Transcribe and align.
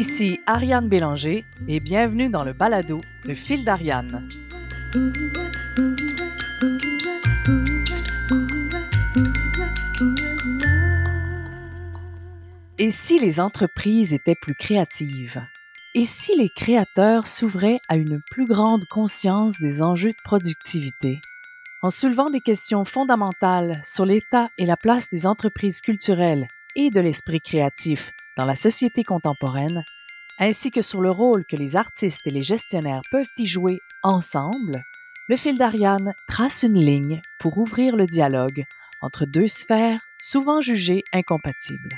Ici 0.00 0.40
Ariane 0.46 0.88
Bélanger 0.88 1.44
et 1.68 1.78
bienvenue 1.78 2.30
dans 2.30 2.42
le 2.42 2.54
balado 2.54 3.02
Le 3.26 3.34
fil 3.34 3.66
d'Ariane. 3.66 4.26
Et 12.78 12.90
si 12.90 13.18
les 13.18 13.40
entreprises 13.40 14.14
étaient 14.14 14.38
plus 14.40 14.54
créatives? 14.54 15.44
Et 15.94 16.06
si 16.06 16.34
les 16.34 16.48
créateurs 16.48 17.26
s'ouvraient 17.26 17.80
à 17.90 17.96
une 17.96 18.22
plus 18.30 18.46
grande 18.46 18.86
conscience 18.86 19.60
des 19.60 19.82
enjeux 19.82 20.12
de 20.12 20.22
productivité? 20.24 21.18
En 21.82 21.90
soulevant 21.90 22.30
des 22.30 22.40
questions 22.40 22.86
fondamentales 22.86 23.82
sur 23.84 24.06
l'état 24.06 24.48
et 24.56 24.64
la 24.64 24.78
place 24.78 25.10
des 25.10 25.26
entreprises 25.26 25.82
culturelles 25.82 26.48
et 26.74 26.88
de 26.88 27.00
l'esprit 27.00 27.42
créatif 27.42 28.12
dans 28.36 28.44
la 28.44 28.56
société 28.56 29.04
contemporaine, 29.04 29.84
ainsi 30.38 30.70
que 30.70 30.82
sur 30.82 31.00
le 31.00 31.10
rôle 31.10 31.44
que 31.44 31.56
les 31.56 31.76
artistes 31.76 32.26
et 32.26 32.30
les 32.30 32.42
gestionnaires 32.42 33.02
peuvent 33.10 33.26
y 33.36 33.46
jouer 33.46 33.78
ensemble, 34.02 34.80
le 35.28 35.36
fil 35.36 35.58
d'Ariane 35.58 36.14
trace 36.26 36.62
une 36.62 36.80
ligne 36.80 37.20
pour 37.38 37.58
ouvrir 37.58 37.94
le 37.94 38.06
dialogue 38.06 38.64
entre 39.02 39.26
deux 39.26 39.48
sphères 39.48 40.00
souvent 40.18 40.60
jugées 40.60 41.02
incompatibles. 41.12 41.94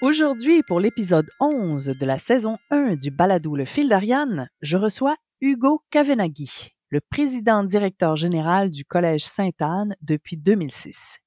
Aujourd'hui, 0.00 0.62
pour 0.62 0.80
l'épisode 0.80 1.30
11 1.40 1.86
de 1.86 2.06
la 2.06 2.18
saison 2.18 2.58
1 2.70 2.96
du 2.96 3.10
balado 3.10 3.56
Le 3.56 3.64
fil 3.64 3.88
d'Ariane, 3.88 4.48
je 4.60 4.76
reçois 4.76 5.16
Hugo 5.40 5.82
Kavenaghi, 5.90 6.72
le 6.90 7.00
président 7.00 7.62
directeur 7.62 8.16
général 8.16 8.70
du 8.70 8.84
Collège 8.84 9.24
Sainte-Anne 9.24 9.96
depuis 10.02 10.36
2006. 10.36 11.18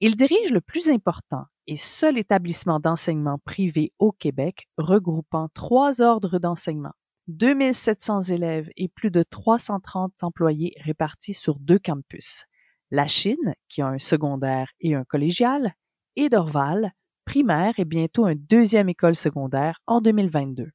Il 0.00 0.14
dirige 0.14 0.52
le 0.52 0.60
plus 0.60 0.88
important 0.88 1.46
et 1.66 1.76
seul 1.76 2.18
établissement 2.18 2.80
d'enseignement 2.80 3.38
privé 3.44 3.92
au 3.98 4.12
Québec 4.12 4.68
regroupant 4.78 5.48
trois 5.54 6.00
ordres 6.00 6.38
d'enseignement, 6.38 6.94
2700 7.28 8.22
élèves 8.22 8.68
et 8.76 8.88
plus 8.88 9.10
de 9.10 9.22
330 9.22 10.12
employés 10.22 10.74
répartis 10.84 11.34
sur 11.34 11.58
deux 11.58 11.78
campus. 11.78 12.44
La 12.90 13.06
Chine, 13.06 13.54
qui 13.68 13.82
a 13.82 13.88
un 13.88 13.98
secondaire 13.98 14.70
et 14.80 14.94
un 14.94 15.04
collégial, 15.04 15.74
et 16.14 16.28
Dorval, 16.28 16.92
primaire 17.24 17.74
et 17.78 17.84
bientôt 17.84 18.24
un 18.24 18.34
deuxième 18.36 18.88
école 18.88 19.16
secondaire 19.16 19.80
en 19.86 20.00
2022. 20.00 20.70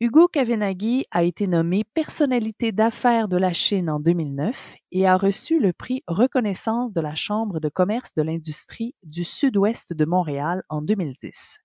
Hugo 0.00 0.28
Kavenaghi 0.28 1.06
a 1.10 1.24
été 1.24 1.48
nommé 1.48 1.82
personnalité 1.82 2.70
d'affaires 2.70 3.26
de 3.26 3.36
la 3.36 3.52
Chine 3.52 3.90
en 3.90 3.98
2009 3.98 4.76
et 4.92 5.08
a 5.08 5.16
reçu 5.16 5.58
le 5.58 5.72
prix 5.72 6.04
Reconnaissance 6.06 6.92
de 6.92 7.00
la 7.00 7.16
Chambre 7.16 7.58
de 7.58 7.68
commerce 7.68 8.14
de 8.14 8.22
l'industrie 8.22 8.94
du 9.02 9.24
Sud-Ouest 9.24 9.92
de 9.92 10.04
Montréal 10.04 10.62
en 10.68 10.82
2010. 10.82 11.58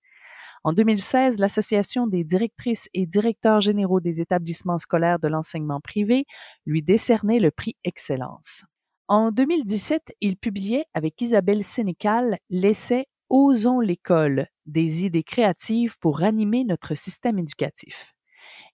En 0.64 0.74
2016, 0.74 1.38
l'Association 1.38 2.08
des 2.08 2.24
directrices 2.24 2.90
et 2.96 3.06
directeurs 3.06 3.62
généraux 3.62 4.00
des 4.00 4.20
établissements 4.20 4.80
scolaires 4.80 5.20
de 5.20 5.28
l'enseignement 5.28 5.80
privé 5.80 6.26
lui 6.66 6.82
décernait 6.82 7.40
le 7.40 7.52
prix 7.52 7.76
Excellence. 7.84 8.66
En 9.08 9.30
2017, 9.30 10.12
il 10.22 10.38
publiait 10.38 10.86
avec 10.96 11.22
Isabelle 11.22 11.64
Sénécal 11.64 12.40
l'essai 12.50 13.06
Osons 13.30 13.80
l'école, 13.80 14.48
des 14.66 15.06
idées 15.06 15.24
créatives 15.24 15.98
pour 16.00 16.20
ranimer 16.20 16.64
notre 16.64 16.96
système 16.96 17.38
éducatif. 17.38 18.13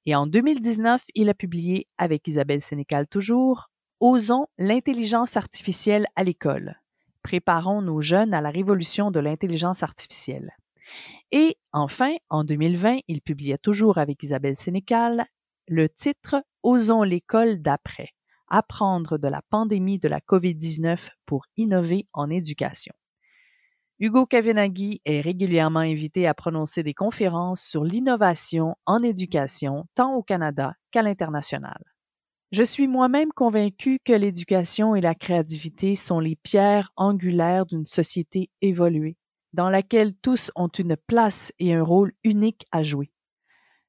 Et 0.05 0.16
en 0.16 0.28
2019, 0.28 1.03
il 1.16 1.30
a 1.30 1.33
publié, 1.33 1.88
avec 1.97 2.28
Isabelle 2.28 2.61
Sénécal 2.61 3.08
toujours, 3.08 3.69
Osons 4.00 4.47
l'intelligence 4.58 5.36
artificielle 5.36 6.08
à 6.15 6.23
l'école. 6.23 6.80
Préparons 7.21 7.82
nos 7.82 8.02
jeunes 8.02 8.33
à 8.33 8.39
la 8.39 8.49
révolution 8.49 9.11
de 9.11 9.20
l'intelligence 9.20 9.83
artificielle. 9.83 10.55
Et 11.32 11.58
enfin, 11.73 12.15
en 12.30 12.43
2020, 12.43 12.99
il 13.08 13.21
publiait 13.21 13.58
toujours 13.58 13.98
avec 13.98 14.23
Isabelle 14.23 14.55
Sénécal 14.55 15.26
le 15.67 15.89
titre 15.89 16.42
Osons 16.64 17.04
l'école 17.04 17.61
d'après, 17.61 18.09
apprendre 18.48 19.17
de 19.17 19.27
la 19.27 19.42
pandémie 19.49 19.99
de 19.99 20.08
la 20.08 20.20
COVID-19 20.20 20.98
pour 21.26 21.45
innover 21.58 22.08
en 22.14 22.30
éducation. 22.30 22.93
Hugo 24.02 24.26
Kavenaghi 24.26 25.02
est 25.04 25.20
régulièrement 25.20 25.82
invité 25.82 26.26
à 26.26 26.33
prononcer 26.33 26.83
des 26.83 26.93
conférences 26.93 27.61
sur 27.61 27.83
l'innovation 27.83 28.77
en 28.86 29.04
éducation, 29.04 29.87
tant 29.93 30.14
au 30.14 30.23
Canada 30.23 30.76
qu'à 30.92 31.02
l'international. 31.02 31.83
Je 32.54 32.64
suis 32.64 32.88
moi-même 32.88 33.33
convaincu 33.33 33.99
que 34.05 34.14
l'éducation 34.14 34.95
et 34.95 35.02
la 35.02 35.15
créativité 35.15 35.98
sont 35.98 36.21
les 36.21 36.38
pierres 36.38 36.93
angulaires 36.95 37.65
d'une 37.65 37.86
société 37.88 38.49
évoluée, 38.61 39.17
dans 39.52 39.70
laquelle 39.70 40.15
tous 40.21 40.49
ont 40.55 40.70
une 40.70 40.95
place 40.95 41.52
et 41.59 41.73
un 41.73 41.83
rôle 41.83 42.14
unique 42.23 42.65
à 42.71 42.83
jouer. 42.83 43.11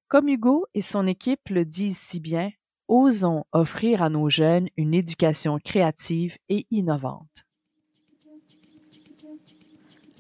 Comme 0.09 0.29
Hugo 0.29 0.67
et 0.75 0.83
son 0.83 1.07
équipe 1.07 1.49
le 1.51 1.65
disent 1.65 1.99
si 1.99 2.19
bien, 2.19 2.51
osons 2.89 3.45
offrir 3.53 4.03
à 4.03 4.09
nos 4.09 4.29
jeunes 4.29 4.71
une 4.77 4.93
éducation 4.93 5.61
créative 5.65 6.37
et 6.49 6.67
innovante 6.73 7.47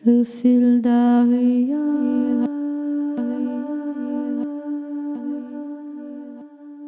le 0.04 0.24
fil 0.24 0.80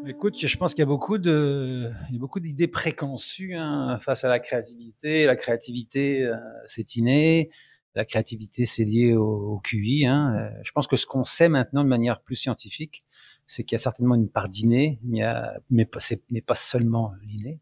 Écoute, 0.07 0.39
je 0.39 0.57
pense 0.57 0.75
qu'il 0.75 0.83
y 0.83 0.83
a 0.83 0.87
beaucoup 0.87 1.19
de, 1.19 1.91
beaucoup 2.13 2.41
d'idées 2.41 2.69
préconçues 2.69 3.55
hein, 3.57 3.99
face 4.01 4.25
à 4.25 4.29
la 4.29 4.39
créativité. 4.39 5.25
La 5.27 5.37
créativité, 5.37 6.23
euh, 6.23 6.37
c'est 6.67 6.97
inné. 6.97 7.51
La 7.95 8.05
créativité, 8.05 8.65
c'est 8.67 8.85
lié 8.85 9.15
au, 9.15 9.61
QI. 9.63 10.07
Hein. 10.07 10.35
Euh, 10.37 10.61
je 10.63 10.73
pense 10.73 10.87
que 10.87 10.97
ce 10.97 11.07
qu'on 11.07 11.25
sait 11.25 11.49
maintenant 11.49 11.85
de 11.85 11.89
manière 11.89 12.21
plus 12.21 12.37
scientifique, 12.37 13.05
c'est 13.47 13.65
qu'il 13.65 13.75
y 13.75 13.81
a 13.81 13.83
certainement 13.83 14.15
une 14.15 14.29
part 14.29 14.49
d'inné, 14.49 14.99
mais, 15.03 15.23
mais, 15.71 15.89
mais 16.31 16.41
pas 16.41 16.55
seulement 16.55 17.13
l'inné. 17.27 17.59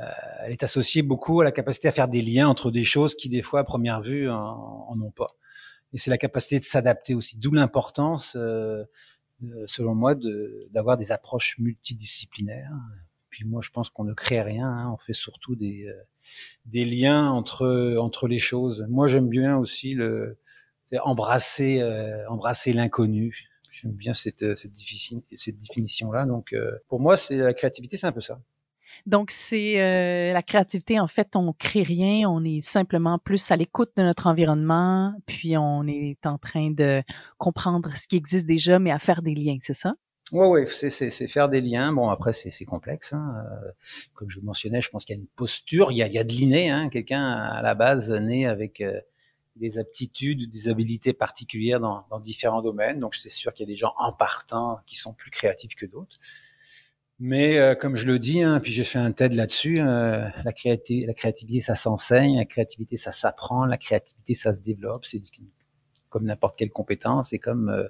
Euh, 0.00 0.04
elle 0.44 0.52
est 0.52 0.62
associée 0.62 1.02
beaucoup 1.02 1.40
à 1.40 1.44
la 1.44 1.52
capacité 1.52 1.88
à 1.88 1.92
faire 1.92 2.08
des 2.08 2.22
liens 2.22 2.48
entre 2.48 2.70
des 2.70 2.84
choses 2.84 3.14
qui, 3.14 3.28
des 3.28 3.42
fois, 3.42 3.60
à 3.60 3.64
première 3.64 4.00
vue, 4.00 4.30
en, 4.30 4.96
ont 5.00 5.10
pas. 5.10 5.34
Et 5.92 5.98
c'est 5.98 6.10
la 6.10 6.18
capacité 6.18 6.58
de 6.60 6.64
s'adapter 6.64 7.14
aussi, 7.14 7.38
d'où 7.38 7.52
l'importance, 7.52 8.36
euh, 8.36 8.84
selon 9.66 9.94
moi, 9.94 10.14
d'avoir 10.70 10.96
des 10.96 11.12
approches 11.12 11.58
multidisciplinaires. 11.58 12.72
Puis 13.30 13.44
moi, 13.44 13.60
je 13.62 13.70
pense 13.70 13.90
qu'on 13.90 14.04
ne 14.04 14.14
crée 14.14 14.42
rien, 14.42 14.68
hein. 14.68 14.92
on 14.92 14.98
fait 14.98 15.12
surtout 15.12 15.56
des, 15.56 15.86
euh, 15.86 16.02
des 16.66 16.84
liens 16.84 17.30
entre, 17.30 17.96
entre 17.98 18.28
les 18.28 18.38
choses. 18.38 18.86
Moi, 18.88 19.08
j'aime 19.08 19.28
bien 19.28 19.56
aussi 19.56 19.94
le, 19.94 20.38
embrasser, 21.02 21.82
embrasser 22.28 22.72
l'inconnu. 22.72 23.48
J'aime 23.70 23.92
bien 23.92 24.14
cette, 24.14 24.56
cette, 24.56 24.72
cette 24.76 25.58
définition-là. 25.58 26.26
Donc, 26.26 26.54
pour 26.88 27.00
moi, 27.00 27.16
c'est 27.16 27.36
la 27.36 27.54
créativité, 27.54 27.96
c'est 27.96 28.06
un 28.06 28.12
peu 28.12 28.20
ça. 28.20 28.40
Donc, 29.06 29.30
c'est 29.30 29.80
euh, 29.80 30.32
la 30.32 30.42
créativité, 30.42 31.00
en 31.00 31.08
fait, 31.08 31.36
on 31.36 31.52
crée 31.52 31.82
rien, 31.82 32.28
on 32.28 32.44
est 32.44 32.62
simplement 32.62 33.18
plus 33.18 33.50
à 33.50 33.56
l'écoute 33.56 33.90
de 33.96 34.02
notre 34.02 34.26
environnement, 34.26 35.14
puis 35.26 35.56
on 35.56 35.86
est 35.86 36.24
en 36.24 36.38
train 36.38 36.70
de 36.70 37.02
comprendre 37.38 37.90
ce 37.96 38.08
qui 38.08 38.16
existe 38.16 38.46
déjà, 38.46 38.78
mais 38.78 38.90
à 38.90 38.98
faire 38.98 39.22
des 39.22 39.34
liens, 39.34 39.58
c'est 39.60 39.74
ça? 39.74 39.94
Oui, 40.30 40.46
oui, 40.46 40.90
c'est 40.90 41.28
faire 41.28 41.48
des 41.48 41.62
liens. 41.62 41.92
Bon, 41.92 42.10
après, 42.10 42.34
c'est 42.34 42.64
complexe. 42.66 43.14
Hein. 43.14 43.34
Euh, 43.46 43.70
comme 44.12 44.28
je 44.28 44.40
vous 44.40 44.44
mentionnais, 44.44 44.82
je 44.82 44.90
pense 44.90 45.06
qu'il 45.06 45.16
y 45.16 45.18
a 45.18 45.22
une 45.22 45.28
posture, 45.28 45.90
il 45.90 45.96
y 45.96 46.18
a, 46.18 46.24
de 46.24 46.32
l'inné. 46.32 46.68
Hein. 46.68 46.90
Quelqu'un, 46.90 47.32
à 47.32 47.62
la 47.62 47.74
base, 47.74 48.10
né 48.12 48.46
avec 48.46 48.82
euh, 48.82 49.00
des 49.56 49.78
aptitudes, 49.78 50.50
des 50.50 50.68
habilités 50.68 51.14
particulières 51.14 51.80
dans 51.80 52.20
différents 52.20 52.60
domaines. 52.60 53.00
Donc, 53.00 53.14
c'est 53.14 53.30
sûr 53.30 53.54
qu'il 53.54 53.66
y 53.66 53.70
a 53.70 53.72
des 53.72 53.76
gens 53.76 53.94
en 53.96 54.12
partant 54.12 54.80
qui 54.86 54.96
sont 54.96 55.14
plus 55.14 55.30
créatifs 55.30 55.74
que 55.74 55.86
d'autres. 55.86 56.18
Mais 57.20 57.58
euh, 57.58 57.74
comme 57.74 57.96
je 57.96 58.06
le 58.06 58.18
dis, 58.18 58.42
hein, 58.42 58.60
puis 58.60 58.70
j'ai 58.70 58.84
fait 58.84 58.98
un 58.98 59.10
TED 59.10 59.32
là-dessus, 59.32 59.80
euh, 59.80 60.28
la, 60.44 60.52
créativité, 60.52 61.04
la 61.04 61.14
créativité, 61.14 61.60
ça 61.60 61.74
s'enseigne, 61.74 62.36
la 62.36 62.44
créativité, 62.44 62.96
ça 62.96 63.10
s'apprend, 63.10 63.64
la 63.66 63.76
créativité, 63.76 64.34
ça 64.34 64.52
se 64.52 64.60
développe. 64.60 65.04
C'est 65.04 65.20
comme 66.10 66.24
n'importe 66.24 66.56
quelle 66.56 66.70
compétence, 66.70 67.32
et 67.32 67.40
comme 67.40 67.70
euh, 67.70 67.88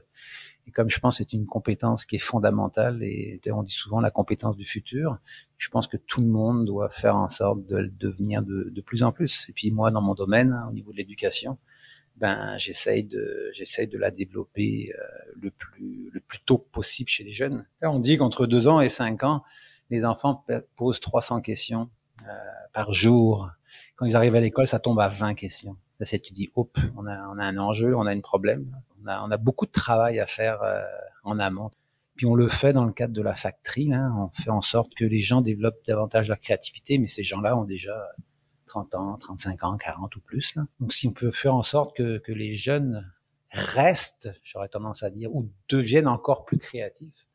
et 0.67 0.71
comme 0.71 0.91
je 0.91 0.99
pense, 0.99 1.19
c'est 1.19 1.33
une 1.33 1.47
compétence 1.47 2.05
qui 2.05 2.17
est 2.17 2.21
fondamentale. 2.21 3.03
Et 3.03 3.41
on 3.53 3.63
dit 3.63 3.73
souvent 3.73 4.01
la 4.01 4.11
compétence 4.11 4.57
du 4.57 4.65
futur. 4.65 5.19
Je 5.57 5.69
pense 5.71 5.89
que 5.89 5.97
tout 5.97 6.21
le 6.21 6.27
monde 6.27 6.67
doit 6.67 6.91
faire 6.91 7.17
en 7.17 7.31
sorte 7.31 7.65
de 7.65 7.77
le 7.77 7.89
devenir 7.89 8.43
de, 8.43 8.71
de 8.71 8.81
plus 8.83 9.03
en 9.03 9.11
plus. 9.11 9.49
Et 9.49 9.53
puis 9.53 9.71
moi, 9.71 9.91
dans 9.91 10.03
mon 10.03 10.15
domaine, 10.15 10.53
hein, 10.53 10.67
au 10.69 10.73
niveau 10.73 10.93
de 10.93 10.99
l'éducation, 10.99 11.57
ben 12.19 12.59
j'essaye 12.59 13.05
de 13.05 13.51
j'essaye 13.53 13.87
de 13.87 13.97
la 13.97 14.11
développer 14.11 14.93
euh, 14.99 15.33
le 15.41 15.51
plus 15.51 16.11
le 16.13 16.21
plus 16.21 16.41
tôt 16.41 16.59
possible 16.59 17.09
chez 17.09 17.25
les 17.25 17.33
jeunes. 17.33 17.65
on 17.83 18.01
dit 18.01 18.19
qu'entre 18.19 18.47
deux 18.47 18.69
ans 18.69 18.81
et 18.81 18.89
cinq 18.89 19.23
ans, 19.23 19.45
les 19.91 20.05
enfants 20.05 20.45
posent 20.77 21.01
300 21.01 21.41
questions 21.41 21.89
euh, 22.23 22.33
par 22.73 22.93
jour. 22.93 23.51
Quand 23.97 24.07
ils 24.07 24.17
arrivent 24.17 24.37
à 24.37 24.41
l'école, 24.41 24.67
ça 24.67 24.79
tombe 24.79 25.01
à 25.01 25.09
20 25.09 25.35
questions. 25.35 25.77
Là, 26.01 26.07
c'est 26.07 26.19
tu 26.19 26.33
dis, 26.33 26.51
hop, 26.55 26.77
on 26.97 27.07
a 27.07 27.29
on 27.29 27.39
a 27.39 27.45
un 27.45 27.57
enjeu, 27.59 27.97
on 27.97 28.07
a 28.07 28.13
un 28.13 28.21
problème, 28.21 28.67
on 29.03 29.07
a 29.07 29.23
on 29.25 29.31
a 29.31 29.37
beaucoup 29.37 29.67
de 29.67 29.73
travail 29.73 30.19
à 30.21 30.27
faire 30.27 30.63
euh, 30.63 30.83
en 31.25 31.39
amont. 31.39 31.71
Puis 32.17 32.27
on 32.27 32.35
le 32.35 32.49
fait 32.49 32.73
dans 32.73 32.85
le 32.85 32.93
cadre 32.93 33.15
de 33.15 33.23
la 33.23 33.37
factory, 33.37 33.93
hein. 33.93 34.13
on 34.19 34.43
fait 34.43 34.51
en 34.51 34.61
sorte 34.61 34.93
que 34.95 35.05
les 35.05 35.21
gens 35.21 35.41
développent 35.41 35.85
davantage 35.87 36.29
leur 36.29 36.41
créativité, 36.41 36.99
mais 36.99 37.07
ces 37.07 37.23
gens-là 37.23 37.57
ont 37.57 37.65
déjà 37.65 37.97
30 38.69 38.95
ans, 38.95 39.17
35 39.19 39.65
ans, 39.65 39.77
40 39.77 40.15
ou 40.17 40.21
plus. 40.21 40.55
Là. 40.55 40.67
Donc 40.81 40.93
si 40.93 41.09
on 41.09 41.13
peut 41.13 41.31
faire 41.31 41.55
en 41.55 41.63
sorte 41.63 41.97
que, 41.97 42.21
les 42.29 42.55
jeunes 42.55 43.11
restent, 43.51 44.31
j'aurais 44.45 44.69
tendance 44.69 45.03
à 45.03 45.11
dire, 45.11 45.35
ou 45.35 45.49
deviennent 45.69 46.09
encore 46.09 46.45
plus 46.45 46.59
créatifs. 46.59 47.27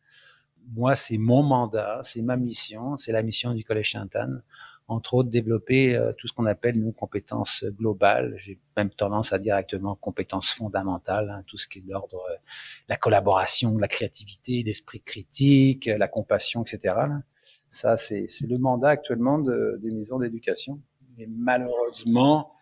Moi, 0.75 0.95
c'est 0.95 1.17
mon 1.17 1.43
mandat, 1.43 1.99
c'est 2.03 2.21
ma 2.21 2.37
mission, 2.37 2.97
c'est 2.97 3.11
la 3.11 3.21
mission 3.21 3.53
du 3.53 3.65
Collège 3.65 3.91
Sainte-Anne, 3.91 4.43
entre 4.87 5.15
autres 5.15 5.29
développer 5.29 5.95
euh, 5.95 6.13
tout 6.13 6.27
ce 6.27 6.33
qu'on 6.33 6.45
appelle 6.45 6.79
nous 6.79 6.91
compétences 6.91 7.65
globales. 7.65 8.35
J'ai 8.37 8.59
même 8.77 8.89
tendance 8.89 9.33
à 9.33 9.39
directement 9.39 9.95
compétences 9.95 10.51
fondamentales, 10.51 11.29
hein, 11.29 11.43
tout 11.47 11.57
ce 11.57 11.67
qui 11.67 11.79
est 11.79 11.81
d'ordre 11.81 12.23
euh, 12.29 12.35
la 12.87 12.95
collaboration, 12.95 13.77
la 13.77 13.87
créativité, 13.87 14.63
l'esprit 14.63 15.01
critique, 15.01 15.85
la 15.85 16.07
compassion, 16.07 16.63
etc. 16.63 16.95
Ça, 17.69 17.97
c'est 17.97 18.27
le 18.47 18.57
mandat 18.57 18.89
actuellement 18.89 19.39
de, 19.39 19.79
des 19.81 19.91
maisons 19.91 20.19
d'éducation. 20.19 20.79
Mais 21.17 21.27
malheureusement, 21.27 22.53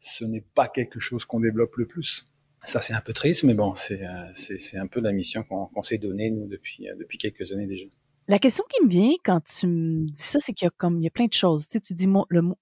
ce 0.00 0.24
n'est 0.24 0.44
pas 0.54 0.68
quelque 0.68 1.00
chose 1.00 1.24
qu'on 1.24 1.40
développe 1.40 1.76
le 1.76 1.86
plus. 1.86 2.28
Ça, 2.64 2.80
c'est 2.80 2.94
un 2.94 3.00
peu 3.00 3.12
triste, 3.12 3.42
mais 3.42 3.54
bon, 3.54 3.74
c'est 3.74 4.04
euh, 4.04 4.80
un 4.80 4.86
peu 4.86 5.00
la 5.00 5.12
mission 5.12 5.42
qu'on 5.42 5.82
s'est 5.82 5.98
donnée, 5.98 6.30
nous, 6.30 6.46
depuis, 6.46 6.88
euh, 6.88 6.94
depuis 6.96 7.18
quelques 7.18 7.52
années 7.52 7.66
déjà. 7.66 7.86
La 8.28 8.38
question 8.38 8.64
qui 8.70 8.84
me 8.84 8.88
vient 8.88 9.12
quand 9.24 9.40
tu 9.44 9.66
me 9.66 10.06
dis 10.06 10.22
ça, 10.22 10.38
c'est 10.38 10.52
qu'il 10.52 10.66
y 10.66 10.68
a 10.68 10.72
comme 10.76 11.00
il 11.00 11.04
y 11.04 11.08
a 11.08 11.10
plein 11.10 11.26
de 11.26 11.32
choses. 11.32 11.66
Tu, 11.66 11.78
dis 11.92 12.06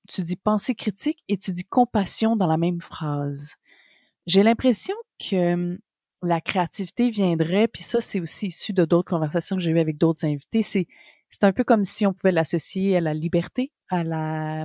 tu 0.08 0.22
dis 0.22 0.36
pensée 0.36 0.74
critique 0.74 1.22
et 1.28 1.36
tu 1.36 1.52
dis 1.52 1.64
compassion 1.64 2.34
dans 2.34 2.46
la 2.46 2.56
même 2.56 2.80
phrase. 2.80 3.56
J'ai 4.26 4.42
l'impression 4.42 4.94
que 5.18 5.52
hum, 5.52 5.78
la 6.22 6.40
créativité 6.40 7.10
viendrait, 7.10 7.68
puis 7.68 7.82
ça, 7.82 8.00
c'est 8.00 8.20
aussi 8.20 8.48
issu 8.48 8.72
de 8.72 8.84
d'autres 8.84 9.10
conversations 9.10 9.56
que 9.56 9.62
j'ai 9.62 9.70
eues 9.70 9.80
avec 9.80 9.98
d'autres 9.98 10.24
invités. 10.24 10.62
C'est 10.62 10.86
c'est 11.30 11.44
un 11.44 11.52
peu 11.52 11.64
comme 11.64 11.84
si 11.84 12.06
on 12.06 12.12
pouvait 12.12 12.32
l'associer 12.32 12.96
à 12.96 13.00
la 13.00 13.14
liberté, 13.14 13.72
à 13.88 14.04
la, 14.04 14.64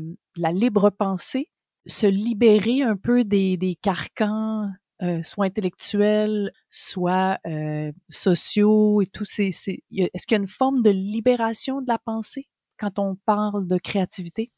libre 0.52 0.90
pensée, 0.90 1.50
se 1.86 2.08
libérer 2.08 2.82
un 2.82 2.98
peu 2.98 3.24
des, 3.24 3.78
carcans 3.82 4.70
euh, 5.02 5.22
soit 5.24 5.46
intellectuels, 5.46 6.52
soit 6.70 7.38
euh, 7.46 7.92
sociaux 8.10 9.02
et 9.02 9.08
tout. 9.08 9.26
Ces, 9.26 9.50
est-ce 9.50 10.28
qu'il 10.28 10.36
y 10.36 10.40
a 10.40 10.42
une 10.42 10.48
forme 10.48 10.82
de 10.82 10.90
libération 10.90 11.82
de 11.82 11.88
la 11.88 12.00
pensée 12.00 12.48
quand 12.80 12.98
on 12.98 13.16
parle 13.26 13.68
de 13.68 13.78
créativité? 13.78 14.52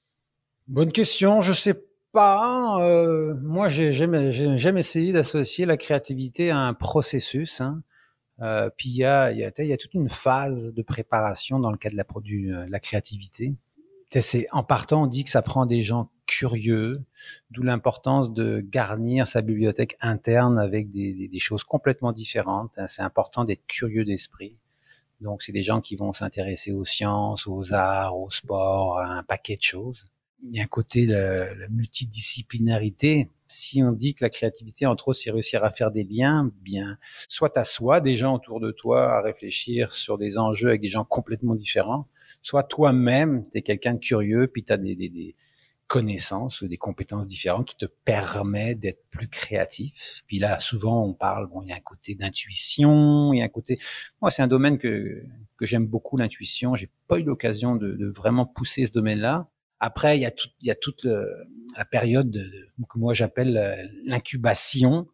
Bonne 0.67 0.91
question. 0.91 1.41
Je 1.41 1.53
sais 1.53 1.81
pas. 2.11 2.77
Euh, 2.81 3.35
moi, 3.41 3.69
j'ai 3.69 3.93
jamais, 3.93 4.31
jamais 4.31 4.79
essayé 4.79 5.11
d'associer 5.11 5.65
la 5.65 5.77
créativité 5.77 6.51
à 6.51 6.59
un 6.59 6.73
processus. 6.73 7.61
Hein. 7.61 7.81
Euh, 8.41 8.69
puis 8.75 8.89
il 8.89 8.97
y 8.97 9.05
a, 9.05 9.31
y, 9.31 9.43
a, 9.43 9.63
y 9.63 9.73
a 9.73 9.77
toute 9.77 9.93
une 9.93 10.09
phase 10.09 10.73
de 10.73 10.81
préparation 10.81 11.59
dans 11.59 11.71
le 11.71 11.77
cas 11.77 11.89
de 11.89 11.95
la, 11.95 12.03
euh, 12.03 12.65
la 12.69 12.79
créativité. 12.79 13.55
C'est 14.11 14.47
en 14.51 14.63
partant, 14.63 15.03
on 15.03 15.07
dit 15.07 15.23
que 15.23 15.29
ça 15.29 15.41
prend 15.41 15.65
des 15.65 15.83
gens 15.83 16.09
curieux, 16.27 17.03
d'où 17.51 17.63
l'importance 17.63 18.31
de 18.33 18.61
garnir 18.61 19.27
sa 19.27 19.41
bibliothèque 19.41 19.97
interne 20.01 20.59
avec 20.59 20.89
des, 20.89 21.13
des, 21.13 21.27
des 21.27 21.39
choses 21.39 21.63
complètement 21.63 22.13
différentes. 22.13 22.79
C'est 22.87 23.01
important 23.01 23.43
d'être 23.43 23.65
curieux 23.67 24.05
d'esprit. 24.05 24.57
Donc, 25.19 25.41
c'est 25.41 25.51
des 25.51 25.63
gens 25.63 25.81
qui 25.81 25.95
vont 25.95 26.13
s'intéresser 26.13 26.71
aux 26.71 26.85
sciences, 26.85 27.47
aux 27.47 27.73
arts, 27.73 28.17
au 28.17 28.29
sport, 28.29 28.99
à 28.99 29.07
un 29.07 29.23
paquet 29.23 29.55
de 29.55 29.61
choses. 29.63 30.07
Il 30.43 30.55
y 30.55 30.59
a 30.59 30.63
un 30.63 30.67
côté 30.67 31.07
de 31.07 31.13
la 31.13 31.67
multidisciplinarité 31.69 33.29
si 33.47 33.81
on 33.83 33.91
dit 33.91 34.13
que 34.13 34.23
la 34.23 34.29
créativité, 34.29 34.85
entre 34.85 35.09
autres, 35.09 35.19
c'est 35.19 35.31
réussir 35.31 35.63
à 35.63 35.71
faire 35.71 35.91
des 35.91 36.03
liens, 36.03 36.51
bien, 36.61 36.97
soit 37.27 37.57
à 37.57 37.63
soi, 37.63 38.01
des 38.01 38.15
gens 38.15 38.35
autour 38.35 38.59
de 38.59 38.71
toi, 38.71 39.17
à 39.17 39.21
réfléchir 39.21 39.93
sur 39.93 40.17
des 40.17 40.37
enjeux 40.37 40.69
avec 40.69 40.81
des 40.81 40.89
gens 40.89 41.05
complètement 41.05 41.55
différents, 41.55 42.07
soit 42.41 42.63
toi-même, 42.63 43.45
tu 43.51 43.59
es 43.59 43.61
quelqu'un 43.61 43.93
de 43.93 43.99
curieux, 43.99 44.47
puis 44.47 44.63
tu 44.63 44.73
as 44.73 44.77
des, 44.77 45.35
connaissances 45.87 46.59
ou 46.59 46.67
des 46.67 46.75
compétences 46.75 47.27
différentes 47.27 47.65
qui 47.65 47.77
te 47.77 47.85
permettent 47.85 48.79
d'être 48.79 49.05
plus 49.09 49.29
créatif. 49.29 50.21
Puis 50.27 50.37
là, 50.37 50.59
souvent, 50.59 51.01
on 51.05 51.13
parle, 51.13 51.47
bon, 51.47 51.61
il 51.61 51.69
y 51.69 51.71
a 51.71 51.77
un 51.77 51.79
côté 51.79 52.13
d'intuition, 52.13 53.31
il 53.31 53.39
y 53.39 53.41
a 53.41 53.45
un 53.45 53.47
côté... 53.47 53.79
Moi, 54.21 54.29
c'est 54.29 54.41
un 54.41 54.47
domaine 54.47 54.79
que, 54.79 55.23
que 55.55 55.65
j'aime 55.65 55.87
beaucoup, 55.87 56.17
l'intuition. 56.17 56.75
J'ai 56.75 56.89
pas 57.07 57.19
eu 57.19 57.23
l'occasion 57.23 57.77
de 57.77 58.13
vraiment 58.13 58.45
pousser 58.45 58.85
ce 58.85 58.91
domaine-là. 58.91 59.47
Après, 59.79 60.17
il 60.17 60.21
y 60.21 60.25
a, 60.25 60.31
il 60.61 60.67
y 60.67 60.71
a 60.71 60.75
toute 60.75 61.05
la 61.75 61.85
période 61.85 62.31
de, 62.31 62.69
que 62.89 62.97
moi 62.97 63.13
j'appelle 63.13 63.57
euh, 63.57 63.87
l'incubation. 64.05 65.07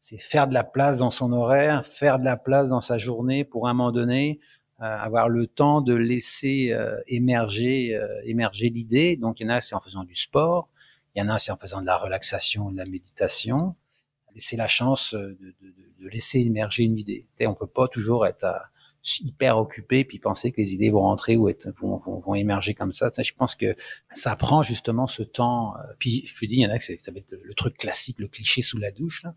C'est 0.00 0.18
faire 0.18 0.48
de 0.48 0.54
la 0.54 0.64
place 0.64 0.98
dans 0.98 1.12
son 1.12 1.32
horaire, 1.32 1.86
faire 1.86 2.18
de 2.18 2.24
la 2.24 2.36
place 2.36 2.68
dans 2.68 2.80
sa 2.80 2.98
journée 2.98 3.44
pour 3.44 3.68
un 3.68 3.74
moment 3.74 3.92
donné 3.92 4.40
euh, 4.80 4.84
avoir 4.84 5.28
le 5.28 5.46
temps 5.46 5.80
de 5.80 5.94
laisser 5.94 6.72
euh, 6.72 7.00
émerger 7.06 8.00
émerger 8.24 8.68
l'idée. 8.70 9.16
Donc 9.16 9.38
il 9.38 9.44
y 9.44 9.46
en 9.46 9.50
a 9.50 9.60
c'est 9.60 9.76
en 9.76 9.80
faisant 9.80 10.02
du 10.02 10.14
sport, 10.14 10.68
il 11.14 11.22
y 11.22 11.22
en 11.24 11.28
a 11.28 11.38
c'est 11.38 11.52
en 11.52 11.56
faisant 11.56 11.80
de 11.80 11.86
la 11.86 11.96
relaxation 11.96 12.70
de 12.70 12.76
la 12.76 12.86
méditation. 12.86 13.76
Laisser 14.34 14.56
la 14.56 14.66
chance 14.66 15.12
de, 15.14 15.36
de, 15.38 15.74
de 16.00 16.08
laisser 16.08 16.40
émerger 16.40 16.84
une 16.84 16.98
idée. 16.98 17.26
On 17.42 17.54
peut 17.54 17.66
pas 17.66 17.86
toujours 17.86 18.26
être 18.26 18.44
à, 18.44 18.71
hyper 19.20 19.58
occupé 19.58 20.04
puis 20.04 20.18
penser 20.18 20.52
que 20.52 20.60
les 20.60 20.74
idées 20.74 20.90
vont 20.90 21.02
rentrer 21.02 21.36
ou 21.36 21.48
être, 21.48 21.68
vont, 21.80 21.98
vont, 21.98 22.20
vont 22.20 22.34
émerger 22.34 22.74
comme 22.74 22.92
ça. 22.92 23.10
Je 23.16 23.32
pense 23.32 23.54
que 23.54 23.76
ça 24.12 24.36
prend 24.36 24.62
justement 24.62 25.06
ce 25.06 25.22
temps. 25.22 25.76
Euh, 25.76 25.80
puis 25.98 26.24
je 26.26 26.46
dis, 26.46 26.54
il 26.54 26.62
y 26.62 26.66
en 26.66 26.70
a 26.70 26.78
que 26.78 26.84
ça 26.84 27.12
va 27.12 27.18
être 27.18 27.36
le 27.42 27.54
truc 27.54 27.76
classique, 27.76 28.18
le 28.18 28.28
cliché 28.28 28.62
sous 28.62 28.78
la 28.78 28.90
douche 28.90 29.22
là. 29.22 29.34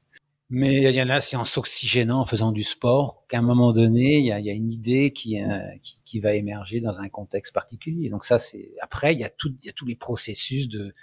Mais 0.51 0.83
il 0.83 0.95
y 0.95 1.01
en 1.01 1.09
a, 1.09 1.19
c'est 1.21 1.37
en 1.37 1.43
s'oxygénant, 1.43 2.19
en 2.19 2.25
faisant 2.25 2.51
du 2.51 2.61
sport, 2.61 3.25
qu'à 3.27 3.39
un 3.39 3.41
moment 3.41 3.73
donné, 3.73 4.19
il 4.19 4.25
y 4.25 4.31
a, 4.31 4.39
il 4.39 4.45
y 4.45 4.51
a 4.51 4.53
une 4.53 4.71
idée 4.71 5.11
qui, 5.11 5.41
euh, 5.41 5.59
qui, 5.81 5.99
qui, 6.05 6.19
va 6.19 6.35
émerger 6.35 6.81
dans 6.81 6.99
un 6.99 7.09
contexte 7.09 7.51
particulier. 7.51 8.09
Donc 8.09 8.25
ça, 8.25 8.37
c'est 8.37 8.73
après, 8.79 9.13
il 9.13 9.19
y 9.19 9.23
a 9.23 9.29
tout, 9.31 9.51
il 9.59 9.65
y 9.65 9.69
a 9.69 9.73
tous 9.73 9.87
les 9.87 9.95
processus 9.95 10.69
de, 10.69 10.93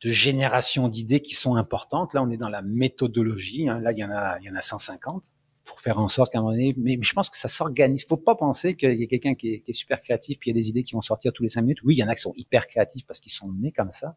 de 0.00 0.08
génération 0.10 0.86
d'idées 0.86 1.20
qui 1.20 1.34
sont 1.34 1.56
importantes. 1.56 2.14
Là, 2.14 2.22
on 2.22 2.30
est 2.30 2.36
dans 2.36 2.48
la 2.48 2.62
méthodologie. 2.62 3.68
Hein. 3.68 3.80
Là, 3.80 3.90
il 3.90 3.98
y 3.98 4.04
en 4.04 4.12
a, 4.12 4.38
il 4.40 4.46
y 4.46 4.50
en 4.50 4.54
a 4.54 4.62
150 4.62 5.32
pour 5.68 5.82
faire 5.82 5.98
en 6.00 6.08
sorte 6.08 6.32
qu'à 6.32 6.38
un 6.38 6.40
moment 6.40 6.54
donné, 6.54 6.74
mais, 6.78 6.98
je 7.00 7.12
pense 7.12 7.28
que 7.28 7.36
ça 7.36 7.46
s'organise. 7.46 8.06
Faut 8.06 8.16
pas 8.16 8.34
penser 8.34 8.74
qu'il 8.74 8.98
y 8.98 9.04
a 9.04 9.06
quelqu'un 9.06 9.34
qui 9.34 9.62
est, 9.66 9.72
super 9.72 10.00
créatif 10.00 10.38
puis 10.38 10.50
il 10.50 10.54
y 10.54 10.58
a 10.58 10.60
des 10.60 10.70
idées 10.70 10.82
qui 10.82 10.94
vont 10.94 11.02
sortir 11.02 11.30
tous 11.32 11.42
les 11.42 11.50
cinq 11.50 11.60
minutes. 11.62 11.82
Oui, 11.84 11.94
il 11.94 11.98
y 11.98 12.02
en 12.02 12.08
a 12.08 12.14
qui 12.14 12.22
sont 12.22 12.32
hyper 12.36 12.66
créatifs 12.66 13.06
parce 13.06 13.20
qu'ils 13.20 13.32
sont 13.32 13.52
nés 13.52 13.70
comme 13.70 13.92
ça, 13.92 14.16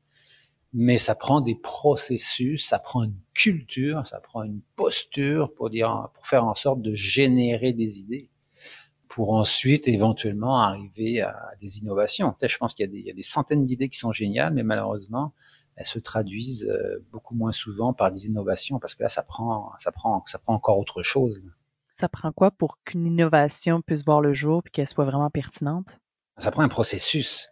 mais 0.73 0.97
ça 0.97 1.13
prend 1.13 1.41
des 1.41 1.55
processus, 1.55 2.65
ça 2.65 2.79
prend 2.79 3.03
une 3.03 3.17
culture, 3.33 4.07
ça 4.07 4.21
prend 4.21 4.43
une 4.43 4.61
posture 4.77 5.53
pour 5.53 5.69
dire, 5.69 6.09
pour 6.13 6.25
faire 6.25 6.45
en 6.45 6.55
sorte 6.55 6.81
de 6.81 6.93
générer 6.95 7.73
des 7.73 7.99
idées, 7.99 8.29
pour 9.09 9.33
ensuite 9.33 9.89
éventuellement 9.89 10.57
arriver 10.61 11.19
à 11.19 11.35
des 11.59 11.79
innovations. 11.79 12.33
Je 12.41 12.57
pense 12.57 12.73
qu'il 12.73 12.95
y, 12.95 13.09
a 13.09 13.13
des 13.13 13.23
centaines 13.23 13.65
d'idées 13.65 13.89
qui 13.89 13.99
sont 13.99 14.13
géniales, 14.13 14.53
mais 14.53 14.63
malheureusement, 14.63 15.33
elles 15.75 15.85
se 15.85 15.99
traduisent 15.99 16.67
euh, 16.69 17.03
beaucoup 17.11 17.35
moins 17.35 17.51
souvent 17.51 17.93
par 17.93 18.11
des 18.11 18.27
innovations 18.27 18.79
parce 18.79 18.95
que 18.95 19.03
là, 19.03 19.09
ça 19.09 19.23
prend, 19.23 19.71
ça 19.79 19.91
prend, 19.91 20.23
ça 20.27 20.39
prend 20.39 20.53
encore 20.53 20.77
autre 20.77 21.03
chose. 21.03 21.41
Ça 21.93 22.09
prend 22.09 22.31
quoi 22.31 22.51
pour 22.51 22.79
qu'une 22.83 23.05
innovation 23.05 23.81
puisse 23.81 24.03
voir 24.03 24.21
le 24.21 24.33
jour 24.33 24.63
et 24.65 24.69
qu'elle 24.69 24.87
soit 24.87 25.05
vraiment 25.05 25.29
pertinente? 25.29 25.99
Ça 26.37 26.51
prend 26.51 26.63
un 26.63 26.69
processus. 26.69 27.49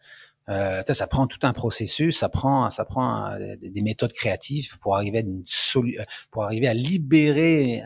Euh, 0.49 0.81
ça 0.87 1.07
prend 1.07 1.27
tout 1.27 1.39
un 1.43 1.53
processus, 1.53 2.17
ça 2.17 2.29
prend, 2.29 2.71
ça 2.71 2.83
prend 2.83 3.27
euh, 3.27 3.55
des, 3.61 3.81
méthodes 3.81 4.13
créatives 4.13 4.79
pour 4.79 4.95
arriver 4.95 5.19
à 5.19 5.21
euh, 5.21 6.73
libérer 6.73 7.83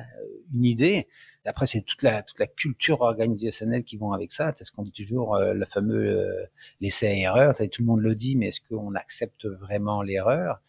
une 0.53 0.65
idée. 0.65 1.07
Après, 1.45 1.67
c'est 1.67 1.81
toute 1.81 2.03
la, 2.03 2.23
toute 2.23 2.39
la 2.39 2.47
culture 2.47 3.01
organisationnelle 3.01 3.83
qui 3.83 3.97
vont 3.97 4.13
avec 4.13 4.31
ça. 4.31 4.53
C'est 4.55 4.63
ce 4.63 4.71
qu'on 4.71 4.83
dit 4.83 4.91
toujours, 4.91 5.35
euh, 5.35 5.53
le 5.53 5.65
fameux 5.65 6.07
euh, 6.07 6.45
l'essai-erreur. 6.79 7.55
Tout 7.55 7.81
le 7.81 7.85
monde 7.85 7.99
le 7.99 8.15
dit, 8.15 8.37
mais 8.37 8.47
est-ce 8.47 8.61
qu'on 8.61 8.95
accepte 8.95 9.45
vraiment 9.45 10.01
l'erreur? 10.01 10.61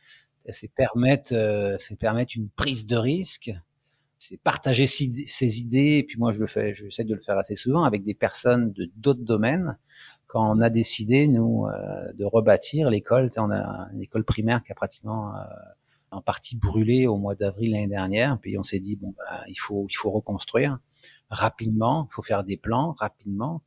C'est 0.50 0.68
permettre, 0.68 1.32
euh, 1.32 1.76
c'est 1.78 1.96
permettre 1.96 2.36
une 2.36 2.48
prise 2.48 2.86
de 2.86 2.96
risque. 2.96 3.52
C'est 4.18 4.40
partager 4.40 4.86
ses 4.86 5.60
idées. 5.60 5.98
Et 5.98 6.02
puis 6.02 6.18
moi, 6.18 6.32
je 6.32 6.40
le 6.40 6.46
fais, 6.46 6.74
j'essaie 6.74 7.04
de 7.04 7.14
le 7.14 7.20
faire 7.20 7.38
assez 7.38 7.56
souvent 7.56 7.84
avec 7.84 8.02
des 8.02 8.14
personnes 8.14 8.72
de 8.72 8.90
d'autres 8.96 9.22
domaines. 9.22 9.78
Quand 10.34 10.50
on 10.50 10.60
a 10.60 10.68
décidé, 10.68 11.28
nous, 11.28 11.66
euh, 11.66 12.12
de 12.12 12.24
rebâtir 12.24 12.90
l'école, 12.90 13.30
on 13.36 13.52
a 13.52 13.88
une 13.94 14.02
école 14.02 14.24
primaire 14.24 14.64
qui 14.64 14.72
a 14.72 14.74
pratiquement 14.74 15.32
en 16.10 16.20
partie 16.20 16.56
brûlé 16.56 17.06
au 17.06 17.16
mois 17.16 17.36
d'avril 17.36 17.70
l'année 17.70 17.86
dernière. 17.86 18.38
Puis 18.40 18.58
on 18.58 18.64
s'est 18.64 18.80
dit 18.80 18.96
bon, 18.96 19.14
bah, 19.16 19.44
il 19.46 19.54
faut 19.54 19.86
il 19.88 19.94
faut 19.94 20.10
reconstruire 20.10 20.78
rapidement, 21.30 22.08
il 22.10 22.14
faut 22.14 22.22
faire 22.22 22.42
des 22.42 22.56
plans 22.56 22.96
rapidement. 22.98 23.62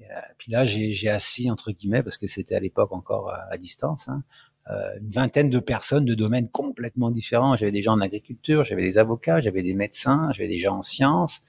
Euh, 0.00 0.04
puis 0.38 0.50
là, 0.50 0.64
j'ai 0.64 1.08
assis 1.08 1.50
entre 1.50 1.70
guillemets 1.70 2.02
parce 2.02 2.18
que 2.18 2.26
c'était 2.26 2.56
à 2.56 2.60
l'époque 2.60 2.92
encore 2.92 3.32
à, 3.32 3.56
distance. 3.56 4.08
Hein, 4.08 4.24
euh, 4.70 4.98
une 5.00 5.10
vingtaine 5.10 5.50
de 5.50 5.58
personnes 5.58 6.04
de 6.04 6.14
domaines 6.14 6.48
complètement 6.48 7.10
différents. 7.10 7.56
J'avais 7.56 7.72
des 7.72 7.82
gens 7.82 7.92
en 7.92 8.00
agriculture, 8.00 8.64
j'avais 8.64 8.82
des 8.82 8.98
avocats, 8.98 9.40
j'avais 9.40 9.62
des 9.62 9.74
médecins, 9.74 10.30
j'avais 10.32 10.48
des 10.48 10.58
gens 10.58 10.78
en 10.78 10.82
sciences, 10.82 11.42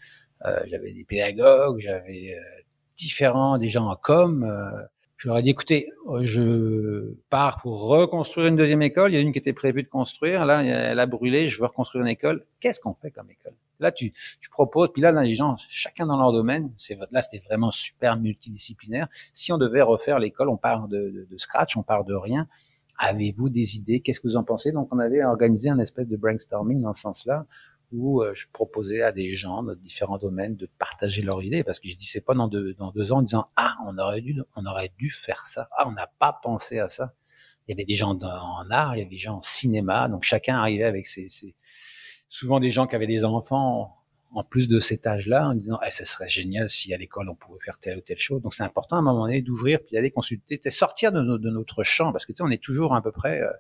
euh, 0.45 0.59
j'avais 0.67 0.91
des 0.91 1.03
pédagogues, 1.03 1.79
j'avais 1.79 2.35
différents, 3.01 3.57
des 3.57 3.69
gens 3.69 3.87
en 3.87 3.95
com. 3.95 4.43
Euh, 4.43 4.83
je 5.17 5.27
leur 5.27 5.37
ai 5.37 5.43
dit, 5.43 5.49
écoutez, 5.51 5.91
euh, 6.07 6.21
je 6.23 7.13
pars 7.29 7.61
pour 7.61 7.87
reconstruire 7.87 8.47
une 8.47 8.55
deuxième 8.55 8.81
école. 8.81 9.11
Il 9.11 9.15
y 9.15 9.17
a 9.17 9.21
une 9.21 9.31
qui 9.31 9.39
était 9.39 9.53
prévue 9.53 9.83
de 9.83 9.87
construire. 9.87 10.45
Là, 10.45 10.63
elle 10.63 10.99
a 10.99 11.05
brûlé. 11.05 11.47
Je 11.47 11.59
veux 11.59 11.67
reconstruire 11.67 12.03
une 12.03 12.09
école. 12.09 12.45
Qu'est-ce 12.59 12.79
qu'on 12.79 12.95
fait 12.95 13.11
comme 13.11 13.29
école? 13.29 13.53
Là, 13.79 13.91
tu, 13.91 14.13
tu 14.39 14.49
proposes. 14.49 14.89
Puis 14.93 15.01
là, 15.01 15.11
les 15.23 15.35
gens, 15.35 15.57
chacun 15.69 16.05
dans 16.05 16.17
leur 16.17 16.31
domaine. 16.31 16.71
C'est 16.77 16.97
là, 17.11 17.21
c'était 17.21 17.43
vraiment 17.45 17.71
super 17.71 18.17
multidisciplinaire. 18.17 19.07
Si 19.33 19.51
on 19.51 19.57
devait 19.57 19.81
refaire 19.81 20.17
l'école, 20.19 20.49
on 20.49 20.57
part 20.57 20.87
de, 20.87 21.27
de, 21.29 21.37
scratch, 21.37 21.77
on 21.77 21.83
part 21.83 22.03
de 22.03 22.15
rien. 22.15 22.47
Avez-vous 22.97 23.49
des 23.49 23.77
idées? 23.77 23.99
Qu'est-ce 23.99 24.21
que 24.21 24.27
vous 24.27 24.37
en 24.37 24.43
pensez? 24.43 24.71
Donc, 24.71 24.87
on 24.91 24.99
avait 24.99 25.23
organisé 25.23 25.69
un 25.69 25.79
espèce 25.79 26.07
de 26.07 26.17
brainstorming 26.17 26.81
dans 26.81 26.93
ce 26.93 27.01
sens-là 27.01 27.45
où 27.91 28.21
euh, 28.21 28.33
je 28.33 28.47
proposais 28.51 29.01
à 29.01 29.11
des 29.11 29.35
gens 29.35 29.63
de 29.63 29.75
différents 29.75 30.17
domaines 30.17 30.55
de 30.55 30.67
partager 30.77 31.21
leurs 31.21 31.43
idées. 31.43 31.63
Parce 31.63 31.79
que 31.79 31.87
je 31.87 31.95
disais 31.95 32.21
pas 32.21 32.33
dans 32.33 32.47
deux, 32.47 32.73
dans 32.75 32.91
deux 32.91 33.11
ans 33.11 33.17
en 33.17 33.21
disant 33.21 33.49
ah 33.55 33.75
on 33.85 33.97
aurait 33.97 34.21
dû 34.21 34.41
on 34.55 34.65
aurait 34.65 34.91
dû 34.97 35.09
faire 35.09 35.45
ça. 35.45 35.69
Ah 35.77 35.87
on 35.87 35.91
n'a 35.91 36.07
pas 36.07 36.39
pensé 36.41 36.79
à 36.79 36.89
ça. 36.89 37.13
Il 37.67 37.71
y 37.71 37.73
avait 37.73 37.85
des 37.85 37.95
gens 37.95 38.17
en 38.19 38.69
art 38.71 38.95
il 38.95 38.99
y 38.99 39.01
avait 39.01 39.09
des 39.09 39.17
gens 39.17 39.37
en 39.37 39.41
cinéma. 39.41 40.07
Donc 40.07 40.23
chacun 40.23 40.57
arrivait 40.57 40.85
avec 40.85 41.07
ses, 41.07 41.29
ses 41.29 41.55
souvent 42.29 42.59
des 42.59 42.71
gens 42.71 42.87
qui 42.87 42.95
avaient 42.95 43.07
des 43.07 43.25
enfants 43.25 43.97
en 44.33 44.43
plus 44.43 44.69
de 44.69 44.79
cet 44.79 45.05
âge-là 45.05 45.49
en 45.49 45.55
disant 45.55 45.79
eh, 45.85 45.91
ce 45.91 46.05
serait 46.05 46.29
génial 46.29 46.69
si 46.69 46.93
à 46.93 46.97
l'école 46.97 47.29
on 47.29 47.35
pouvait 47.35 47.59
faire 47.59 47.77
telle 47.77 47.97
ou 47.97 48.01
telle 48.01 48.19
chose. 48.19 48.41
Donc 48.41 48.53
c'est 48.53 48.63
important 48.63 48.95
à 48.95 48.99
un 48.99 49.03
moment 49.03 49.25
donné 49.25 49.41
d'ouvrir 49.41 49.79
puis 49.79 49.93
d'aller 49.93 50.11
consulter 50.11 50.59
sortir 50.69 51.11
de, 51.11 51.21
de, 51.21 51.49
notre 51.49 51.83
champ. 51.83 52.11
Parce 52.11 52.25
que 52.25 52.31
tu 52.31 52.37
sais 52.37 52.43
on 52.43 52.49
est 52.49 52.63
toujours 52.63 52.95
à 52.95 53.01
peu 53.01 53.11
près 53.11 53.41
euh, 53.41 53.51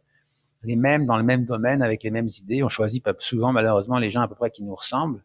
les 0.63 0.75
mêmes 0.75 1.05
dans 1.05 1.17
le 1.17 1.23
même 1.23 1.45
domaine 1.45 1.81
avec 1.81 2.03
les 2.03 2.11
mêmes 2.11 2.29
idées. 2.39 2.63
On 2.63 2.69
choisit 2.69 3.03
souvent 3.19 3.51
malheureusement 3.51 3.97
les 3.97 4.09
gens 4.09 4.21
à 4.21 4.27
peu 4.27 4.35
près 4.35 4.51
qui 4.51 4.63
nous 4.63 4.75
ressemblent. 4.75 5.23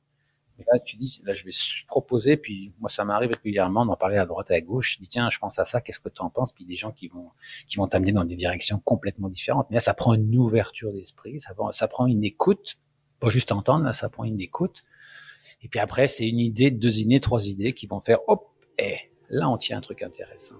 Mais 0.58 0.64
là, 0.72 0.78
tu 0.78 0.96
dis, 0.96 1.20
là, 1.24 1.34
je 1.34 1.44
vais 1.44 1.50
proposer, 1.86 2.38
puis 2.38 2.72
moi, 2.80 2.88
ça 2.88 3.04
m'arrive 3.04 3.30
régulièrement 3.30 3.84
d'en 3.84 3.96
parler 3.96 4.16
à 4.16 4.24
droite 4.24 4.50
et 4.50 4.54
à 4.54 4.60
gauche. 4.62 4.94
Je 4.94 5.02
dis, 5.02 5.08
tiens, 5.08 5.28
je 5.28 5.38
pense 5.38 5.58
à 5.58 5.66
ça, 5.66 5.82
qu'est-ce 5.82 6.00
que 6.00 6.08
tu 6.08 6.22
en 6.22 6.30
penses? 6.30 6.52
Puis 6.52 6.64
des 6.64 6.76
gens 6.76 6.92
qui 6.92 7.08
vont, 7.08 7.30
qui 7.68 7.76
vont 7.76 7.86
t'amener 7.86 8.12
dans 8.12 8.24
des 8.24 8.36
directions 8.36 8.80
complètement 8.82 9.28
différentes. 9.28 9.66
Mais 9.68 9.74
là, 9.74 9.80
ça 9.80 9.92
prend 9.92 10.14
une 10.14 10.34
ouverture 10.36 10.92
d'esprit, 10.92 11.40
ça, 11.40 11.54
ça 11.72 11.88
prend 11.88 12.06
une 12.06 12.24
écoute, 12.24 12.78
pas 13.20 13.28
juste 13.28 13.52
entendre, 13.52 13.84
là, 13.84 13.92
ça 13.92 14.08
prend 14.08 14.24
une 14.24 14.40
écoute. 14.40 14.84
Et 15.62 15.68
puis 15.68 15.78
après, 15.78 16.06
c'est 16.06 16.26
une 16.26 16.40
idée, 16.40 16.70
deux 16.70 17.00
idées, 17.00 17.20
trois 17.20 17.46
idées 17.48 17.74
qui 17.74 17.86
vont 17.86 18.00
faire, 18.00 18.20
hop, 18.26 18.48
eh, 18.78 18.96
là, 19.28 19.50
on 19.50 19.58
tient 19.58 19.76
un 19.76 19.82
truc 19.82 20.02
intéressant. 20.02 20.56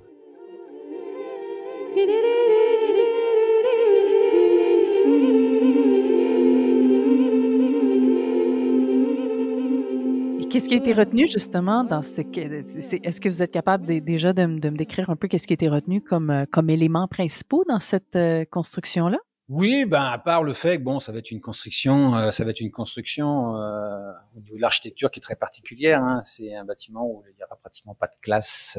Qu'est-ce 10.56 10.68
qui 10.70 10.74
a 10.74 10.78
été 10.78 10.94
retenu 10.94 11.28
justement 11.28 11.84
dans 11.84 12.02
ce 12.02 12.22
est-ce 12.22 13.20
que 13.20 13.28
vous 13.28 13.42
êtes 13.42 13.50
capable 13.50 14.00
déjà 14.00 14.32
de, 14.32 14.46
me 14.46 14.76
décrire 14.76 15.10
un 15.10 15.16
peu 15.16 15.28
qu'est-ce 15.28 15.46
qui 15.46 15.52
a 15.52 15.54
été 15.54 15.68
retenu 15.68 16.00
comme 16.00 16.30
euh, 16.30 16.44
comme 16.50 16.70
éléments 16.70 17.08
principaux 17.08 17.62
dans 17.68 17.78
cette 17.78 18.16
euh, 18.16 18.46
construction 18.46 19.08
là 19.08 19.18
Oui, 19.50 19.84
ben 19.84 20.04
à 20.04 20.16
part 20.16 20.42
le 20.42 20.54
fait 20.54 20.78
que 20.78 20.82
bon, 20.82 20.98
ça 20.98 21.12
va 21.12 21.18
être 21.18 21.30
une 21.30 21.42
construction, 21.42 22.16
euh, 22.16 22.30
ça 22.30 22.42
va 22.44 22.52
être 22.52 22.60
une 22.60 22.70
construction 22.70 23.50
au 23.50 24.40
niveau 24.40 24.56
de 24.56 24.60
l'architecture 24.62 25.10
qui 25.10 25.20
est 25.20 25.22
très 25.22 25.36
particulière. 25.36 26.02
Hein. 26.02 26.22
C'est 26.24 26.54
un 26.54 26.64
bâtiment 26.64 27.06
où 27.06 27.22
il 27.28 27.36
n'y 27.36 27.44
aura 27.44 27.56
pratiquement 27.56 27.94
pas 27.94 28.06
de 28.06 28.16
classe, 28.22 28.78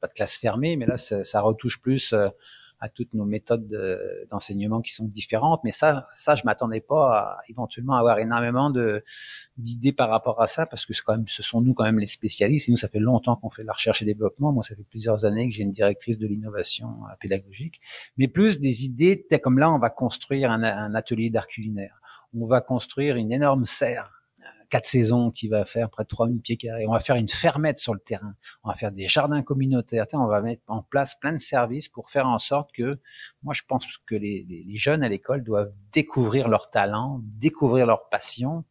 pas 0.00 0.06
de 0.06 0.12
classe 0.12 0.38
fermée, 0.38 0.76
mais 0.76 0.86
là 0.86 0.96
ça 0.98 1.40
retouche 1.40 1.80
plus 1.80 2.14
à 2.80 2.88
toutes 2.88 3.12
nos 3.14 3.24
méthodes 3.24 3.66
d'enseignement 4.30 4.80
qui 4.80 4.92
sont 4.92 5.06
différentes. 5.06 5.60
Mais 5.64 5.72
ça, 5.72 6.06
ça, 6.14 6.34
je 6.34 6.42
m'attendais 6.44 6.80
pas 6.80 7.18
à 7.18 7.38
éventuellement 7.48 7.94
avoir 7.94 8.18
énormément 8.18 8.72
d'idées 9.56 9.92
par 9.92 10.10
rapport 10.10 10.40
à 10.40 10.46
ça, 10.46 10.66
parce 10.66 10.86
que 10.86 10.92
quand 11.04 11.16
même, 11.16 11.28
ce 11.28 11.42
sont 11.42 11.60
nous 11.60 11.74
quand 11.74 11.84
même 11.84 11.98
les 11.98 12.06
spécialistes. 12.06 12.68
Et 12.68 12.72
nous, 12.72 12.78
ça 12.78 12.88
fait 12.88 13.00
longtemps 13.00 13.36
qu'on 13.36 13.50
fait 13.50 13.62
de 13.62 13.66
la 13.66 13.72
recherche 13.72 14.02
et 14.02 14.04
développement. 14.04 14.52
Moi, 14.52 14.62
ça 14.62 14.76
fait 14.76 14.84
plusieurs 14.88 15.24
années 15.24 15.48
que 15.48 15.54
j'ai 15.54 15.62
une 15.62 15.72
directrice 15.72 16.18
de 16.18 16.26
l'innovation 16.26 16.88
euh, 16.88 17.14
pédagogique, 17.20 17.80
mais 18.16 18.28
plus 18.28 18.60
des 18.60 18.84
idées, 18.84 19.26
comme 19.42 19.58
là, 19.58 19.72
on 19.72 19.78
va 19.78 19.90
construire 19.90 20.50
un, 20.50 20.62
un 20.62 20.94
atelier 20.94 21.30
d'art 21.30 21.46
culinaire. 21.46 22.00
On 22.34 22.46
va 22.46 22.60
construire 22.60 23.16
une 23.16 23.32
énorme 23.32 23.64
serre 23.64 24.17
quatre 24.68 24.86
saisons 24.86 25.30
qui 25.30 25.48
va 25.48 25.64
faire 25.64 25.88
près 25.90 26.04
de 26.04 26.08
3000 26.08 26.40
pieds 26.40 26.56
carrés. 26.56 26.86
On 26.86 26.92
va 26.92 27.00
faire 27.00 27.16
une 27.16 27.28
fermette 27.28 27.78
sur 27.78 27.94
le 27.94 28.00
terrain. 28.00 28.34
On 28.62 28.68
va 28.68 28.74
faire 28.74 28.92
des 28.92 29.06
jardins 29.06 29.42
communautaires. 29.42 30.06
On 30.12 30.26
va 30.26 30.40
mettre 30.40 30.62
en 30.66 30.82
place 30.82 31.14
plein 31.18 31.32
de 31.32 31.38
services 31.38 31.88
pour 31.88 32.10
faire 32.10 32.26
en 32.26 32.38
sorte 32.38 32.70
que, 32.72 32.98
moi, 33.42 33.54
je 33.54 33.62
pense 33.66 33.86
que 34.06 34.14
les, 34.14 34.64
jeunes 34.74 35.02
à 35.02 35.08
l'école 35.08 35.42
doivent 35.42 35.72
découvrir 35.92 36.48
leur 36.48 36.70
talent, 36.70 37.20
découvrir 37.22 37.86
leur 37.86 38.08
passion, 38.08 38.64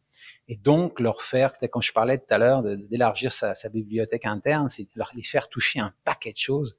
et 0.46 0.56
donc 0.56 1.00
leur 1.00 1.20
faire, 1.20 1.52
quand 1.70 1.80
je 1.80 1.92
parlais 1.92 2.16
tout 2.16 2.32
à 2.32 2.38
l'heure 2.38 2.62
d'élargir 2.62 3.32
sa, 3.32 3.54
bibliothèque 3.68 4.24
interne, 4.24 4.68
c'est 4.70 4.88
leur 4.94 5.12
les 5.14 5.22
faire 5.22 5.48
toucher 5.48 5.80
un 5.80 5.92
paquet 6.04 6.32
de 6.32 6.38
choses. 6.38 6.76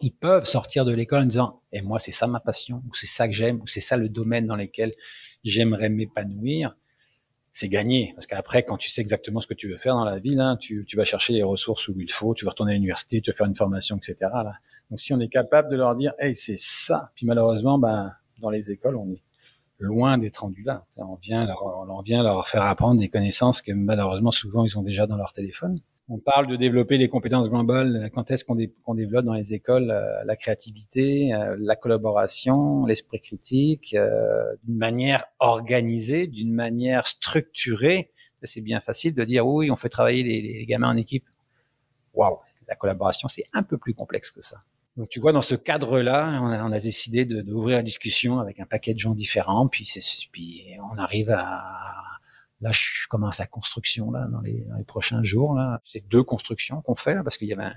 Ils 0.00 0.14
peuvent 0.14 0.44
sortir 0.44 0.84
de 0.84 0.92
l'école 0.92 1.22
en 1.22 1.26
disant, 1.26 1.62
et 1.72 1.82
moi 1.82 1.98
c'est 1.98 2.12
ça 2.12 2.26
ma 2.26 2.40
passion, 2.40 2.82
ou 2.88 2.94
c'est 2.94 3.08
ça 3.08 3.26
que 3.26 3.34
j'aime, 3.34 3.60
ou 3.60 3.66
c'est 3.66 3.80
ça 3.80 3.96
le 3.96 4.08
domaine 4.08 4.46
dans 4.46 4.56
lequel 4.56 4.94
j'aimerais 5.42 5.88
m'épanouir 5.88 6.76
c'est 7.60 7.68
gagné. 7.68 8.12
Parce 8.14 8.26
qu'après, 8.26 8.62
quand 8.62 8.78
tu 8.78 8.90
sais 8.90 9.02
exactement 9.02 9.40
ce 9.40 9.46
que 9.46 9.54
tu 9.54 9.68
veux 9.68 9.76
faire 9.76 9.94
dans 9.94 10.04
la 10.04 10.18
vie, 10.18 10.34
là, 10.34 10.56
tu, 10.58 10.84
tu 10.86 10.96
vas 10.96 11.04
chercher 11.04 11.34
les 11.34 11.42
ressources 11.42 11.88
où 11.88 12.00
il 12.00 12.10
faut, 12.10 12.34
tu 12.34 12.46
vas 12.46 12.52
retourner 12.52 12.72
à 12.72 12.74
l'université, 12.74 13.20
tu 13.20 13.30
vas 13.30 13.36
faire 13.36 13.46
une 13.46 13.54
formation, 13.54 13.96
etc. 13.96 14.16
Là. 14.20 14.54
Donc, 14.90 14.98
si 14.98 15.12
on 15.12 15.20
est 15.20 15.28
capable 15.28 15.70
de 15.70 15.76
leur 15.76 15.94
dire, 15.94 16.12
hey, 16.18 16.34
c'est 16.34 16.58
ça. 16.58 17.10
Puis 17.14 17.26
malheureusement, 17.26 17.78
ben, 17.78 18.14
dans 18.38 18.48
les 18.48 18.70
écoles, 18.70 18.96
on 18.96 19.10
est 19.12 19.22
loin 19.78 20.16
d'être 20.16 20.38
rendu 20.38 20.62
là. 20.62 20.86
On 20.96 21.16
vient, 21.16 21.44
leur, 21.44 21.62
on 21.62 22.00
vient 22.00 22.22
leur 22.22 22.48
faire 22.48 22.62
apprendre 22.62 22.98
des 22.98 23.08
connaissances 23.08 23.60
que 23.60 23.72
malheureusement, 23.72 24.30
souvent, 24.30 24.64
ils 24.64 24.78
ont 24.78 24.82
déjà 24.82 25.06
dans 25.06 25.16
leur 25.16 25.32
téléphone 25.32 25.80
on 26.10 26.18
parle 26.18 26.48
de 26.48 26.56
développer 26.56 26.98
les 26.98 27.08
compétences 27.08 27.48
globales. 27.48 28.10
Quand 28.12 28.32
est-ce 28.32 28.44
qu'on 28.44 28.94
développe 28.94 29.24
dans 29.24 29.32
les 29.32 29.54
écoles 29.54 29.92
euh, 29.92 30.24
la 30.24 30.34
créativité, 30.34 31.32
euh, 31.32 31.56
la 31.60 31.76
collaboration, 31.76 32.84
l'esprit 32.84 33.20
critique, 33.20 33.94
euh, 33.94 34.56
d'une 34.64 34.76
manière 34.76 35.24
organisée, 35.38 36.26
d'une 36.26 36.52
manière 36.52 37.06
structurée 37.06 38.10
C'est 38.42 38.60
bien 38.60 38.80
facile 38.80 39.14
de 39.14 39.24
dire 39.24 39.46
oui, 39.46 39.70
on 39.70 39.76
fait 39.76 39.88
travailler 39.88 40.24
les, 40.24 40.66
gamins 40.66 40.90
en 40.90 40.96
équipe. 40.96 41.24
Waouh, 42.14 42.38
la 42.66 42.74
collaboration, 42.74 43.28
c'est 43.28 43.44
un 43.52 43.62
peu 43.62 43.78
plus 43.78 43.94
complexe 43.94 44.32
que 44.32 44.42
ça. 44.42 44.56
Donc 44.96 45.10
tu 45.10 45.20
vois, 45.20 45.32
dans 45.32 45.42
ce 45.42 45.54
cadre-là, 45.54 46.40
on 46.42 46.72
a, 46.72 46.80
décidé 46.80 47.24
d'ouvrir 47.24 47.76
la 47.76 47.82
discussion 47.84 48.40
avec 48.40 48.58
un 48.58 48.66
paquet 48.66 48.94
de 48.94 48.98
gens 48.98 49.14
différents, 49.14 49.68
puis, 49.68 49.88
puis 50.32 50.64
on 50.92 50.98
arrive 50.98 51.30
à 51.30 51.99
Là, 52.60 52.70
je 52.72 53.08
commence 53.08 53.38
la 53.38 53.46
construction 53.46 54.10
là 54.10 54.26
dans 54.30 54.40
les, 54.40 54.66
dans 54.68 54.76
les 54.76 54.84
prochains 54.84 55.22
jours. 55.22 55.54
Là, 55.54 55.80
c'est 55.84 56.06
deux 56.08 56.22
constructions 56.22 56.82
qu'on 56.82 56.94
fait 56.94 57.14
là, 57.14 57.22
parce 57.22 57.38
qu'il 57.38 57.48
y 57.48 57.52
avait 57.52 57.72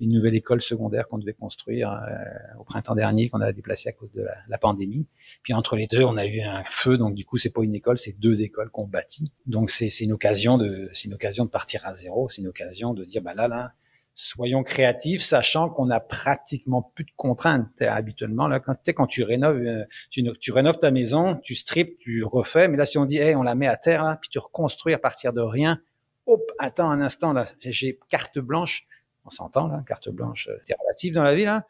une 0.00 0.12
nouvelle 0.12 0.34
école 0.34 0.60
secondaire 0.60 1.08
qu'on 1.08 1.18
devait 1.18 1.32
construire 1.32 1.92
euh, 1.92 2.60
au 2.60 2.64
printemps 2.64 2.94
dernier, 2.94 3.30
qu'on 3.30 3.40
a 3.40 3.52
déplacé 3.52 3.88
à 3.88 3.92
cause 3.92 4.12
de 4.12 4.22
la, 4.22 4.36
la, 4.48 4.58
pandémie. 4.58 5.06
Puis 5.42 5.54
entre 5.54 5.74
les 5.76 5.86
deux, 5.86 6.04
on 6.04 6.16
a 6.16 6.26
eu 6.26 6.42
un 6.42 6.64
feu, 6.66 6.98
donc 6.98 7.14
du 7.14 7.24
coup, 7.24 7.38
c'est 7.38 7.50
pas 7.50 7.62
une 7.62 7.74
école, 7.74 7.96
c'est 7.96 8.18
deux 8.18 8.42
écoles 8.42 8.70
qu'on 8.70 8.86
bâtit. 8.86 9.32
Donc 9.46 9.70
c'est 9.70 9.88
une 10.00 10.12
occasion 10.12 10.58
de, 10.58 10.90
c'est 10.92 11.08
une 11.08 11.14
occasion 11.14 11.46
de 11.46 11.50
partir 11.50 11.86
à 11.86 11.94
zéro. 11.94 12.28
C'est 12.28 12.42
une 12.42 12.48
occasion 12.48 12.92
de 12.92 13.04
dire, 13.04 13.22
bah 13.22 13.34
là, 13.34 13.48
là, 13.48 13.72
soyons 14.16 14.62
créatifs, 14.62 15.22
sachant 15.22 15.68
qu'on 15.68 15.90
a 15.90 16.00
pratiquement 16.00 16.90
plus 16.94 17.04
de 17.04 17.10
contraintes 17.16 17.82
habituellement. 17.82 18.48
Là, 18.48 18.60
quand, 18.60 18.76
quand 18.88 19.06
tu 19.06 19.22
rénoves, 19.22 19.58
euh, 19.58 19.84
tu, 20.10 20.52
rénoves 20.52 20.78
ta 20.78 20.90
maison, 20.90 21.36
tu 21.36 21.54
strips, 21.54 21.98
tu 21.98 22.24
refais, 22.24 22.66
mais 22.68 22.78
là, 22.78 22.86
si 22.86 22.96
on 22.96 23.04
dit, 23.04 23.18
hey, 23.18 23.36
on 23.36 23.42
la 23.42 23.54
met 23.54 23.66
à 23.66 23.76
terre, 23.76 24.02
là, 24.02 24.16
puis 24.20 24.30
tu 24.30 24.38
reconstruis 24.38 24.94
à 24.94 24.98
partir 24.98 25.34
de 25.34 25.42
rien, 25.42 25.82
hop, 26.24 26.40
attends 26.58 26.90
un 26.90 27.02
instant, 27.02 27.34
là, 27.34 27.44
j'ai 27.60 27.98
carte 28.08 28.38
blanche, 28.38 28.86
on 29.26 29.30
s'entend 29.30 29.66
là, 29.66 29.84
carte 29.86 30.08
blanche, 30.08 30.48
c'est 30.66 30.72
euh, 30.72 30.76
relative 30.80 31.12
dans 31.12 31.22
la 31.22 31.34
vie 31.34 31.44
là. 31.44 31.66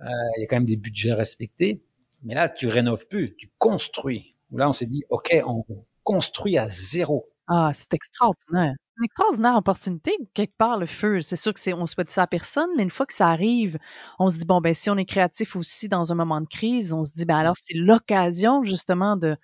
Euh, 0.00 0.06
il 0.38 0.40
y 0.40 0.44
a 0.44 0.46
quand 0.46 0.56
même 0.56 0.64
des 0.64 0.78
budgets 0.78 1.12
respectés, 1.12 1.82
mais 2.22 2.34
là, 2.34 2.48
tu 2.48 2.66
rénoves 2.66 3.06
plus, 3.06 3.36
tu 3.36 3.50
construis. 3.58 4.34
Là, 4.52 4.70
on 4.70 4.72
s'est 4.72 4.86
dit, 4.86 5.04
ok, 5.10 5.36
on 5.46 5.64
construit 6.02 6.56
à 6.56 6.66
zéro. 6.66 7.28
Ah, 7.46 7.72
c'est 7.74 7.92
extraordinaire 7.92 8.74
une 8.98 9.04
extraordinaire 9.04 9.56
opportunité. 9.56 10.16
Quelque 10.34 10.56
part, 10.56 10.78
le 10.78 10.86
feu, 10.86 11.20
c'est 11.22 11.36
sûr 11.36 11.52
que 11.52 11.60
c'est, 11.60 11.72
on 11.72 11.86
souhaite 11.86 12.10
ça 12.10 12.22
à 12.22 12.26
personne, 12.26 12.68
mais 12.76 12.82
une 12.82 12.90
fois 12.90 13.06
que 13.06 13.14
ça 13.14 13.28
arrive, 13.28 13.78
on 14.18 14.30
se 14.30 14.38
dit, 14.38 14.44
bon, 14.44 14.60
ben, 14.60 14.74
si 14.74 14.90
on 14.90 14.96
est 14.96 15.04
créatif 15.04 15.56
aussi 15.56 15.88
dans 15.88 16.12
un 16.12 16.14
moment 16.14 16.40
de 16.40 16.46
crise, 16.46 16.92
on 16.92 17.04
se 17.04 17.12
dit, 17.12 17.24
ben, 17.24 17.36
alors, 17.36 17.56
c'est 17.60 17.74
l'occasion, 17.74 18.62
justement, 18.64 19.16
de, 19.16 19.36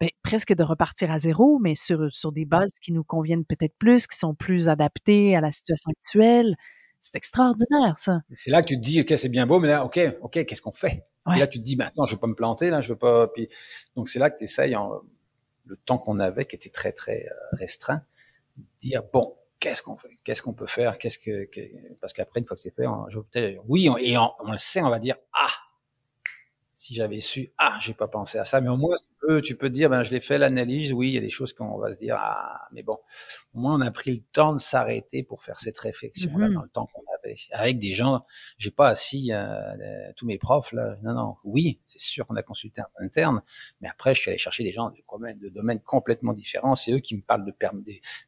ben, 0.00 0.10
presque 0.22 0.54
de 0.54 0.62
repartir 0.62 1.10
à 1.10 1.18
zéro, 1.18 1.58
mais 1.60 1.74
sur, 1.74 2.12
sur 2.12 2.32
des 2.32 2.44
bases 2.44 2.78
qui 2.82 2.92
nous 2.92 3.04
conviennent 3.04 3.44
peut-être 3.44 3.76
plus, 3.78 4.06
qui 4.06 4.16
sont 4.18 4.34
plus 4.34 4.68
adaptées 4.68 5.36
à 5.36 5.40
la 5.40 5.52
situation 5.52 5.90
actuelle. 5.90 6.56
C'est 7.00 7.16
extraordinaire, 7.16 7.98
ça. 7.98 8.20
C'est 8.32 8.50
là 8.50 8.62
que 8.62 8.68
tu 8.68 8.76
te 8.76 8.80
dis, 8.80 9.00
OK, 9.02 9.12
c'est 9.16 9.28
bien 9.28 9.46
beau, 9.46 9.60
mais 9.60 9.68
là, 9.68 9.84
OK, 9.84 10.00
OK, 10.22 10.44
qu'est-ce 10.44 10.62
qu'on 10.62 10.72
fait? 10.72 11.04
Et 11.34 11.38
là, 11.38 11.46
tu 11.46 11.58
te 11.58 11.64
dis, 11.64 11.76
ben, 11.76 11.86
attends, 11.86 12.04
je 12.04 12.14
veux 12.14 12.20
pas 12.20 12.26
me 12.26 12.34
planter, 12.34 12.70
là, 12.70 12.82
je 12.82 12.92
veux 12.92 12.98
pas, 12.98 13.28
puis, 13.28 13.48
donc 13.96 14.08
c'est 14.08 14.18
là 14.18 14.28
que 14.28 14.36
tu 14.36 14.44
essayes, 14.44 14.76
le 15.66 15.76
temps 15.76 15.98
qu'on 15.98 16.20
avait, 16.20 16.44
qui 16.44 16.56
était 16.56 16.68
très, 16.68 16.92
très 16.92 17.26
euh, 17.26 17.56
restreint, 17.56 18.02
dire 18.80 19.02
bon, 19.12 19.36
qu'est-ce 19.60 19.82
qu'on 19.82 19.96
fait, 19.96 20.10
qu'est-ce 20.24 20.42
qu'on 20.42 20.52
peut 20.52 20.66
faire, 20.66 20.98
qu'est-ce 20.98 21.18
que, 21.18 21.48
parce 22.00 22.12
qu'après 22.12 22.40
une 22.40 22.46
fois 22.46 22.56
que 22.56 22.62
c'est 22.62 22.74
fait, 22.74 22.86
on, 22.86 23.08
je, 23.08 23.18
oui, 23.66 23.88
et 24.00 24.18
on, 24.18 24.32
on, 24.40 24.52
le 24.52 24.58
sait, 24.58 24.82
on 24.82 24.90
va 24.90 24.98
dire 24.98 25.16
ah, 25.32 25.52
si 26.72 26.94
j'avais 26.94 27.20
su, 27.20 27.52
ah, 27.58 27.78
j'ai 27.80 27.94
pas 27.94 28.08
pensé 28.08 28.38
à 28.38 28.44
ça, 28.44 28.60
mais 28.60 28.68
au 28.68 28.76
moins 28.76 28.94
peux, 29.26 29.42
tu 29.42 29.56
peux 29.56 29.70
dire, 29.70 29.90
ben 29.90 30.02
je 30.02 30.10
l'ai 30.10 30.20
fait 30.20 30.38
l'analyse, 30.38 30.92
oui, 30.92 31.08
il 31.08 31.14
y 31.14 31.18
a 31.18 31.20
des 31.20 31.30
choses 31.30 31.52
qu'on 31.52 31.78
va 31.78 31.94
se 31.94 31.98
dire 31.98 32.16
ah, 32.18 32.68
mais 32.72 32.82
bon, 32.82 32.98
au 33.54 33.60
moins 33.60 33.76
on 33.76 33.80
a 33.80 33.90
pris 33.90 34.12
le 34.12 34.20
temps 34.32 34.52
de 34.52 34.60
s'arrêter 34.60 35.22
pour 35.22 35.42
faire 35.42 35.60
cette 35.60 35.78
réflexion 35.78 36.36
là 36.36 36.48
mm-hmm. 36.48 36.54
dans 36.54 36.62
le 36.62 36.68
temps 36.68 36.88
qu'on 36.92 37.02
avait, 37.18 37.34
avec 37.52 37.78
des 37.78 37.92
gens, 37.92 38.24
j'ai 38.58 38.70
pas 38.70 38.88
assis 38.88 39.32
euh, 39.32 39.44
euh, 39.44 40.12
tous 40.16 40.26
mes 40.26 40.38
profs 40.38 40.72
là, 40.72 40.96
non 41.02 41.14
non, 41.14 41.36
oui, 41.44 41.80
c'est 41.86 42.00
sûr 42.00 42.26
qu'on 42.26 42.36
a 42.36 42.42
consulté 42.42 42.80
un 42.80 43.04
interne, 43.04 43.42
mais 43.80 43.88
après 43.88 44.14
je 44.14 44.20
suis 44.20 44.30
allé 44.30 44.38
chercher 44.38 44.64
des 44.64 44.72
gens 44.72 44.90
de 44.90 44.96
domaines, 45.10 45.38
de 45.38 45.48
domaines 45.48 45.80
complètement 45.80 46.32
différents, 46.32 46.74
c'est 46.74 46.92
eux 46.92 47.00
qui 47.00 47.16
me 47.16 47.22
parlent 47.22 47.44
de 47.44 47.54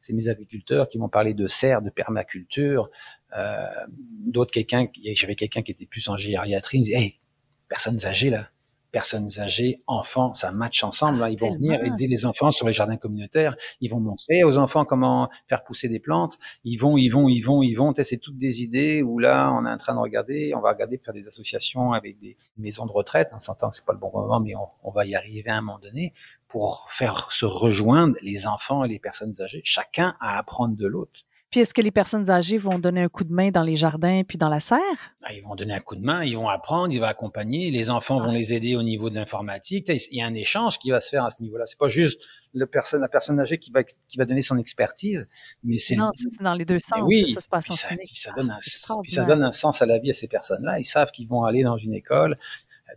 c'est 0.01 0.13
mes 0.13 0.29
agriculteurs 0.29 0.87
qui 0.89 0.97
m'ont 0.97 1.09
parlé 1.09 1.33
de 1.33 1.47
serre, 1.47 1.81
de 1.81 1.89
permaculture, 1.89 2.89
euh, 3.35 3.65
d'autres 3.89 4.51
quelqu'un, 4.51 4.87
j'avais 5.13 5.35
quelqu'un 5.35 5.61
qui 5.61 5.71
était 5.71 5.85
plus 5.85 6.07
en 6.09 6.17
gériatrie, 6.17 6.77
il 6.77 6.81
me 6.81 6.85
disait, 6.85 6.97
hey, 6.97 7.19
personnes 7.67 8.03
âgées 8.05 8.29
là. 8.29 8.49
Personnes 8.91 9.27
âgées, 9.39 9.81
enfants, 9.87 10.33
ça 10.33 10.51
match 10.51 10.83
ensemble. 10.83 11.25
Ils 11.29 11.39
vont 11.39 11.53
venir 11.53 11.83
aider 11.83 12.07
les 12.07 12.25
enfants 12.25 12.51
sur 12.51 12.67
les 12.67 12.73
jardins 12.73 12.97
communautaires. 12.97 13.55
Ils 13.81 13.89
vont 13.89 13.99
montrer 13.99 14.43
aux 14.43 14.57
enfants 14.57 14.85
comment 14.85 15.29
faire 15.47 15.63
pousser 15.63 15.89
des 15.89 15.99
plantes. 15.99 16.37
Ils 16.63 16.77
vont, 16.77 16.97
ils 16.97 17.09
vont, 17.09 17.29
ils 17.29 17.41
vont, 17.41 17.61
ils 17.61 17.75
vont. 17.75 17.93
C'est 17.95 18.17
toutes 18.17 18.37
des 18.37 18.63
idées 18.63 19.01
où 19.01 19.19
là, 19.19 19.51
on 19.51 19.65
est 19.65 19.71
en 19.71 19.77
train 19.77 19.95
de 19.95 19.99
regarder. 19.99 20.53
On 20.55 20.61
va 20.61 20.71
regarder 20.71 20.97
faire 20.97 21.13
des 21.13 21.27
associations 21.27 21.93
avec 21.93 22.19
des 22.19 22.37
maisons 22.57 22.85
de 22.85 22.91
retraite. 22.91 23.29
On 23.33 23.39
s'entend 23.39 23.69
que 23.69 23.75
c'est 23.75 23.85
pas 23.85 23.93
le 23.93 23.99
bon 23.99 24.11
moment, 24.11 24.39
mais 24.39 24.55
on, 24.55 24.67
on 24.83 24.91
va 24.91 25.05
y 25.05 25.15
arriver 25.15 25.49
à 25.49 25.57
un 25.57 25.61
moment 25.61 25.79
donné 25.79 26.13
pour 26.47 26.87
faire 26.89 27.31
se 27.31 27.45
rejoindre 27.45 28.15
les 28.21 28.47
enfants 28.47 28.83
et 28.83 28.87
les 28.87 28.99
personnes 28.99 29.33
âgées, 29.41 29.61
chacun 29.63 30.15
à 30.19 30.37
apprendre 30.37 30.75
de 30.75 30.87
l'autre. 30.87 31.26
Puis 31.49 31.61
est-ce 31.61 31.73
que 31.73 31.81
les 31.81 31.91
personnes 31.91 32.29
âgées 32.29 32.57
vont 32.57 32.77
donner 32.77 33.03
un 33.03 33.07
coup 33.07 33.23
de 33.23 33.31
main 33.31 33.51
dans 33.51 33.63
les 33.63 33.77
jardins 33.77 34.23
puis 34.27 34.37
dans 34.37 34.49
la 34.49 34.59
serre? 34.59 34.79
Ah, 35.23 35.33
ils 35.33 35.41
vont 35.41 35.55
donner 35.55 35.73
un 35.73 35.79
coup 35.79 35.95
de 35.95 36.03
main, 36.03 36.23
ils 36.23 36.35
vont 36.35 36.49
apprendre, 36.49 36.93
ils 36.93 36.99
vont 36.99 37.05
accompagner, 37.05 37.71
les 37.71 37.89
enfants 37.89 38.19
vont 38.19 38.31
les 38.31 38.53
aider 38.53 38.75
au 38.75 38.83
niveau 38.83 39.09
de 39.09 39.15
l'informatique. 39.15 39.87
Il 39.87 40.17
y 40.17 40.21
a 40.21 40.25
un 40.25 40.33
échange 40.33 40.77
qui 40.77 40.91
va 40.91 40.99
se 40.99 41.09
faire 41.09 41.23
à 41.23 41.31
ce 41.31 41.41
niveau-là. 41.41 41.65
C'est 41.65 41.79
pas 41.79 41.87
juste 41.87 42.21
le 42.53 42.65
personne, 42.65 43.01
la 43.01 43.07
personne 43.07 43.39
âgée 43.39 43.57
qui 43.59 43.71
va, 43.71 43.83
qui 43.83 44.17
va 44.17 44.25
donner 44.25 44.41
son 44.41 44.57
expertise, 44.57 45.27
mais 45.63 45.77
c'est... 45.77 45.95
Non, 45.95 46.11
c'est 46.13 46.43
dans 46.43 46.53
les 46.53 46.65
deux 46.65 46.79
sens. 46.79 46.99
Oui, 47.03 47.31
ça, 47.33 47.41
se 47.41 47.47
passe 47.47 47.69
en 47.69 47.73
ça, 47.73 47.95
ça, 48.03 48.31
donne 48.33 48.51
un, 48.51 48.59
puis 49.01 49.11
ça 49.11 49.25
donne 49.25 49.43
un 49.43 49.51
sens 49.51 49.81
à 49.81 49.85
la 49.85 49.99
vie 49.99 50.11
à 50.11 50.13
ces 50.13 50.27
personnes-là. 50.27 50.79
Ils 50.79 50.85
savent 50.85 51.11
qu'ils 51.11 51.27
vont 51.27 51.43
aller 51.43 51.63
dans 51.63 51.77
une 51.77 51.93
école, 51.93 52.37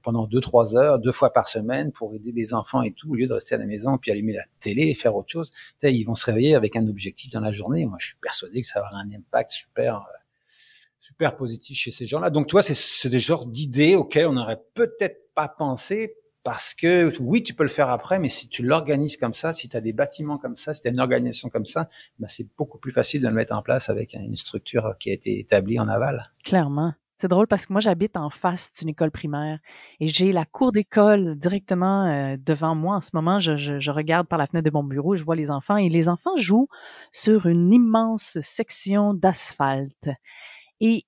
pendant 0.03 0.27
deux 0.27 0.41
trois 0.41 0.77
heures, 0.77 0.99
deux 0.99 1.13
fois 1.13 1.33
par 1.33 1.49
semaine 1.49 1.93
pour 1.93 2.15
aider 2.15 2.33
des 2.33 2.55
enfants 2.55 2.83
et 2.83 2.93
tout, 2.93 3.11
au 3.11 3.15
lieu 3.15 3.27
de 3.27 3.33
rester 3.33 3.55
à 3.55 3.59
la 3.59 3.67
maison 3.67 3.99
puis 3.99 4.11
allumer 4.11 4.33
la 4.33 4.45
télé 4.61 4.83
et 4.89 4.95
faire 4.95 5.15
autre 5.17 5.31
chose. 5.31 5.51
Ils 5.83 6.05
vont 6.05 6.15
se 6.15 6.27
réveiller 6.27 6.55
avec 6.55 6.77
un 6.77 6.87
objectif 6.89 7.31
dans 7.31 7.41
la 7.41 7.53
journée. 7.53 7.85
Moi, 7.87 7.99
je 8.01 8.09
suis 8.09 8.17
persuadé 8.21 8.63
que 8.63 8.67
ça 8.67 8.81
avoir 8.81 8.95
un 8.97 9.11
impact 9.11 9.51
super 9.51 9.97
euh, 9.97 10.21
super 11.01 11.37
positif 11.37 11.77
chez 11.77 11.91
ces 11.91 12.07
gens-là. 12.07 12.31
Donc, 12.31 12.47
toi, 12.47 12.63
c'est 12.63 13.09
des 13.09 13.19
genres 13.19 13.47
d'idées 13.47 13.97
auxquelles 13.97 14.27
on 14.27 14.33
n'aurait 14.33 14.61
peut-être 14.75 15.33
pas 15.35 15.49
pensé 15.49 16.15
parce 16.43 16.73
que 16.73 17.13
oui, 17.21 17.43
tu 17.43 17.53
peux 17.53 17.65
le 17.65 17.69
faire 17.69 17.91
après, 17.91 18.19
mais 18.19 18.29
si 18.29 18.49
tu 18.49 18.63
l'organises 18.63 19.17
comme 19.17 19.35
ça, 19.35 19.53
si 19.53 19.69
tu 19.69 19.77
as 19.77 19.81
des 19.81 19.93
bâtiments 19.93 20.39
comme 20.39 20.57
ça, 20.57 20.73
si 20.73 20.81
tu 20.81 20.89
as 20.89 20.91
une 20.91 21.01
organisation 21.01 21.51
comme 21.51 21.67
ça, 21.67 21.91
ben 22.19 22.29
c'est 22.29 22.47
beaucoup 22.57 22.79
plus 22.79 22.93
facile 22.93 23.21
de 23.21 23.29
le 23.29 23.35
mettre 23.35 23.55
en 23.55 23.63
place 23.63 23.91
avec 23.91 24.15
une 24.15 24.37
structure 24.37 24.95
qui 24.99 25.11
a 25.11 25.13
été 25.13 25.39
établie 25.39 25.79
en 25.79 25.89
aval. 25.89 26.31
Clairement. 26.45 26.95
C'est 27.21 27.29
drôle 27.29 27.47
parce 27.49 27.67
que 27.67 27.75
moi, 27.75 27.81
j'habite 27.81 28.17
en 28.17 28.31
face 28.31 28.73
d'une 28.73 28.89
école 28.89 29.11
primaire 29.11 29.59
et 30.01 30.09
j'ai 30.09 30.33
la 30.33 30.47
cour 30.47 30.73
d'école 30.73 31.37
directement 31.37 32.07
euh, 32.07 32.39
devant 32.39 32.75
moi. 32.75 32.97
En 32.97 33.01
ce 33.03 33.11
moment, 33.13 33.41
je, 33.41 33.59
je, 33.59 33.91
regarde 33.91 34.27
par 34.27 34.39
la 34.39 34.47
fenêtre 34.47 34.65
de 34.65 34.73
mon 34.73 34.83
bureau, 34.83 35.17
je 35.17 35.23
vois 35.23 35.37
les 35.37 35.51
enfants 35.51 35.77
et 35.77 35.91
les 35.91 36.09
enfants 36.09 36.39
jouent 36.39 36.69
sur 37.13 37.45
une 37.45 37.75
immense 37.75 38.39
section 38.41 39.13
d'asphalte. 39.13 40.09
Et 40.81 41.05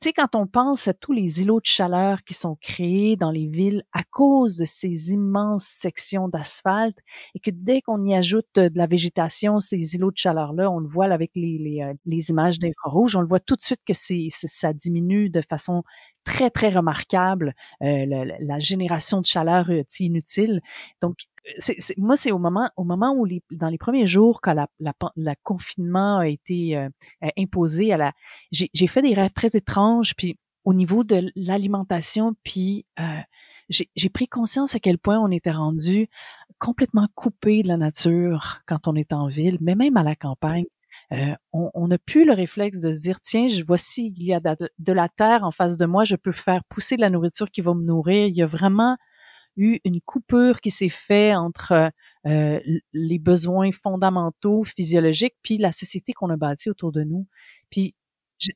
tu 0.00 0.08
sais, 0.08 0.12
quand 0.14 0.34
on 0.34 0.46
pense 0.46 0.88
à 0.88 0.94
tous 0.94 1.12
les 1.12 1.42
îlots 1.42 1.60
de 1.60 1.66
chaleur 1.66 2.24
qui 2.24 2.32
sont 2.32 2.56
créés 2.60 3.16
dans 3.16 3.30
les 3.30 3.46
villes 3.46 3.84
à 3.92 4.02
cause 4.04 4.56
de 4.56 4.64
ces 4.64 5.12
immenses 5.12 5.64
sections 5.64 6.28
d'asphalte, 6.28 6.96
et 7.34 7.40
que 7.40 7.50
dès 7.50 7.82
qu'on 7.82 8.02
y 8.04 8.14
ajoute 8.14 8.46
de 8.54 8.70
la 8.74 8.86
végétation, 8.86 9.60
ces 9.60 9.94
îlots 9.94 10.10
de 10.10 10.16
chaleur-là, 10.16 10.70
on 10.70 10.78
le 10.78 10.88
voit 10.88 11.06
avec 11.06 11.32
les, 11.34 11.58
les, 11.58 11.82
euh, 11.82 11.92
les 12.06 12.30
images 12.30 12.58
d'infrarouge, 12.58 13.16
on 13.16 13.20
le 13.20 13.26
voit 13.26 13.40
tout 13.40 13.54
de 13.56 13.62
suite 13.62 13.82
que 13.86 13.92
c'est, 13.92 14.28
ça 14.30 14.72
diminue 14.72 15.28
de 15.28 15.42
façon 15.42 15.82
très, 16.24 16.50
très 16.50 16.70
remarquable 16.70 17.54
euh, 17.82 18.06
la, 18.06 18.24
la, 18.38 18.58
génération 18.58 19.20
de 19.20 19.26
chaleur 19.26 19.70
euh, 19.70 19.82
inutile. 20.00 20.62
Donc, 21.02 21.16
c'est, 21.58 21.76
moi, 21.98 22.16
c'est 22.16 22.32
au 22.32 22.38
moment, 22.38 22.70
au 22.76 22.84
moment 22.84 23.14
où, 23.14 23.24
les, 23.24 23.42
dans 23.50 23.68
les 23.68 23.78
premiers 23.78 24.06
jours, 24.06 24.40
quand 24.40 24.54
la, 24.54 24.68
la, 25.16 25.36
confinement 25.42 26.18
a 26.18 26.28
été 26.28 26.76
euh, 26.76 26.88
imposé, 27.36 27.92
à 27.92 27.96
la, 27.96 28.12
j'ai, 28.50 28.86
fait 28.86 29.02
des 29.02 29.14
rêves 29.14 29.32
très 29.32 29.48
étranges, 29.48 30.14
puis 30.16 30.38
au 30.64 30.74
niveau 30.74 31.04
de 31.04 31.30
l'alimentation, 31.34 32.34
puis 32.44 32.86
euh, 33.00 33.18
j'ai, 33.68 33.90
j'ai 33.96 34.08
pris 34.08 34.28
conscience 34.28 34.74
à 34.74 34.80
quel 34.80 34.98
point 34.98 35.18
on 35.18 35.30
était 35.30 35.50
rendu 35.50 36.08
complètement 36.58 37.08
coupé 37.14 37.62
de 37.62 37.68
la 37.68 37.76
nature 37.76 38.60
quand 38.66 38.86
on 38.86 38.94
est 38.94 39.12
en 39.12 39.26
ville, 39.26 39.58
mais 39.60 39.74
même 39.74 39.96
à 39.96 40.04
la 40.04 40.14
campagne. 40.14 40.66
Euh, 41.10 41.34
on 41.52 41.88
n'a 41.88 41.98
plus 41.98 42.24
le 42.24 42.32
réflexe 42.32 42.80
de 42.80 42.92
se 42.92 43.00
dire 43.00 43.20
tiens, 43.20 43.48
je, 43.48 43.64
voici 43.64 44.14
il 44.16 44.22
y 44.22 44.32
a 44.32 44.40
de, 44.40 44.56
de, 44.78 44.92
la 44.92 45.08
terre 45.08 45.44
en 45.44 45.50
face 45.50 45.76
de 45.76 45.84
moi, 45.84 46.04
je 46.04 46.16
peux 46.16 46.32
faire 46.32 46.62
pousser 46.64 46.96
de 46.96 47.00
la 47.00 47.10
nourriture 47.10 47.50
qui 47.50 47.60
va 47.60 47.74
me 47.74 47.82
nourrir. 47.82 48.26
Il 48.26 48.34
y 48.34 48.42
a 48.42 48.46
vraiment 48.46 48.96
eu 49.56 49.80
une 49.84 50.00
coupure 50.00 50.60
qui 50.60 50.70
s'est 50.70 50.88
faite 50.88 51.36
entre 51.36 51.90
euh, 52.26 52.60
les 52.92 53.18
besoins 53.18 53.72
fondamentaux 53.72 54.64
physiologiques 54.64 55.34
puis 55.42 55.58
la 55.58 55.72
société 55.72 56.12
qu'on 56.12 56.30
a 56.30 56.36
bâtie 56.36 56.70
autour 56.70 56.92
de 56.92 57.02
nous. 57.02 57.26
Puis 57.70 57.94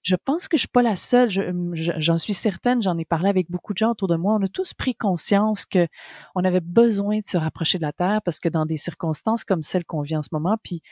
je, 0.02 0.16
pense 0.16 0.48
que 0.48 0.56
je 0.56 0.62
suis 0.62 0.68
pas 0.68 0.82
la 0.82 0.96
seule. 0.96 1.28
J'en 1.30 2.18
suis 2.18 2.32
certaine. 2.32 2.82
J'en 2.82 2.98
ai 2.98 3.04
parlé 3.04 3.28
avec 3.28 3.50
beaucoup 3.50 3.72
de 3.72 3.78
gens 3.78 3.92
autour 3.92 4.08
de 4.08 4.16
moi. 4.16 4.34
On 4.34 4.42
a 4.42 4.48
tous 4.48 4.74
pris 4.74 4.94
conscience 4.94 5.64
que 5.64 5.86
on 6.34 6.44
avait 6.44 6.60
besoin 6.60 7.18
de 7.18 7.26
se 7.26 7.36
rapprocher 7.36 7.78
de 7.78 7.82
la 7.82 7.92
terre 7.92 8.20
parce 8.24 8.40
que 8.40 8.48
dans 8.48 8.66
des 8.66 8.76
circonstances 8.76 9.44
comme 9.44 9.62
celles 9.62 9.84
qu'on 9.84 10.02
vit 10.02 10.16
en 10.16 10.22
ce 10.22 10.30
moment, 10.32 10.56
puis 10.62 10.82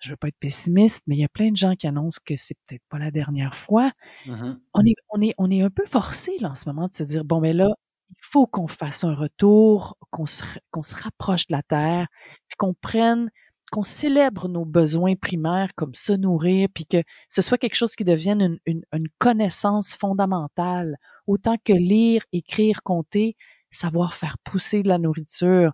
je 0.00 0.10
veux 0.10 0.16
pas 0.16 0.28
être 0.28 0.38
pessimiste, 0.40 1.02
mais 1.06 1.16
il 1.16 1.20
y 1.20 1.24
a 1.24 1.28
plein 1.28 1.50
de 1.50 1.56
gens 1.56 1.76
qui 1.76 1.86
annoncent 1.86 2.20
que 2.24 2.34
c'est 2.36 2.56
peut-être 2.66 2.82
pas 2.88 2.98
la 2.98 3.10
dernière 3.10 3.54
fois. 3.54 3.92
Mmh 4.26 4.54
on 4.74 4.84
est, 4.84 4.94
on 5.10 5.20
est, 5.20 5.34
on 5.38 5.50
est 5.50 5.62
un 5.62 5.70
peu 5.70 5.84
forcé 5.86 6.36
là 6.40 6.50
en 6.50 6.54
ce 6.54 6.68
moment 6.68 6.88
de 6.88 6.94
se 6.94 7.04
dire 7.04 7.24
bon 7.24 7.40
ben 7.40 7.56
là, 7.56 7.70
il 8.12 8.18
faut 8.20 8.46
qu'on 8.46 8.68
fasse 8.68 9.04
un 9.04 9.14
retour, 9.14 9.96
qu'on 10.10 10.26
se, 10.26 10.44
rapproche 10.94 11.46
de 11.46 11.52
la 11.52 11.62
terre, 11.62 12.06
qu'on 12.58 12.74
prenne, 12.74 13.30
qu'on 13.70 13.82
célèbre 13.82 14.48
nos 14.48 14.66
besoins 14.66 15.16
primaires 15.16 15.70
comme 15.74 15.94
se 15.94 16.12
nourrir, 16.12 16.68
puis 16.74 16.84
que 16.84 17.02
ce 17.30 17.42
soit 17.42 17.58
quelque 17.58 17.74
chose 17.74 17.96
qui 17.96 18.04
devienne 18.04 18.58
une, 18.66 18.82
une, 18.92 19.08
connaissance 19.18 19.94
fondamentale, 19.94 20.96
autant 21.26 21.56
que 21.64 21.72
lire, 21.72 22.22
écrire, 22.32 22.82
compter, 22.82 23.36
savoir 23.70 24.14
faire 24.14 24.36
pousser 24.44 24.82
de 24.82 24.88
la 24.88 24.98
nourriture. 24.98 25.72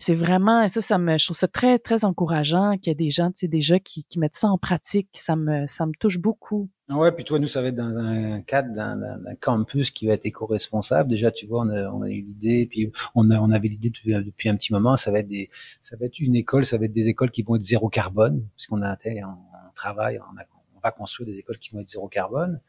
C'est 0.00 0.14
vraiment, 0.14 0.68
ça, 0.68 0.80
ça 0.80 0.96
me, 0.96 1.18
je 1.18 1.24
trouve 1.24 1.36
ça 1.36 1.48
très, 1.48 1.80
très 1.80 2.04
encourageant 2.04 2.78
qu'il 2.78 2.90
y 2.90 2.92
ait 2.92 2.94
des 2.94 3.10
gens, 3.10 3.30
tu 3.32 3.40
sais, 3.40 3.48
déjà 3.48 3.80
qui, 3.80 4.04
qui 4.04 4.20
mettent 4.20 4.36
ça 4.36 4.48
en 4.48 4.56
pratique. 4.56 5.08
Ça 5.14 5.34
me, 5.34 5.66
ça 5.66 5.86
me 5.86 5.92
touche 5.98 6.18
beaucoup. 6.18 6.70
Ah 6.88 6.96
ouais, 6.96 7.10
puis 7.12 7.24
toi, 7.24 7.40
nous, 7.40 7.48
ça 7.48 7.60
va 7.60 7.68
être 7.68 7.74
dans 7.74 7.98
un 7.98 8.40
cadre 8.40 8.72
d'un 8.72 9.34
campus 9.40 9.90
qui 9.90 10.06
va 10.06 10.14
être 10.14 10.24
éco-responsable. 10.24 11.10
Déjà, 11.10 11.32
tu 11.32 11.46
vois, 11.46 11.62
on 11.62 11.68
a, 12.02 12.06
a 12.06 12.08
eu 12.08 12.22
l'idée, 12.22 12.66
puis 12.70 12.92
on, 13.16 13.30
a, 13.30 13.40
on 13.40 13.50
avait 13.50 13.68
l'idée 13.68 13.90
depuis, 13.90 14.48
un 14.48 14.56
petit 14.56 14.72
moment. 14.72 14.96
Ça 14.96 15.10
va 15.10 15.18
être 15.18 15.28
des, 15.28 15.50
ça 15.82 15.96
va 15.96 16.06
être 16.06 16.20
une 16.20 16.36
école, 16.36 16.64
ça 16.64 16.78
va 16.78 16.84
être 16.84 16.92
des 16.92 17.08
écoles 17.08 17.30
qui 17.30 17.42
vont 17.42 17.56
être 17.56 17.62
zéro 17.62 17.88
carbone, 17.88 18.46
puisqu'on 18.56 18.82
a, 18.82 18.96
on, 19.04 19.72
travaille, 19.74 20.18
on, 20.18 20.57
on, 20.78 20.80
va 20.82 20.90
construire 20.90 21.26
des 21.26 21.38
écoles 21.38 21.58
qui 21.58 21.70
vont 21.70 21.80
être 21.80 21.88
zéro 21.88 22.08
carbone, 22.08 22.60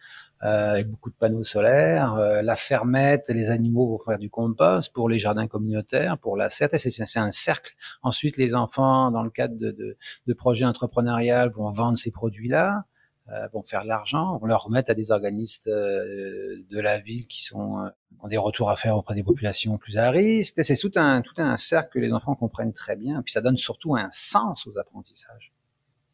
euh, 0.43 0.71
avec 0.71 0.89
beaucoup 0.89 1.09
de 1.09 1.15
panneaux 1.15 1.43
solaires. 1.43 2.15
Euh, 2.15 2.41
la 2.41 2.55
fermette, 2.55 3.29
les 3.29 3.49
animaux 3.49 3.87
vont 3.87 4.03
faire 4.03 4.19
du 4.19 4.29
compost 4.29 4.93
pour 4.93 5.09
les 5.09 5.19
jardins 5.19 5.47
communautaires, 5.47 6.17
pour 6.17 6.37
la 6.37 6.49
CERT. 6.49 6.77
C'est 6.77 7.19
un 7.19 7.31
cercle. 7.31 7.73
Ensuite, 8.01 8.37
les 8.37 8.55
enfants, 8.55 9.11
dans 9.11 9.23
le 9.23 9.29
cadre 9.29 9.55
de, 9.55 9.71
de, 9.71 9.97
de 10.27 10.33
projets 10.33 10.65
entrepreneuriaux, 10.65 11.49
vont 11.51 11.69
vendre 11.71 11.97
ces 11.97 12.11
produits-là. 12.11 12.85
Euh, 13.31 13.47
vont 13.53 13.61
faire 13.61 13.83
l'argent, 13.83 14.39
on 14.41 14.45
leur 14.47 14.63
remettre 14.63 14.89
à 14.89 14.95
des 14.95 15.11
organismes 15.11 15.69
euh, 15.69 16.63
de 16.67 16.79
la 16.79 16.99
ville 16.99 17.27
qui 17.27 17.43
sont 17.43 17.79
euh, 17.79 17.89
ont 18.21 18.27
des 18.27 18.37
retours 18.37 18.71
à 18.71 18.75
faire 18.75 18.97
auprès 18.97 19.13
des 19.13 19.23
populations 19.23 19.77
plus 19.77 19.99
à 19.99 20.09
risque. 20.09 20.63
C'est 20.63 20.75
tout 20.75 20.91
un 20.95 21.21
tout 21.21 21.35
un 21.37 21.55
cercle 21.57 21.91
que 21.93 21.99
les 21.99 22.11
enfants 22.11 22.33
comprennent 22.33 22.73
très 22.73 22.95
bien. 22.95 23.21
Puis 23.21 23.31
ça 23.31 23.41
donne 23.41 23.57
surtout 23.57 23.95
un 23.95 24.09
sens 24.09 24.65
aux 24.65 24.75
apprentissages. 24.79 25.53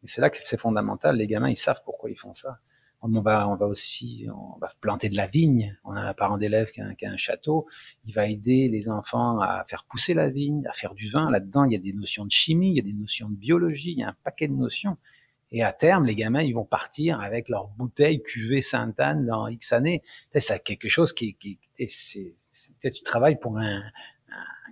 Et 0.06 0.08
c'est 0.08 0.22
là 0.22 0.30
que 0.30 0.38
c'est 0.40 0.60
fondamental. 0.60 1.18
Les 1.18 1.26
gamins, 1.26 1.50
ils 1.50 1.58
savent 1.58 1.82
pourquoi 1.84 2.12
ils 2.12 2.16
font 2.16 2.36
ça. 2.36 2.60
On 3.02 3.10
va, 3.22 3.50
on 3.50 3.56
va 3.56 3.66
aussi, 3.66 4.28
on 4.32 4.60
va 4.60 4.72
planter 4.82 5.10
de 5.10 5.18
la 5.18 5.26
vigne. 5.26 5.76
On 5.84 5.94
a 5.94 6.02
un 6.02 6.14
parent 6.14 6.38
d'élève 6.38 6.70
qui, 6.70 6.80
a 6.80 7.10
un 7.10 7.18
château. 7.18 7.66
Il 8.06 8.14
va 8.14 8.28
aider 8.28 8.70
les 8.70 8.88
enfants 8.88 9.40
à 9.42 9.66
faire 9.68 9.84
pousser 9.84 10.14
la 10.14 10.30
vigne, 10.30 10.64
à 10.68 10.74
faire 10.74 10.94
du 10.94 11.10
vin. 11.10 11.32
Là-dedans, 11.32 11.64
il 11.64 11.74
y 11.74 11.76
a 11.76 11.80
des 11.80 11.94
notions 11.94 12.24
de 12.24 12.30
chimie, 12.32 12.70
il 12.70 12.78
y 12.78 12.80
a 12.80 12.84
des 12.84 12.94
notions 12.94 13.30
de 13.30 13.36
biologie, 13.36 13.94
il 13.94 14.00
y 14.00 14.04
a 14.04 14.10
un 14.10 14.16
paquet 14.24 14.48
de 14.48 14.54
notions. 14.54 14.96
Et 15.52 15.64
à 15.64 15.74
terme, 15.74 16.06
les 16.06 16.16
gamins, 16.16 16.44
ils 16.44 16.54
vont 16.54 16.66
partir 16.66 17.20
avec 17.20 17.50
leur 17.50 17.70
bouteille 17.70 18.22
cuvée 18.22 18.62
Sainte-Anne 18.62 19.26
dans 19.26 19.48
X 19.48 19.74
années. 19.74 20.04
C'est 20.36 20.64
quelque 20.64 20.88
chose 20.88 21.14
qui, 21.14 21.34
qui 21.36 21.58
c'est, 21.88 22.36
tu 22.84 23.02
travailles 23.04 23.40
pour 23.40 23.58
un, 23.58 23.82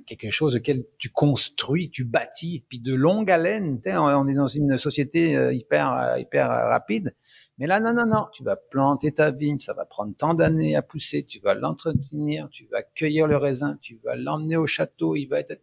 quelque 0.05 0.31
chose 0.31 0.55
auquel 0.55 0.83
tu 0.97 1.09
construis, 1.09 1.89
tu 1.89 2.03
bâtis, 2.03 2.65
puis 2.69 2.79
de 2.79 2.93
longue 2.93 3.29
haleine. 3.31 3.81
On 3.85 4.27
est 4.27 4.35
dans 4.35 4.47
une 4.47 4.77
société 4.77 5.35
euh, 5.35 5.53
hyper, 5.53 5.93
euh, 5.93 6.19
hyper 6.19 6.49
rapide. 6.49 7.15
Mais 7.59 7.67
là, 7.67 7.79
non, 7.79 7.93
non, 7.93 8.07
non, 8.07 8.25
tu 8.33 8.43
vas 8.43 8.55
planter 8.55 9.11
ta 9.11 9.29
vigne, 9.29 9.59
ça 9.59 9.73
va 9.73 9.85
prendre 9.85 10.15
tant 10.17 10.33
d'années 10.33 10.75
à 10.75 10.81
pousser, 10.81 11.23
tu 11.23 11.39
vas 11.39 11.53
l'entretenir, 11.53 12.49
tu 12.49 12.67
vas 12.71 12.81
cueillir 12.81 13.27
le 13.27 13.37
raisin, 13.37 13.77
tu 13.79 13.99
vas 14.03 14.15
l'emmener 14.15 14.57
au 14.57 14.65
château, 14.65 15.15
il 15.15 15.27
va 15.27 15.39
être, 15.39 15.55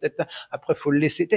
après 0.51 0.73
faut 0.73 0.91
le 0.91 0.99
laisser. 0.99 1.27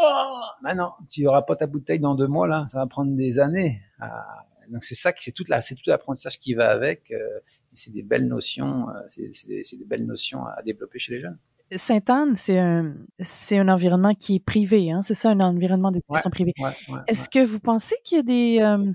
Oh, 0.00 0.40
maintenant, 0.62 0.94
tu 1.10 1.26
auras 1.26 1.42
pas 1.42 1.56
ta 1.56 1.66
bouteille 1.66 1.98
dans 1.98 2.14
deux 2.14 2.28
mois 2.28 2.46
là, 2.46 2.66
ça 2.68 2.78
va 2.78 2.86
prendre 2.86 3.16
des 3.16 3.40
années. 3.40 3.82
Donc 4.68 4.84
c'est 4.84 4.94
ça, 4.94 5.12
c'est 5.18 5.32
toute 5.32 5.48
la, 5.48 5.60
c'est 5.60 5.74
tout 5.74 5.82
l'apprentissage 5.86 6.38
qui 6.38 6.54
va 6.54 6.70
avec. 6.70 7.10
Euh, 7.10 7.40
c'est 7.72 7.92
des 7.92 8.02
belles 8.02 8.26
notions, 8.26 8.88
euh, 8.88 9.02
c'est, 9.06 9.48
des 9.48 9.84
belles 9.84 10.06
notions 10.06 10.44
à 10.46 10.62
développer 10.62 10.98
chez 10.98 11.14
les 11.14 11.20
jeunes. 11.20 11.38
Sainte-Anne, 11.74 12.36
c'est 12.36 12.58
un, 12.58 12.94
c'est 13.20 13.58
un 13.58 13.68
environnement 13.68 14.14
qui 14.14 14.36
est 14.36 14.44
privé, 14.44 14.92
hein? 14.92 15.02
c'est 15.02 15.14
ça, 15.14 15.30
un 15.30 15.40
environnement 15.40 15.90
d'éducation 15.90 16.30
privée. 16.30 16.54
Est-ce 17.08 17.28
que 17.28 17.44
vous 17.44 17.58
pensez 17.58 17.96
qu'il 18.04 18.16
y 18.16 18.20
a 18.20 18.22
des, 18.22 18.58
euh, 18.60 18.92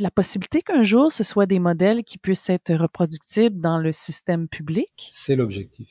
la 0.00 0.10
possibilité 0.10 0.62
qu'un 0.62 0.84
jour, 0.84 1.12
ce 1.12 1.24
soit 1.24 1.46
des 1.46 1.58
modèles 1.58 2.04
qui 2.04 2.18
puissent 2.18 2.50
être 2.50 2.74
reproductibles 2.74 3.60
dans 3.60 3.78
le 3.78 3.92
système 3.92 4.48
public? 4.48 4.90
C'est 5.08 5.36
l'objectif. 5.36 5.88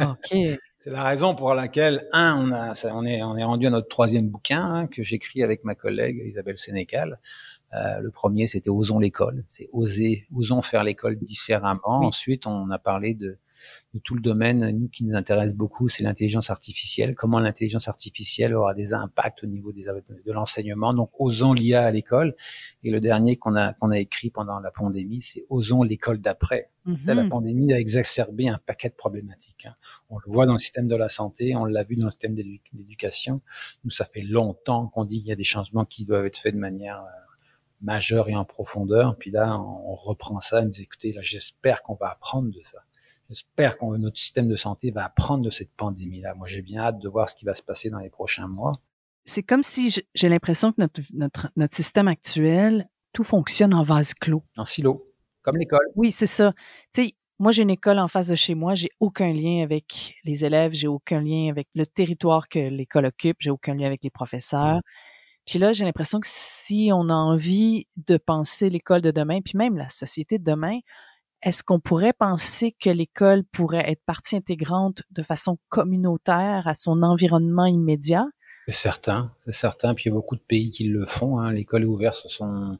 OK. 0.00 0.36
C'est 0.78 0.92
la 0.92 1.02
raison 1.02 1.34
pour 1.34 1.52
laquelle, 1.54 2.06
un, 2.12 2.36
on, 2.38 2.52
a, 2.52 2.72
on, 2.92 3.04
est, 3.04 3.20
on 3.20 3.36
est 3.36 3.42
rendu 3.42 3.66
à 3.66 3.70
notre 3.70 3.88
troisième 3.88 4.28
bouquin 4.28 4.62
hein, 4.62 4.86
que 4.86 5.02
j'écris 5.02 5.42
avec 5.42 5.64
ma 5.64 5.74
collègue 5.74 6.22
Isabelle 6.24 6.58
Sénécal. 6.58 7.18
Euh, 7.74 7.98
le 7.98 8.10
premier, 8.12 8.46
c'était 8.46 8.70
Osons 8.70 9.00
l'école. 9.00 9.42
C'est 9.48 9.68
oser, 9.72 10.28
osons 10.32 10.62
faire 10.62 10.84
l'école 10.84 11.18
différemment. 11.18 11.80
Ensuite, 12.04 12.46
on 12.46 12.70
a 12.70 12.78
parlé 12.78 13.14
de, 13.14 13.36
de 13.94 13.98
tout 13.98 14.14
le 14.14 14.20
domaine, 14.20 14.70
nous 14.70 14.88
qui 14.88 15.04
nous 15.04 15.14
intéresse 15.14 15.54
beaucoup, 15.54 15.88
c'est 15.88 16.02
l'intelligence 16.02 16.50
artificielle. 16.50 17.14
Comment 17.14 17.40
l'intelligence 17.40 17.88
artificielle 17.88 18.54
aura 18.54 18.74
des 18.74 18.94
impacts 18.94 19.44
au 19.44 19.46
niveau 19.46 19.72
des, 19.72 19.84
de 19.84 20.32
l'enseignement. 20.32 20.92
Donc, 20.94 21.10
osons 21.18 21.52
l'IA 21.52 21.84
à 21.84 21.90
l'école. 21.90 22.34
Et 22.82 22.90
le 22.90 23.00
dernier 23.00 23.36
qu'on 23.36 23.56
a 23.56 23.72
qu'on 23.74 23.90
a 23.90 23.98
écrit 23.98 24.30
pendant 24.30 24.60
la 24.60 24.70
pandémie, 24.70 25.20
c'est 25.20 25.44
osons 25.48 25.82
l'école 25.82 26.20
d'après. 26.20 26.70
La 27.04 27.16
mhm. 27.16 27.30
pandémie 27.30 27.72
a 27.72 27.80
exacerbé 27.80 28.48
un 28.48 28.58
paquet 28.64 28.88
de 28.88 28.94
problématiques. 28.94 29.66
Hein. 29.66 29.74
On 30.08 30.18
le 30.18 30.32
voit 30.32 30.46
dans 30.46 30.52
le 30.52 30.58
système 30.58 30.86
de 30.86 30.94
la 30.94 31.08
santé, 31.08 31.56
on 31.56 31.64
l'a 31.64 31.82
vu 31.82 31.96
dans 31.96 32.04
le 32.04 32.10
système 32.12 32.36
d'éducation. 32.36 33.40
Nous, 33.82 33.90
ça 33.90 34.04
fait 34.04 34.20
longtemps 34.20 34.86
qu'on 34.88 35.04
dit 35.04 35.18
qu'il 35.18 35.28
y 35.28 35.32
a 35.32 35.36
des 35.36 35.42
changements 35.42 35.84
qui 35.84 36.04
doivent 36.04 36.26
être 36.26 36.38
faits 36.38 36.54
de 36.54 36.60
manière 36.60 37.00
euh, 37.00 37.26
majeure 37.80 38.28
et 38.28 38.36
en 38.36 38.44
profondeur. 38.44 39.16
Puis 39.16 39.32
là, 39.32 39.58
on 39.58 39.96
reprend 39.96 40.38
ça 40.40 40.62
et 40.62 40.64
nous 40.64 40.80
écoutez, 40.80 41.12
là, 41.12 41.22
j'espère 41.22 41.82
qu'on 41.82 41.94
va 41.94 42.10
apprendre 42.10 42.50
de 42.50 42.62
ça. 42.62 42.78
J'espère 43.28 43.78
que 43.78 43.84
notre 43.84 44.18
système 44.18 44.48
de 44.48 44.56
santé 44.56 44.90
va 44.90 45.04
apprendre 45.04 45.44
de 45.44 45.50
cette 45.50 45.72
pandémie-là. 45.76 46.34
Moi, 46.34 46.46
j'ai 46.46 46.62
bien 46.62 46.80
hâte 46.80 46.98
de 46.98 47.08
voir 47.08 47.28
ce 47.28 47.34
qui 47.34 47.44
va 47.44 47.54
se 47.54 47.62
passer 47.62 47.90
dans 47.90 47.98
les 47.98 48.10
prochains 48.10 48.46
mois. 48.46 48.80
C'est 49.24 49.42
comme 49.42 49.64
si 49.64 50.02
j'ai 50.14 50.28
l'impression 50.28 50.72
que 50.72 50.80
notre, 50.80 51.00
notre, 51.12 51.50
notre 51.56 51.74
système 51.74 52.06
actuel, 52.06 52.88
tout 53.12 53.24
fonctionne 53.24 53.74
en 53.74 53.82
vase 53.82 54.14
clos. 54.14 54.44
En 54.56 54.64
silo, 54.64 55.12
comme 55.42 55.56
l'école. 55.56 55.86
Oui, 55.96 56.12
c'est 56.12 56.26
ça. 56.26 56.52
Tu 56.94 57.02
sais, 57.02 57.14
moi, 57.38 57.50
j'ai 57.50 57.62
une 57.62 57.70
école 57.70 57.98
en 57.98 58.08
face 58.08 58.28
de 58.28 58.36
chez 58.36 58.54
moi. 58.54 58.74
J'ai 58.74 58.90
aucun 59.00 59.32
lien 59.32 59.62
avec 59.62 60.14
les 60.24 60.44
élèves. 60.44 60.72
J'ai 60.72 60.86
aucun 60.86 61.20
lien 61.20 61.50
avec 61.50 61.68
le 61.74 61.84
territoire 61.84 62.48
que 62.48 62.58
l'école 62.58 63.06
occupe. 63.06 63.38
J'ai 63.40 63.50
aucun 63.50 63.74
lien 63.74 63.86
avec 63.86 64.04
les 64.04 64.10
professeurs. 64.10 64.80
Puis 65.46 65.58
là, 65.58 65.72
j'ai 65.72 65.84
l'impression 65.84 66.18
que 66.18 66.26
si 66.28 66.90
on 66.92 67.08
a 67.08 67.14
envie 67.14 67.86
de 67.96 68.16
penser 68.16 68.70
l'école 68.70 69.00
de 69.00 69.10
demain, 69.10 69.40
puis 69.42 69.56
même 69.56 69.76
la 69.76 69.88
société 69.88 70.38
de 70.38 70.44
demain, 70.44 70.78
est-ce 71.42 71.62
qu'on 71.62 71.80
pourrait 71.80 72.12
penser 72.12 72.74
que 72.80 72.90
l'école 72.90 73.44
pourrait 73.44 73.90
être 73.90 74.02
partie 74.04 74.36
intégrante 74.36 75.02
de 75.10 75.22
façon 75.22 75.58
communautaire 75.68 76.66
à 76.66 76.74
son 76.74 77.02
environnement 77.02 77.66
immédiat? 77.66 78.26
C'est 78.68 78.74
certain, 78.74 79.32
c'est 79.40 79.52
certain. 79.52 79.94
Puis 79.94 80.04
il 80.04 80.08
y 80.08 80.10
a 80.10 80.14
beaucoup 80.14 80.34
de 80.34 80.40
pays 80.40 80.70
qui 80.70 80.84
le 80.84 81.06
font. 81.06 81.38
Hein. 81.38 81.52
L'école 81.52 81.84
est 81.84 81.86
ouverte 81.86 82.16
sur 82.16 82.30
son, 82.30 82.78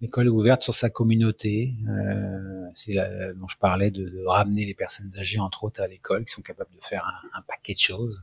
l'école 0.00 0.26
est 0.26 0.30
ouverte 0.30 0.62
sur 0.62 0.74
sa 0.74 0.88
communauté. 0.88 1.74
Euh, 1.88 2.66
c'est 2.74 2.94
dont 3.34 3.48
je 3.48 3.58
parlais 3.58 3.90
de, 3.90 4.24
ramener 4.24 4.64
les 4.64 4.74
personnes 4.74 5.12
âgées 5.18 5.40
entre 5.40 5.64
autres 5.64 5.82
à 5.82 5.86
l'école, 5.86 6.24
qui 6.24 6.32
sont 6.32 6.42
capables 6.42 6.74
de 6.74 6.82
faire 6.82 7.06
un, 7.34 7.42
paquet 7.42 7.74
de 7.74 7.78
choses. 7.78 8.22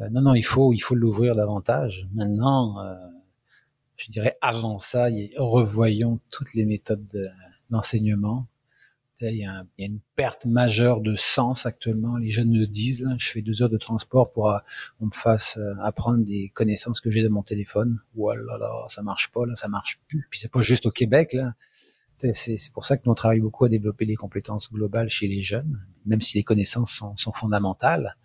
Euh, 0.00 0.08
non, 0.10 0.22
non, 0.22 0.34
il 0.34 0.44
faut, 0.44 0.72
il 0.72 0.80
faut 0.80 0.94
l'ouvrir 0.94 1.36
davantage. 1.36 2.08
Maintenant, 2.14 2.80
euh, 2.80 2.94
je 3.96 4.10
dirais 4.10 4.36
avant 4.40 4.78
ça, 4.78 5.08
revoyons 5.36 6.18
toutes 6.30 6.54
les 6.54 6.64
méthodes 6.64 7.32
d'enseignement. 7.70 8.46
Il 9.30 9.36
y, 9.36 9.44
a 9.44 9.64
une 9.78 10.00
perte 10.16 10.46
majeure 10.46 11.00
de 11.00 11.14
sens 11.14 11.66
actuellement. 11.66 12.16
Les 12.16 12.30
jeunes 12.30 12.52
le 12.52 12.66
disent. 12.66 13.06
je 13.18 13.30
fais 13.30 13.42
deux 13.42 13.62
heures 13.62 13.70
de 13.70 13.78
transport 13.78 14.32
pour 14.32 14.58
qu'on 14.98 15.06
me 15.06 15.12
fasse 15.12 15.58
euh, 15.58 15.74
apprendre 15.82 16.24
des 16.24 16.50
connaissances 16.54 17.00
que 17.00 17.10
j'ai 17.10 17.22
de 17.22 17.28
mon 17.28 17.42
téléphone. 17.42 18.00
Ou 18.16 18.30
là 18.30 18.58
là, 18.58 18.86
ça 18.88 19.02
marche 19.02 19.30
pas, 19.30 19.46
là, 19.46 19.54
ça 19.56 19.68
marche 19.68 20.00
plus. 20.08 20.26
Puis 20.30 20.40
c'est 20.40 20.50
pas 20.50 20.60
juste 20.60 20.86
au 20.86 20.90
Québec, 20.90 21.32
là. 21.32 21.54
C'est 22.34 22.72
pour 22.72 22.84
ça 22.84 22.96
que 22.96 23.02
nous 23.06 23.14
travaillons 23.14 23.42
beaucoup 23.42 23.64
à 23.64 23.68
développer 23.68 24.04
les 24.04 24.14
compétences 24.14 24.72
globales 24.72 25.08
chez 25.08 25.26
les 25.26 25.42
jeunes, 25.42 25.84
même 26.06 26.20
si 26.20 26.38
les 26.38 26.44
connaissances 26.44 26.92
sont, 26.92 27.16
sont 27.16 27.32
fondamentales. 27.32 28.16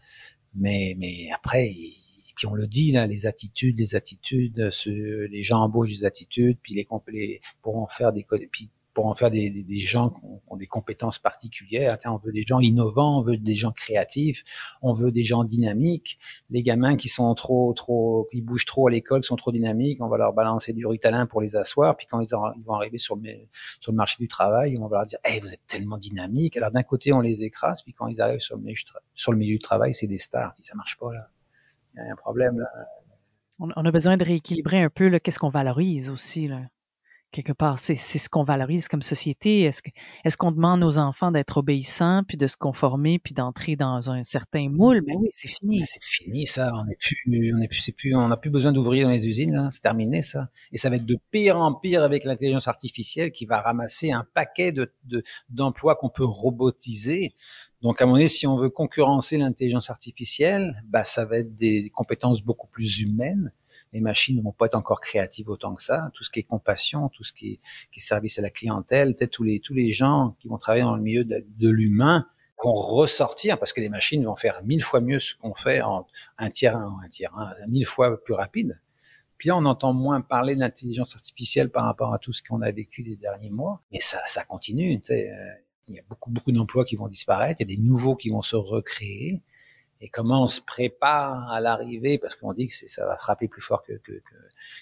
Mais, 0.53 0.95
mais 0.99 1.29
après, 1.33 1.73
puis 2.38 2.45
on 2.45 2.53
le 2.53 2.67
dit 2.67 2.91
là, 2.91 3.07
les 3.07 3.25
attitudes, 3.25 3.79
les 3.79 3.95
attitudes, 3.95 4.69
ce, 4.69 5.25
les 5.25 5.41
gens 5.41 5.62
embauchent 5.62 5.89
des 5.89 6.05
attitudes, 6.05 6.57
puis 6.62 6.75
les, 6.75 6.88
les 7.07 7.41
pour 7.63 7.77
en 7.77 7.88
faire 7.88 8.13
des 8.13 8.25
puis 8.51 8.69
pour 8.97 9.05
en 9.05 9.13
faire 9.13 9.29
des, 9.29 9.79
gens 9.81 10.10
qui 10.10 10.25
ont, 10.47 10.55
des 10.55 10.65
compétences 10.65 11.19
particulières. 11.19 11.99
on 12.05 12.17
veut 12.17 12.31
des 12.31 12.41
gens 12.41 12.60
innovants, 12.60 13.19
on 13.19 13.21
veut 13.21 13.38
des 13.38 13.53
gens 13.53 13.71
créatifs, 13.71 14.43
on 14.81 14.91
veut 14.91 15.12
des 15.12 15.21
gens 15.21 15.43
dynamiques. 15.43 16.17
Les 16.49 16.63
gamins 16.63 16.95
qui 16.95 17.07
sont 17.07 17.31
trop, 17.36 17.71
trop, 17.73 18.27
qui 18.31 18.41
bougent 18.41 18.65
trop 18.65 18.88
à 18.88 18.89
l'école, 18.89 19.23
sont 19.23 19.36
trop 19.36 19.51
dynamiques, 19.51 20.01
on 20.01 20.07
va 20.07 20.17
leur 20.17 20.33
balancer 20.33 20.73
du 20.73 20.88
ritalin 20.88 21.27
pour 21.27 21.41
les 21.41 21.55
asseoir. 21.55 21.95
Puis 21.95 22.07
quand 22.07 22.21
ils, 22.21 22.29
vont 22.65 22.73
arriver 22.73 22.97
sur 22.97 23.15
le, 23.17 23.91
marché 23.93 24.15
du 24.19 24.27
travail, 24.27 24.75
on 24.79 24.88
va 24.88 24.97
leur 24.97 25.05
dire, 25.05 25.19
hey, 25.23 25.41
vous 25.41 25.53
êtes 25.53 25.67
tellement 25.67 25.99
dynamiques. 25.99 26.57
Alors 26.57 26.71
d'un 26.71 26.81
côté, 26.81 27.13
on 27.13 27.21
les 27.21 27.43
écrase, 27.43 27.83
puis 27.83 27.93
quand 27.93 28.07
ils 28.07 28.19
arrivent 28.19 28.39
sur 28.39 28.55
le 28.55 28.63
milieu, 28.63 28.79
sur 29.13 29.31
le 29.31 29.38
milieu 29.38 29.57
du 29.57 29.62
travail, 29.62 29.93
c'est 29.93 30.07
des 30.07 30.17
stars. 30.17 30.55
Ça 30.60 30.73
marche 30.73 30.97
pas 30.97 31.13
là. 31.13 31.29
Il 31.93 31.99
y 31.99 32.10
a 32.10 32.13
un 32.13 32.15
problème 32.15 32.57
là. 32.57 32.67
On, 33.60 33.69
a 33.69 33.91
besoin 33.91 34.17
de 34.17 34.23
rééquilibrer 34.23 34.81
un 34.81 34.89
peu 34.89 35.19
qu'est-ce 35.19 35.38
qu'on 35.38 35.49
valorise 35.49 36.10
aussi 36.10 36.47
là 36.47 36.62
quelque 37.38 37.54
part. 37.54 37.78
C'est 37.78 37.95
ce 37.95 38.30
qu'on 38.30 38.43
valorise 38.43 38.88
comme 38.88 39.02
société. 39.02 39.62
Est-ce 39.62 39.82
que 39.82 39.89
est-ce 40.23 40.38
qu'on 40.38 40.52
demande 40.52 40.84
aux 40.84 40.97
enfants 40.97 41.32
d'être 41.32 41.58
obéissants, 41.58 42.23
puis 42.28 42.36
de 42.36 42.47
se 42.47 42.58
conformer, 42.58 43.19
puis 43.19 43.34
d'entrer 43.34 43.76
dans 43.76 44.10
un 44.10 44.23
certain 44.23 44.69
moule? 44.69 45.04
Mais 45.06 45.13
ben 45.13 45.19
oui, 45.21 45.30
c'est 45.32 45.47
fini. 45.47 45.82
C'est 45.86 46.04
fini, 46.04 46.47
ça. 46.47 46.71
On 46.73 46.86
n'est 46.86 46.95
plus, 46.95 47.17
est 47.62 47.67
plus, 47.67 47.91
plus, 47.91 48.13
n'a 48.13 48.38
plus 48.38 48.50
besoin 48.50 48.71
d'ouvriers 48.71 49.04
dans 49.04 49.10
les 49.10 49.28
usines, 49.28 49.69
C'est 49.71 49.82
terminé, 49.82 50.21
ça. 50.21 50.50
Et 50.71 50.78
ça 50.78 50.89
va 50.89 50.95
être 50.95 51.06
de 51.06 51.17
pire 51.32 51.60
en 51.60 51.73
pire 51.73 52.04
avec 52.04 52.23
l'intelligence 52.23 52.67
artificielle 52.67 53.32
qui 53.32 53.45
va 53.45 53.62
ramasser 53.62 54.12
un 54.12 54.26
paquet 54.34 54.71
de, 54.71 54.91
d'emplois 55.50 55.95
qu'on 55.95 56.10
peut 56.10 56.26
robotiser. 56.26 57.36
Donc, 57.84 58.02
à 58.02 58.08
mon 58.08 58.15
avis, 58.15 58.30
si 58.30 58.47
on 58.47 58.58
veut 58.58 58.69
concurrencer 58.69 59.38
l'intelligence 59.38 59.91
artificielle, 59.91 60.82
bah, 60.88 61.04
ça 61.04 61.26
va 61.26 61.38
être 61.38 61.54
des 61.54 61.91
compétences 61.91 62.41
beaucoup 62.41 62.67
plus 62.67 63.02
humaines 63.02 63.52
les 63.93 64.02
machines 64.02 64.38
ne 64.38 64.41
vont 64.41 64.52
pas 64.52 64.67
être 64.67 64.76
encore 64.76 65.02
créatives 65.02 65.50
autant 65.50 65.76
que 65.76 65.82
ça. 65.82 66.12
Tout 66.13 66.23
ce 66.23 66.30
qui 66.30 66.39
est 66.39 66.43
compassion, 66.43 67.10
tout 67.10 67.23
ce 67.23 67.34
qui 67.34 67.54
est, 67.54 67.60
qui 67.91 68.00
est 68.00 68.04
service 68.04 68.39
à 68.39 68.41
la 68.41 68.50
clientèle, 68.50 69.15
peut-être 69.15 69.32
tous 69.32 69.43
les 69.43 69.60
tous 69.60 69.73
les 69.73 69.91
gens 69.91 70.36
qui 70.39 70.47
vont 70.47 70.58
travailler 70.58 70.84
dans 70.84 70.95
le 70.95 71.02
milieu 71.02 71.23
de, 71.23 71.69
l'humain 71.69 72.28
vont 72.63 72.73
ressortir 72.73 73.60
parce 73.60 73.71
que 73.71 73.82
les 73.82 73.89
machines 73.89 74.26
vont 74.26 74.36
faire 74.36 74.63
mille 74.63 74.84
fois 74.84 75.00
mieux 75.00 75.19
ce 75.19 75.36
qu'on 75.36 75.54
fait 75.54 75.82
en 75.82 76.08
un 76.38 76.50
tiers 76.50 76.76
un, 76.76 77.00
un 77.04 77.10
tiers 77.10 77.36
un, 77.38 77.54
mille 77.67 77.86
fois 77.86 78.23
plus 78.23 78.34
rapide. 78.34 78.82
Puis 79.38 79.50
là, 79.50 79.58
on 79.58 79.65
entend 79.65 79.93
moins 79.93 80.21
parler 80.21 80.56
de 80.56 80.62
l'intelligence 80.62 81.15
artificielle 81.15 81.69
par 81.69 81.86
rapport 81.86 82.12
à 82.12 82.17
tout 82.17 82.34
ce 82.34 82.41
qu'on 82.41 82.62
a 82.62 82.71
vécu 82.71 83.04
les 83.04 83.15
derniers 83.15 83.52
mois, 83.52 83.84
mais 83.91 84.00
ça, 84.00 84.19
ça 84.26 84.43
continue. 84.43 85.00
Euh, 85.12 85.23
il 85.88 85.95
y 85.95 86.00
a 86.00 86.02
beaucoup, 86.10 86.32
beaucoup 86.32 86.52
d'emplois 86.52 86.86
qui 86.86 86.95
vont 86.95 87.08
disparaître, 87.08 87.62
il 87.62 87.69
y 87.69 87.73
a 87.73 87.76
des 87.76 87.82
nouveaux 87.82 88.15
qui 88.15 88.30
vont 88.30 88.41
se 88.41 88.56
recréer 88.56 89.41
et 89.99 90.10
comment 90.10 90.43
on 90.43 90.47
se 90.47 90.62
prépare 90.62 91.49
à 91.51 91.60
l'arrivée, 91.60 92.17
parce 92.19 92.36
qu'on 92.36 92.53
dit 92.53 92.67
que 92.67 92.73
ça 92.73 93.05
va 93.05 93.17
frapper 93.17 93.47
plus 93.47 93.62
fort 93.62 93.83
que, 93.83 93.93
que, 93.93 94.12
que, 94.12 94.36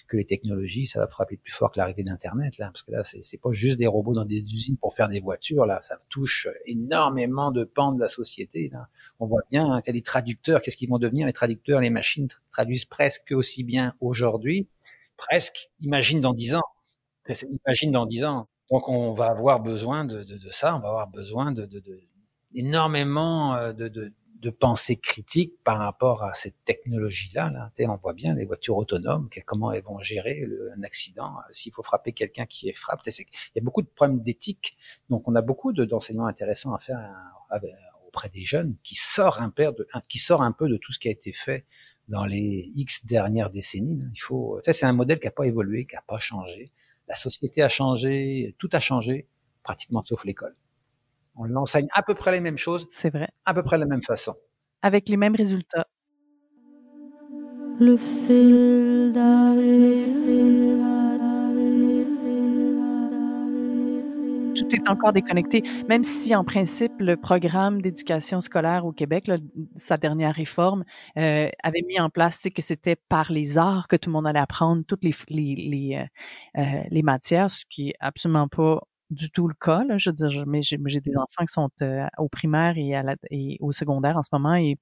que, 0.08 0.16
les 0.16 0.26
technologies, 0.26 0.86
ça 0.86 1.00
va 1.00 1.08
frapper 1.08 1.36
plus 1.38 1.52
fort 1.52 1.72
que 1.72 1.78
l'arrivée 1.78 2.04
d'Internet, 2.04 2.58
là, 2.58 2.66
parce 2.66 2.82
que 2.82 2.92
là, 2.92 3.02
c'est 3.02 3.40
pas 3.40 3.52
juste 3.52 3.78
des 3.78 3.86
robots 3.86 4.14
dans 4.14 4.24
des 4.26 4.40
usines 4.40 4.76
pour 4.76 4.94
faire 4.94 5.08
des 5.08 5.20
voitures, 5.20 5.64
là, 5.64 5.80
ça 5.80 5.98
touche 6.10 6.48
énormément 6.66 7.50
de 7.50 7.64
pans 7.64 7.92
de 7.92 8.00
la 8.00 8.08
société. 8.08 8.68
Là. 8.72 8.88
On 9.18 9.26
voit 9.26 9.42
bien, 9.50 9.72
hein, 9.72 9.82
les 9.86 10.02
traducteurs, 10.02 10.60
qu'est-ce 10.60 10.76
qu'ils 10.76 10.90
vont 10.90 10.98
devenir 10.98 11.26
Les 11.26 11.32
traducteurs, 11.32 11.80
les 11.80 11.90
machines 11.90 12.28
traduisent 12.52 12.84
presque 12.84 13.32
aussi 13.32 13.64
bien 13.64 13.94
aujourd'hui, 14.00 14.68
presque, 15.16 15.70
imagine 15.80 16.20
dans 16.20 16.34
dix 16.34 16.54
ans, 16.54 16.64
imagine 17.64 17.90
dans 17.90 18.06
dix 18.06 18.24
ans. 18.24 18.48
Donc 18.70 18.88
on 18.88 19.14
va 19.14 19.26
avoir 19.26 19.60
besoin 19.60 20.04
de, 20.04 20.24
de, 20.24 20.36
de 20.36 20.50
ça, 20.50 20.76
on 20.76 20.80
va 20.80 20.88
avoir 20.88 21.08
besoin 21.08 21.52
de, 21.52 21.64
de, 21.66 21.78
de 21.80 22.02
énormément 22.54 23.54
euh, 23.54 23.72
de, 23.72 23.88
de, 23.88 24.12
de 24.40 24.50
pensée 24.50 24.96
critique 24.96 25.54
par 25.64 25.78
rapport 25.78 26.22
à 26.22 26.34
cette 26.34 26.56
technologie-là. 26.64 27.50
Là. 27.50 27.72
On 27.88 27.96
voit 27.96 28.12
bien 28.12 28.34
les 28.34 28.44
voitures 28.44 28.76
autonomes, 28.76 29.28
comment 29.46 29.72
elles 29.72 29.82
vont 29.82 30.00
gérer 30.00 30.44
un 30.76 30.82
accident, 30.82 31.34
s'il 31.50 31.72
faut 31.72 31.82
frapper 31.82 32.12
quelqu'un 32.12 32.46
qui 32.46 32.68
est 32.68 32.72
frappé. 32.72 33.10
Il 33.18 33.24
y 33.56 33.58
a 33.58 33.62
beaucoup 33.62 33.82
de 33.82 33.88
problèmes 33.88 34.20
d'éthique, 34.20 34.76
donc 35.10 35.26
on 35.28 35.34
a 35.34 35.42
beaucoup 35.42 35.72
d'enseignements 35.72 36.26
intéressants 36.26 36.74
à 36.74 36.78
faire 36.78 36.98
euh, 37.52 37.58
auprès 38.06 38.28
des 38.28 38.44
jeunes 38.44 38.76
qui 38.82 38.94
sort 38.94 39.40
un 39.40 39.50
peu 39.50 39.64
de, 39.64 39.86
un 39.92 40.52
peu 40.52 40.68
de 40.68 40.76
tout 40.76 40.92
ce 40.92 40.98
qui 40.98 41.08
a 41.08 41.10
été 41.10 41.32
fait 41.32 41.66
dans 42.08 42.24
les 42.24 42.70
X 42.74 43.04
dernières 43.06 43.50
décennies. 43.50 44.00
Il 44.14 44.20
faut, 44.20 44.60
c'est 44.64 44.86
un 44.86 44.92
modèle 44.92 45.18
qui 45.18 45.26
n'a 45.26 45.32
pas 45.32 45.46
évolué, 45.46 45.86
qui 45.86 45.94
n'a 45.94 46.04
pas 46.06 46.18
changé. 46.18 46.72
La 47.08 47.14
société 47.14 47.62
a 47.62 47.68
changé, 47.68 48.54
tout 48.58 48.68
a 48.72 48.80
changé, 48.80 49.28
pratiquement 49.62 50.04
sauf 50.04 50.24
l'école. 50.24 50.56
On 51.36 51.44
l'enseigne 51.44 51.88
à 51.92 52.02
peu 52.02 52.14
près 52.14 52.32
les 52.32 52.40
mêmes 52.40 52.58
choses. 52.58 52.86
C'est 52.90 53.10
vrai. 53.10 53.28
À 53.44 53.54
peu 53.54 53.62
près 53.62 53.76
de 53.76 53.82
la 53.82 53.86
même 53.86 54.02
façon. 54.02 54.34
Avec 54.82 55.08
les 55.08 55.16
mêmes 55.16 55.36
résultats. 55.36 55.86
Le 57.78 57.96
fil 57.96 59.12
tout 64.56 64.74
est 64.74 64.88
encore 64.88 65.12
déconnecté. 65.12 65.62
Même 65.88 66.04
si, 66.04 66.34
en 66.34 66.44
principe, 66.44 66.92
le 66.98 67.16
programme 67.16 67.82
d'éducation 67.82 68.40
scolaire 68.40 68.86
au 68.86 68.92
Québec, 68.92 69.30
sa 69.76 69.96
dernière 69.96 70.34
réforme, 70.34 70.84
euh, 71.18 71.48
avait 71.62 71.82
mis 71.86 72.00
en 72.00 72.10
place 72.10 72.46
que 72.54 72.62
c'était 72.62 72.96
par 72.96 73.32
les 73.32 73.58
arts 73.58 73.88
que 73.88 73.96
tout 73.96 74.10
le 74.10 74.14
monde 74.14 74.26
allait 74.26 74.40
apprendre 74.40 74.82
toutes 74.86 75.04
les, 75.04 75.14
les, 75.28 75.96
euh, 75.96 76.60
euh, 76.60 76.82
les, 76.90 77.02
matières, 77.02 77.50
ce 77.50 77.64
qui 77.68 77.90
est 77.90 77.94
absolument 78.00 78.48
pas 78.48 78.82
du 79.10 79.30
tout 79.30 79.48
le 79.48 79.54
cas. 79.54 79.84
Là. 79.84 79.98
Je 79.98 80.10
veux 80.10 80.14
dire, 80.14 80.44
mais 80.46 80.62
j'ai, 80.62 80.78
des 80.78 81.16
enfants 81.16 81.44
qui 81.46 81.52
sont 81.52 81.68
au 82.18 82.28
primaire 82.28 82.74
et, 82.76 83.58
au 83.60 83.72
secondaire 83.72 84.16
en 84.16 84.22
ce 84.22 84.30
moment 84.32 84.54
et 84.54 84.76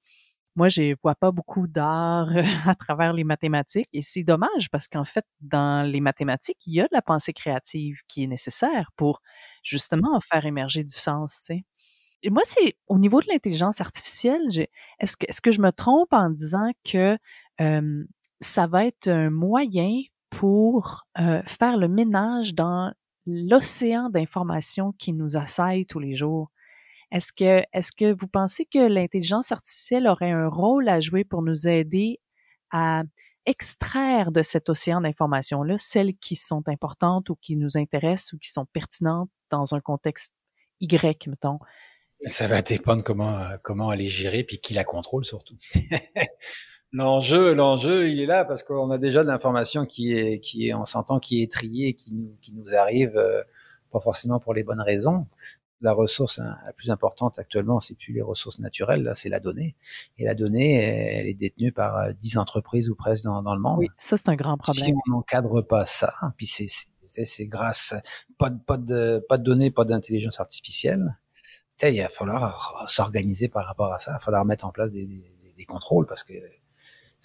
moi, 0.57 0.69
je 0.69 0.95
vois 1.03 1.15
pas 1.15 1.31
beaucoup 1.31 1.67
d'art 1.67 2.29
à 2.65 2.75
travers 2.75 3.11
les 3.13 3.25
mathématiques 3.25 3.89
et 3.91 4.01
c'est 4.01 4.23
dommage 4.23 4.69
parce 4.71 4.87
qu'en 4.87 5.03
fait, 5.03 5.25
dans 5.41 5.85
les 5.89 5.99
mathématiques, 5.99 6.59
il 6.65 6.75
y 6.75 6.81
a 6.81 6.83
de 6.83 6.93
la 6.93 7.01
pensée 7.01 7.33
créative 7.33 7.97
qui 8.07 8.23
est 8.23 8.27
nécessaire 8.27 8.91
pour 8.95 9.21
justement 9.63 10.19
faire 10.21 10.45
émerger 10.45 10.83
du 10.83 10.95
sens, 10.95 11.41
tu 11.41 11.55
sais. 11.55 11.65
Et 12.23 12.29
moi, 12.29 12.41
c'est 12.45 12.77
au 12.87 12.97
niveau 12.97 13.21
de 13.21 13.27
l'intelligence 13.27 13.81
artificielle, 13.81 14.41
est-ce 14.99 15.17
que, 15.17 15.25
est-ce 15.27 15.41
que 15.41 15.51
je 15.51 15.61
me 15.61 15.71
trompe 15.71 16.11
en 16.11 16.29
disant 16.29 16.71
que 16.83 17.17
ça 18.39 18.67
va 18.67 18.85
être 18.85 19.07
un 19.09 19.29
moyen 19.29 20.01
pour 20.29 21.05
faire 21.15 21.77
le 21.77 21.87
ménage 21.87 22.55
dans 22.55 22.93
l'océan 23.25 24.09
d'informations 24.09 24.93
qui 24.93 25.13
nous 25.13 25.37
assaille 25.37 25.85
tous 25.85 25.99
les 25.99 26.15
jours? 26.15 26.51
Est-ce 27.11 27.31
que, 27.31 27.63
est-ce 27.73 27.91
que 27.91 28.13
vous 28.13 28.27
pensez 28.27 28.65
que 28.65 28.79
l'intelligence 28.79 29.51
artificielle 29.51 30.07
aurait 30.07 30.31
un 30.31 30.47
rôle 30.47 30.89
à 30.89 30.99
jouer 30.99 31.23
pour 31.23 31.41
nous 31.41 31.67
aider 31.67 32.19
à 32.71 33.03
extraire 33.45 34.31
de 34.31 34.41
cet 34.41 34.69
océan 34.69 35.01
d'informations-là 35.01 35.77
celles 35.77 36.15
qui 36.15 36.35
sont 36.35 36.67
importantes 36.67 37.29
ou 37.29 37.35
qui 37.35 37.55
nous 37.55 37.77
intéressent 37.77 38.33
ou 38.33 38.39
qui 38.39 38.49
sont 38.49 38.65
pertinentes 38.65 39.29
dans 39.51 39.75
un 39.75 39.81
contexte 39.81 40.31
Y, 40.81 41.27
mettons? 41.27 41.59
Ça 42.21 42.47
va 42.47 42.61
dépendre 42.61 43.03
comment, 43.03 43.49
comment 43.63 43.91
elle 43.91 44.01
est 44.01 44.09
gérée 44.09 44.43
puis 44.43 44.59
qui 44.59 44.73
la 44.73 44.83
contrôle 44.83 45.25
surtout. 45.25 45.57
l'enjeu, 46.95 47.53
l'enjeu, 47.53 48.09
il 48.09 48.19
est 48.19 48.25
là 48.25 48.45
parce 48.45 48.63
qu'on 48.63 48.89
a 48.91 48.97
déjà 48.97 49.23
de 49.23 49.27
l'information 49.27 49.85
qui 49.85 50.13
est, 50.13 50.39
qui 50.39 50.67
est, 50.67 50.73
on 50.73 50.85
s'entend, 50.85 51.19
qui 51.19 51.43
est 51.43 51.51
triée, 51.51 51.93
qui 51.93 52.13
nous, 52.13 52.35
qui 52.41 52.53
nous 52.53 52.75
arrive, 52.75 53.15
euh, 53.17 53.43
pas 53.91 53.99
forcément 53.99 54.39
pour 54.39 54.53
les 54.53 54.63
bonnes 54.63 54.81
raisons 54.81 55.27
la 55.81 55.93
ressource 55.93 56.39
hein, 56.39 56.57
la 56.65 56.73
plus 56.73 56.89
importante 56.89 57.37
actuellement, 57.39 57.79
c'est 57.79 57.95
plus 57.97 58.13
les 58.13 58.21
ressources 58.21 58.59
naturelles, 58.59 59.03
là, 59.03 59.13
c'est 59.13 59.29
la 59.29 59.39
donnée. 59.39 59.75
Et 60.17 60.25
la 60.25 60.35
donnée, 60.35 60.75
elle 60.75 61.27
est 61.27 61.33
détenue 61.33 61.71
par 61.71 62.13
10 62.13 62.37
euh, 62.37 62.39
entreprises 62.39 62.89
ou 62.89 62.95
presque 62.95 63.23
dans, 63.23 63.41
le 63.41 63.61
monde. 63.61 63.79
Oui, 63.79 63.87
ça 63.97 64.17
c'est 64.17 64.29
un 64.29 64.35
grand 64.35 64.57
problème. 64.57 64.85
Si 64.85 64.93
on 64.93 65.11
n'encadre 65.11 65.61
pas 65.61 65.85
ça, 65.85 66.13
puis 66.37 66.45
c'est 66.45 66.67
c'est 67.07 67.45
grâce 67.45 67.93
pas 68.37 68.49
de 68.49 68.57
pas 68.57 68.77
de 68.77 69.23
pas 69.29 69.37
de 69.37 69.43
données, 69.43 69.71
pas 69.71 69.85
d'intelligence 69.85 70.39
artificielle. 70.39 71.17
Il 71.83 72.01
va 72.01 72.09
falloir 72.09 72.85
s'organiser 72.87 73.47
par 73.47 73.65
rapport 73.65 73.93
à 73.93 73.99
ça. 73.99 74.11
Il 74.11 74.13
va 74.13 74.19
falloir 74.19 74.45
mettre 74.45 74.65
en 74.65 74.71
place 74.71 74.91
des, 74.91 75.05
des, 75.05 75.65
contrôles 75.65 76.07
parce 76.07 76.23
que 76.23 76.33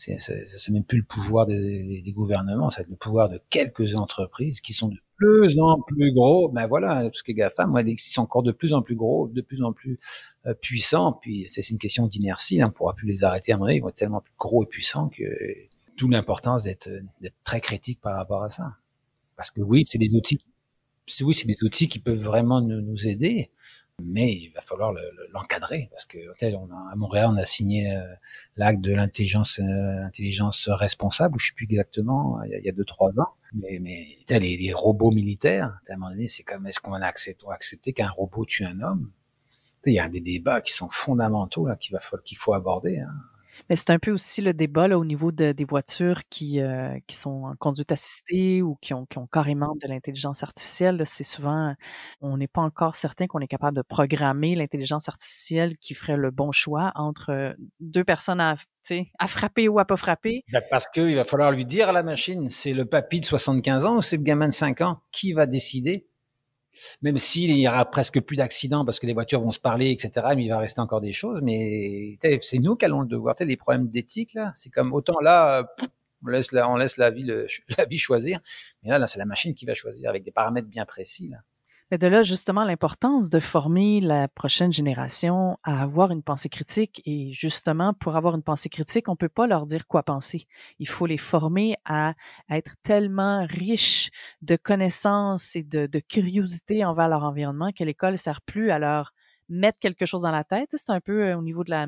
c'est 0.01 0.71
même 0.71 0.85
plus 0.85 0.99
le 0.99 1.05
pouvoir 1.05 1.47
des, 1.47 2.03
des, 2.03 2.13
gouvernements, 2.13 2.71
c'est 2.71 2.89
le 2.89 2.97
pouvoir 2.97 3.29
de 3.29 3.41
quelques 3.51 3.95
entreprises 3.97 4.61
qui 4.61 4.73
sont 4.73 4.89
de 4.89 4.97
plus 5.17 5.59
en 5.59 5.81
plus 5.81 6.13
gros, 6.13 6.49
ben 6.49 6.67
voilà, 6.67 7.11
tout 7.11 7.19
ce 7.19 7.23
qui 7.23 7.33
est 7.33 7.35
GAFAM, 7.35 7.71
moi, 7.71 7.83
ils 7.83 7.99
sont 7.99 8.23
encore 8.23 8.43
de 8.43 8.53
plus 8.53 8.73
en 8.73 8.81
plus 8.81 8.97
gros, 8.97 9.29
de 9.29 9.43
plus 9.43 9.63
en 9.63 9.73
plus 9.73 9.99
euh, 10.47 10.55
puissants, 10.55 11.13
puis 11.13 11.47
c'est 11.49 11.69
une 11.69 11.79
question 11.79 12.07
d'inertie, 12.07 12.63
hein, 12.63 12.69
on 12.69 12.73
pourra 12.73 12.95
plus 12.95 13.07
les 13.07 13.23
arrêter 13.23 13.53
à 13.53 13.59
ils 13.71 13.81
vont 13.81 13.91
être 13.91 13.95
tellement 13.95 14.23
plus 14.23 14.33
gros 14.39 14.63
et 14.65 14.67
puissants 14.67 15.09
que 15.09 15.25
d'où 15.99 16.09
l'importance 16.09 16.63
d'être 16.63 16.89
très 17.45 17.61
critique 17.61 18.01
par 18.01 18.17
rapport 18.17 18.43
à 18.43 18.49
ça. 18.49 18.77
Parce 19.37 19.51
que 19.51 19.61
oui, 19.61 19.85
c'est 19.87 19.99
des 19.99 20.15
outils, 20.15 20.41
oui, 21.21 21.35
c'est 21.35 21.47
des 21.47 21.63
outils 21.65 21.89
qui 21.89 21.99
peuvent 21.99 22.23
vraiment 22.23 22.63
nous, 22.63 22.81
nous 22.81 23.07
aider, 23.07 23.51
mais 24.07 24.33
il 24.33 24.51
va 24.51 24.61
falloir 24.61 24.93
l'encadrer 25.33 25.89
parce 25.91 26.05
que 26.05 26.19
on 26.55 26.71
a, 26.71 26.93
à 26.93 26.97
Montréal 26.97 27.29
on 27.33 27.37
a 27.37 27.45
signé 27.45 27.95
euh, 27.95 28.03
l'acte 28.57 28.81
de 28.81 28.93
l'intelligence 28.93 29.61
euh, 29.61 30.05
intelligence 30.05 30.69
responsable 30.69 31.39
je 31.39 31.47
sais 31.47 31.53
plus 31.55 31.65
exactement 31.65 32.43
il 32.45 32.65
y 32.65 32.69
a, 32.69 32.73
deux 32.73 32.85
trois 32.85 33.11
ans 33.19 33.35
mais 33.53 33.79
mais 33.81 34.19
les, 34.29 34.57
les 34.57 34.73
robots 34.73 35.11
militaires 35.11 35.79
à 35.89 35.93
un 35.93 35.97
moment 35.97 36.11
donné 36.11 36.29
c'est 36.29 36.43
comme 36.43 36.67
est-ce 36.67 36.81
qu'on 36.81 36.93
a 36.93 37.07
accepté, 37.07 37.47
accepter 37.51 37.93
qu'un 37.93 38.11
robot 38.11 38.45
tue 38.45 38.65
un 38.65 38.81
homme? 38.81 39.11
Il 39.87 39.95
y 39.95 39.99
a 39.99 40.09
des 40.09 40.21
débats 40.21 40.61
qui 40.61 40.75
sont 40.75 40.91
fondamentaux 40.91 41.67
là 41.67 41.77
qu'il 41.77 41.95
va 41.95 42.01
qu'il 42.25 42.37
faut 42.37 42.53
aborder 42.53 42.99
hein. 42.99 43.15
C'est 43.73 43.91
un 43.91 44.01
peu 44.01 44.11
aussi 44.11 44.43
le 44.43 44.53
débat 44.53 44.89
au 44.97 45.05
niveau 45.05 45.31
de, 45.31 45.53
des 45.53 45.65
voitures 45.65 46.23
qui, 46.29 46.61
euh, 46.61 46.99
qui 47.07 47.15
sont 47.15 47.45
en 47.45 47.55
conduite 47.57 47.93
assistée 47.93 48.63
ou 48.63 48.77
qui 48.83 48.95
ont, 48.95 49.07
qui 49.07 49.19
ont 49.19 49.29
carrément 49.29 49.77
de 49.81 49.87
l'intelligence 49.87 50.43
artificielle. 50.43 51.03
C'est 51.07 51.23
souvent, 51.23 51.75
on 52.21 52.37
n'est 52.37 52.49
pas 52.49 52.63
encore 52.63 52.97
certain 52.97 53.29
qu'on 53.29 53.39
est 53.39 53.47
capable 53.47 53.77
de 53.77 53.83
programmer 53.83 54.57
l'intelligence 54.57 55.09
artificielle 55.09 55.77
qui 55.79 55.95
ferait 55.95 56.17
le 56.17 56.33
bon 56.33 56.51
choix 56.51 56.91
entre 56.97 57.31
euh, 57.31 57.53
deux 57.79 58.03
personnes 58.03 58.41
à, 58.41 58.57
à 59.21 59.29
frapper 59.29 59.69
ou 59.69 59.79
à 59.79 59.85
pas 59.85 59.97
frapper. 59.97 60.43
Ben, 60.53 60.63
parce 60.69 60.89
qu'il 60.89 61.15
va 61.15 61.25
falloir 61.25 61.53
lui 61.53 61.65
dire 61.65 61.91
à 61.91 61.93
la 61.93 62.03
machine, 62.03 62.51
c'est 62.51 62.73
le 62.73 62.87
papy 62.87 63.21
de 63.21 63.25
75 63.25 63.85
ans 63.85 63.99
ou 63.99 64.03
c'est 64.03 64.17
le 64.17 64.25
gamin 64.25 64.49
de 64.49 64.53
5 64.53 64.81
ans? 64.81 65.01
Qui 65.13 65.33
va 65.33 65.47
décider? 65.47 66.10
Même 67.03 67.19
s'il 67.19 67.57
y 67.57 67.69
aura 67.69 67.85
presque 67.85 68.21
plus 68.21 68.37
d'accidents 68.37 68.85
parce 68.85 69.01
que 69.01 69.07
les 69.07 69.15
voitures 69.15 69.41
vont 69.41 69.51
se 69.51 69.61
parler, 69.61 69.91
etc., 69.91 70.29
il 70.37 70.49
va 70.49 70.59
rester 70.59 70.81
encore 70.81 71.01
des 71.01 71.13
choses. 71.13 71.41
Mais 71.43 72.15
c'est 72.41 72.59
nous 72.59 72.77
qui 72.77 72.85
allons 72.85 73.01
le 73.03 73.09
devoir. 73.09 73.35
des 73.35 73.57
problèmes 73.57 73.89
d'éthique, 73.89 74.35
là, 74.35 74.53
c'est 74.55 74.71
comme 74.71 74.93
autant 74.93 75.21
là, 75.21 75.67
on 76.23 76.29
laisse 76.29 76.53
la 76.97 77.11
vie 77.11 77.99
choisir. 77.99 78.41
Mais 78.83 78.91
là, 78.91 78.99
là 78.99 79.07
c'est 79.07 79.19
la 79.19 79.27
machine 79.27 79.55
qui 79.55 79.67
va 79.67 79.75
choisir 79.75 80.09
avec 80.09 80.25
des 80.25 80.31
paramètres 80.31 80.69
bien 80.69 80.87
précis. 80.87 81.29
Là. 81.29 81.39
Mais 81.91 81.99
de 81.99 82.07
là, 82.07 82.23
justement, 82.23 82.63
l'importance 82.63 83.31
de 83.31 83.41
former 83.41 84.01
la 84.01 84.29
prochaine 84.29 84.73
génération 84.73 85.59
à 85.65 85.83
avoir 85.83 86.13
une 86.13 86.23
pensée 86.23 86.49
critique. 86.49 87.03
Et 87.05 87.33
justement, 87.33 87.95
pour 87.95 88.15
avoir 88.15 88.37
une 88.37 88.45
pensée 88.45 88.69
critique, 88.69 89.09
on 89.09 89.17
peut 89.17 89.29
pas 89.29 89.49
leur 89.49 89.67
dire 89.67 89.89
quoi 89.89 90.05
penser. 90.05 90.47
Il 90.79 90.87
faut 90.89 91.07
les 91.07 91.19
former 91.19 91.77
à, 91.85 92.15
être 92.49 92.77
tellement 92.85 93.45
riches 93.45 94.11
de 94.41 94.55
connaissances 94.55 95.57
et 95.57 95.65
de, 95.65 95.87
de 95.87 95.99
curiosité 95.99 96.85
envers 96.85 97.09
leur 97.09 97.25
environnement 97.25 97.73
que 97.73 97.83
l'école 97.83 98.19
sert 98.19 98.41
plus 98.41 98.71
à 98.71 98.79
leur 98.79 99.13
mettre 99.51 99.79
quelque 99.79 100.07
chose 100.07 100.23
dans 100.23 100.31
la 100.31 100.45
tête. 100.45 100.71
C'est 100.77 100.93
un 100.93 101.01
peu 101.01 101.33
au 101.35 101.43
niveau 101.43 101.65
de 101.65 101.71
la, 101.71 101.87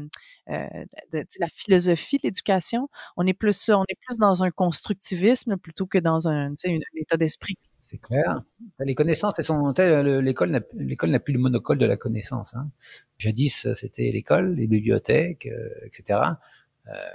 euh, 0.50 0.84
de, 1.12 1.24
la 1.38 1.48
philosophie 1.48 2.18
de 2.18 2.22
l'éducation. 2.24 2.88
On 3.16 3.26
est 3.26 3.32
plus 3.32 3.70
on 3.70 3.84
est 3.84 3.98
plus 4.06 4.18
dans 4.18 4.44
un 4.44 4.50
constructivisme 4.50 5.56
plutôt 5.56 5.86
que 5.86 5.98
dans 5.98 6.28
un, 6.28 6.50
un 6.50 6.78
état 6.96 7.16
d'esprit. 7.16 7.56
C'est 7.80 7.98
clair. 7.98 8.42
Les 8.80 8.94
connaissances, 8.94 9.38
elles 9.38 9.44
sont 9.44 9.72
l'école 10.20 10.50
n'a 10.50 10.60
l'école 10.74 11.10
n'a 11.10 11.20
plus 11.20 11.32
le 11.32 11.40
monopole 11.40 11.78
de 11.78 11.86
la 11.86 11.96
connaissance. 11.96 12.54
Hein. 12.54 12.70
Jadis, 13.18 13.72
c'était 13.74 14.10
l'école, 14.12 14.54
les 14.54 14.66
bibliothèques, 14.66 15.48
etc. 15.84 16.20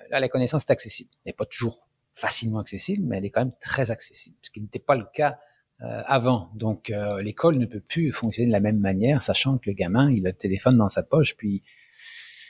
Là, 0.10 0.20
la 0.20 0.30
connaissance 0.30 0.64
est 0.64 0.72
accessible. 0.72 1.10
Elle 1.24 1.32
n'est 1.32 1.36
pas 1.36 1.46
toujours 1.46 1.88
facilement 2.16 2.60
accessible, 2.60 3.06
mais 3.06 3.18
elle 3.18 3.26
est 3.26 3.30
quand 3.30 3.42
même 3.42 3.56
très 3.62 3.92
accessible, 3.92 4.36
ce 4.42 4.50
qui 4.50 4.60
n'était 4.60 4.80
pas 4.80 4.96
le 4.96 5.06
cas 5.14 5.38
avant. 5.80 6.50
Donc 6.56 6.90
euh, 6.90 7.22
l'école 7.22 7.58
ne 7.58 7.66
peut 7.66 7.80
plus 7.80 8.12
fonctionner 8.12 8.48
de 8.48 8.52
la 8.52 8.60
même 8.60 8.80
manière, 8.80 9.22
sachant 9.22 9.58
que 9.58 9.70
le 9.70 9.74
gamin, 9.74 10.12
il 10.12 10.26
a 10.26 10.32
le 10.32 10.36
téléphone 10.36 10.78
dans 10.78 10.90
sa 10.90 11.04
poche, 11.04 11.36
puis 11.38 11.64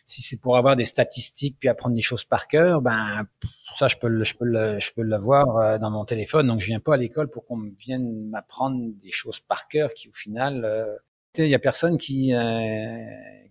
si 0.06 0.22
c'est 0.22 0.40
pour 0.40 0.56
avoir 0.56 0.78
des 0.78 0.86
statistiques 0.86 1.58
puis 1.60 1.68
apprendre 1.68 1.96
des 1.96 2.02
choses 2.02 2.24
par 2.24 2.48
cœur, 2.48 2.82
ben 2.82 3.28
ça 3.76 3.90
je 3.90 3.98
peux 3.98 4.24
je 4.24 4.34
peux 4.34 4.46
le, 4.46 4.80
je 4.80 4.94
peux 4.94 5.02
l'avoir 5.02 5.58
euh, 5.58 5.78
dans 5.78 5.92
mon 5.92 6.06
téléphone. 6.06 6.48
Donc 6.48 6.62
je 6.62 6.68
viens 6.68 6.80
pas 6.80 6.94
à 6.94 6.98
l'école 6.98 7.30
pour 7.30 7.46
qu'on 7.46 7.70
vienne 7.78 8.30
m'apprendre 8.30 8.80
des 9.02 9.12
choses 9.12 9.42
par 9.42 9.68
cœur 9.68 9.94
qui 9.94 10.08
au 10.08 10.14
final 10.14 10.98
il 11.38 11.48
y 11.48 11.56
a 11.56 11.60
personne 11.60 11.98
qui 11.98 12.34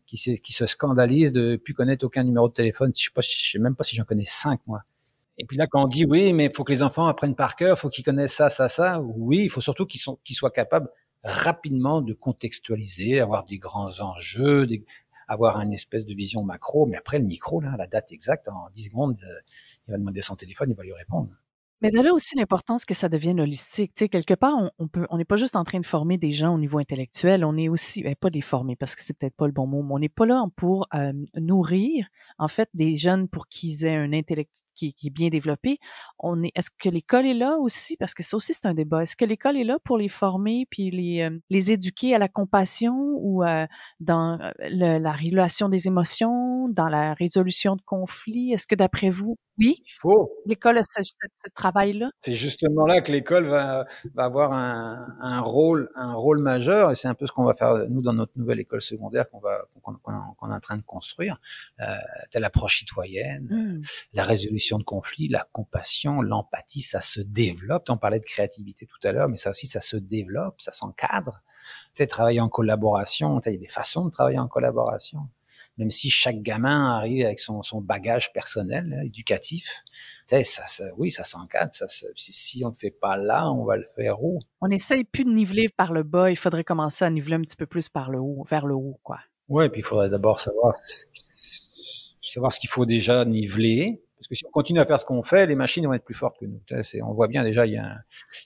qui, 0.06 0.40
qui 0.40 0.52
se 0.52 0.66
scandalise 0.66 1.32
de 1.32 1.56
plus 1.56 1.74
connaître 1.74 2.06
aucun 2.06 2.24
numéro 2.24 2.48
de 2.48 2.54
téléphone. 2.54 2.92
Je 2.96 3.04
sais 3.04 3.10
pas, 3.14 3.20
je 3.20 3.50
sais 3.50 3.58
même 3.58 3.76
pas 3.76 3.84
si 3.84 3.96
j'en 3.96 4.04
connais 4.04 4.24
cinq 4.24 4.60
moi. 4.66 4.82
Et 5.38 5.44
puis 5.44 5.56
là, 5.56 5.66
quand 5.66 5.84
on 5.84 5.88
dit 5.88 6.04
oui, 6.06 6.32
mais 6.32 6.46
il 6.46 6.54
faut 6.54 6.64
que 6.64 6.72
les 6.72 6.82
enfants 6.82 7.06
apprennent 7.06 7.34
par 7.34 7.56
cœur, 7.56 7.76
il 7.76 7.80
faut 7.80 7.90
qu'ils 7.90 8.04
connaissent 8.04 8.34
ça, 8.34 8.48
ça, 8.50 8.68
ça. 8.68 9.02
Oui, 9.02 9.42
il 9.44 9.50
faut 9.50 9.60
surtout 9.60 9.86
qu'ils 9.86 10.36
soient 10.36 10.50
capables 10.50 10.88
rapidement 11.22 12.02
de 12.02 12.12
contextualiser, 12.14 13.20
avoir 13.20 13.44
des 13.44 13.58
grands 13.58 14.00
enjeux, 14.00 14.66
avoir 15.28 15.60
une 15.60 15.72
espèce 15.72 16.06
de 16.06 16.14
vision 16.14 16.42
macro. 16.42 16.86
Mais 16.86 16.96
après, 16.96 17.18
le 17.18 17.24
micro, 17.24 17.60
là, 17.60 17.74
la 17.76 17.86
date 17.86 18.12
exacte, 18.12 18.48
en 18.48 18.68
10 18.74 18.84
secondes, 18.84 19.18
euh, 19.24 19.40
il 19.88 19.92
va 19.92 19.98
demander 19.98 20.20
son 20.20 20.36
téléphone, 20.36 20.70
il 20.70 20.76
va 20.76 20.84
lui 20.84 20.92
répondre. 20.92 21.30
Mais 21.82 21.90
là 21.90 22.14
aussi 22.14 22.36
l'importance 22.36 22.86
que 22.86 22.94
ça 22.94 23.10
devienne 23.10 23.38
holistique. 23.38 23.92
Tu 23.94 24.04
sais, 24.04 24.08
quelque 24.08 24.32
part, 24.32 24.54
on, 24.78 24.88
peut, 24.88 25.06
on 25.10 25.18
n'est 25.18 25.26
pas 25.26 25.36
juste 25.36 25.56
en 25.56 25.64
train 25.64 25.78
de 25.78 25.84
former 25.84 26.16
des 26.16 26.32
gens 26.32 26.54
au 26.54 26.58
niveau 26.58 26.78
intellectuel, 26.78 27.44
on 27.44 27.56
est 27.58 27.68
aussi, 27.68 28.02
ben, 28.02 28.14
pas 28.14 28.30
des 28.30 28.40
former 28.40 28.76
parce 28.76 28.96
que 28.96 29.02
c'est 29.02 29.12
peut-être 29.12 29.36
pas 29.36 29.46
le 29.46 29.52
bon 29.52 29.66
mot, 29.66 29.82
mais 29.82 29.92
on 29.92 29.98
n'est 29.98 30.08
pas 30.08 30.24
là 30.24 30.42
pour 30.56 30.88
euh, 30.94 31.12
nourrir, 31.34 32.06
en 32.38 32.48
fait, 32.48 32.70
des 32.72 32.96
jeunes 32.96 33.28
pour 33.28 33.46
qu'ils 33.46 33.84
aient 33.84 33.94
un 33.94 34.14
intellect, 34.14 34.64
qui, 34.76 34.94
est 35.04 35.10
bien 35.10 35.28
développé. 35.28 35.78
On 36.18 36.42
est, 36.42 36.52
est-ce 36.54 36.70
que 36.70 36.88
l'école 36.88 37.26
est 37.26 37.34
là 37.34 37.56
aussi? 37.58 37.96
Parce 37.96 38.14
que 38.14 38.22
ça 38.22 38.36
aussi, 38.36 38.54
c'est 38.54 38.66
un 38.66 38.74
débat. 38.74 39.02
Est-ce 39.02 39.16
que 39.16 39.24
l'école 39.24 39.56
est 39.56 39.64
là 39.64 39.78
pour 39.84 39.98
les 39.98 40.08
former 40.08 40.66
puis 40.70 40.90
les, 40.90 41.22
euh, 41.22 41.38
les 41.50 41.72
éduquer 41.72 42.14
à 42.14 42.18
la 42.18 42.28
compassion 42.28 42.94
ou 42.94 43.42
euh, 43.44 43.66
dans 44.00 44.38
euh, 44.40 44.98
la 44.98 45.12
régulation 45.12 45.68
des 45.68 45.86
émotions, 45.86 46.68
dans 46.68 46.88
la 46.88 47.14
résolution 47.14 47.76
de 47.76 47.82
conflits? 47.82 48.52
Est-ce 48.52 48.66
que 48.66 48.74
d'après 48.74 49.10
vous, 49.10 49.36
oui. 49.58 49.82
Il 49.86 49.92
faut. 49.92 50.32
L'école 50.44 50.78
a 50.78 50.82
ce, 50.82 51.02
ce, 51.02 51.48
travail-là? 51.54 52.10
C'est 52.18 52.34
justement 52.34 52.84
là 52.84 53.00
que 53.00 53.10
l'école 53.10 53.48
va, 53.48 53.86
va 54.14 54.24
avoir 54.24 54.52
un, 54.52 55.06
un, 55.20 55.40
rôle, 55.40 55.90
un 55.94 56.14
rôle 56.14 56.40
majeur, 56.40 56.90
et 56.90 56.94
c'est 56.94 57.08
un 57.08 57.14
peu 57.14 57.26
ce 57.26 57.32
qu'on 57.32 57.44
va 57.44 57.54
faire 57.54 57.88
nous 57.88 58.02
dans 58.02 58.12
notre 58.12 58.32
nouvelle 58.36 58.60
école 58.60 58.82
secondaire 58.82 59.28
qu'on 59.30 59.40
va 59.40 59.62
qu'on 59.80 60.50
est 60.50 60.54
en 60.54 60.60
train 60.60 60.76
de 60.76 60.82
construire. 60.82 61.38
Euh, 61.80 61.94
telle 62.30 62.44
approche 62.44 62.80
citoyenne, 62.80 63.48
mmh. 63.50 63.82
la 64.12 64.24
résolution 64.24 64.65
de 64.74 64.82
conflits, 64.82 65.28
la 65.28 65.46
compassion, 65.52 66.20
l'empathie, 66.20 66.82
ça 66.82 67.00
se 67.00 67.20
développe. 67.20 67.88
On 67.88 67.96
parlait 67.96 68.20
de 68.20 68.24
créativité 68.24 68.86
tout 68.86 69.06
à 69.06 69.12
l'heure, 69.12 69.28
mais 69.28 69.36
ça 69.36 69.50
aussi, 69.50 69.66
ça 69.66 69.80
se 69.80 69.96
développe, 69.96 70.60
ça 70.60 70.72
s'encadre. 70.72 71.42
Tu 71.94 72.02
sais, 72.02 72.06
travailler 72.06 72.40
en 72.40 72.48
collaboration, 72.48 73.40
il 73.46 73.52
y 73.52 73.54
a 73.56 73.58
des 73.58 73.68
façons 73.68 74.04
de 74.04 74.10
travailler 74.10 74.38
en 74.38 74.48
collaboration 74.48 75.28
même 75.78 75.90
si 75.90 76.08
chaque 76.10 76.40
gamin 76.40 76.90
arrive 76.96 77.26
avec 77.26 77.38
son, 77.38 77.62
son 77.62 77.80
bagage 77.80 78.32
personnel, 78.32 78.98
éducatif, 79.04 79.84
ça, 80.28 80.42
ça, 80.42 80.84
oui, 80.96 81.10
ça 81.10 81.24
s'encadre. 81.24 81.72
Ça, 81.72 81.86
si 82.16 82.64
on 82.64 82.68
ne 82.68 82.72
le 82.72 82.78
fait 82.78 82.90
pas 82.90 83.16
là, 83.16 83.50
on 83.50 83.64
va 83.64 83.76
le 83.76 83.86
faire 83.94 84.22
où? 84.22 84.40
On 84.60 84.70
essaye 84.70 85.04
plus 85.04 85.24
de 85.24 85.30
niveler 85.30 85.68
par 85.68 85.92
le 85.92 86.02
bas. 86.02 86.30
Il 86.30 86.36
faudrait 86.36 86.64
commencer 86.64 87.04
à 87.04 87.10
niveler 87.10 87.36
un 87.36 87.42
petit 87.42 87.56
peu 87.56 87.66
plus 87.66 87.88
par 87.88 88.10
le 88.10 88.18
haut, 88.18 88.44
vers 88.48 88.66
le 88.66 88.74
haut, 88.74 88.98
quoi. 89.02 89.20
Ouais, 89.48 89.68
puis 89.68 89.80
il 89.80 89.84
faudrait 89.84 90.10
d'abord 90.10 90.40
savoir, 90.40 90.74
savoir 92.20 92.50
ce 92.50 92.58
qu'il 92.58 92.70
faut 92.70 92.86
déjà 92.86 93.24
niveler 93.24 94.02
parce 94.16 94.28
que 94.28 94.34
si 94.34 94.46
on 94.46 94.50
continue 94.50 94.80
à 94.80 94.86
faire 94.86 94.98
ce 94.98 95.04
qu'on 95.04 95.22
fait, 95.22 95.46
les 95.46 95.54
machines 95.54 95.86
vont 95.86 95.92
être 95.92 96.04
plus 96.04 96.14
fortes 96.14 96.38
que 96.38 96.46
nous. 96.46 96.60
On 97.04 97.12
voit 97.12 97.28
bien 97.28 97.44
déjà, 97.44 97.66
il 97.66 97.74
y 97.74 97.76
a, 97.76 97.98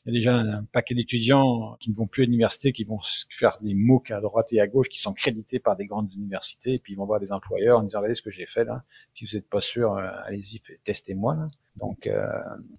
il 0.05 0.09
y 0.09 0.11
a 0.11 0.13
déjà 0.13 0.37
un 0.37 0.65
paquet 0.65 0.95
d'étudiants 0.95 1.77
qui 1.79 1.91
ne 1.91 1.97
vont 1.97 2.09
plus 2.09 2.25
à 2.25 2.27
l'université, 2.27 2.73
qui 2.73 2.85
vont 2.85 2.99
faire 3.31 3.59
des 3.61 3.75
MOOC 3.75 4.11
à 4.11 4.21
droite 4.21 4.53
et 4.53 4.61
à 4.61 4.67
gauche, 4.67 4.89
qui 4.89 4.99
sont 4.99 5.13
crédités 5.13 5.61
par 5.61 5.77
des 5.77 5.87
grandes 5.87 6.13
universités, 6.13 6.75
et 6.75 6.79
puis 6.81 6.95
ils 6.95 6.97
vont 6.97 7.07
voir 7.07 7.21
des 7.21 7.33
employeurs 7.33 7.79
en 7.79 7.83
disant, 7.85 8.01
regardez 8.01 8.17
ce 8.17 8.23
que 8.23 8.31
j'ai 8.31 8.47
fait 8.47 8.65
là. 8.65 8.83
Si 9.15 9.25
vous 9.25 9.37
n'êtes 9.37 9.49
pas 9.49 9.61
sûr, 9.61 9.97
euh, 9.97 10.09
allez-y, 10.25 10.61
testez-moi. 10.83 11.37
Donc, 11.77 12.09
euh, 12.09 12.27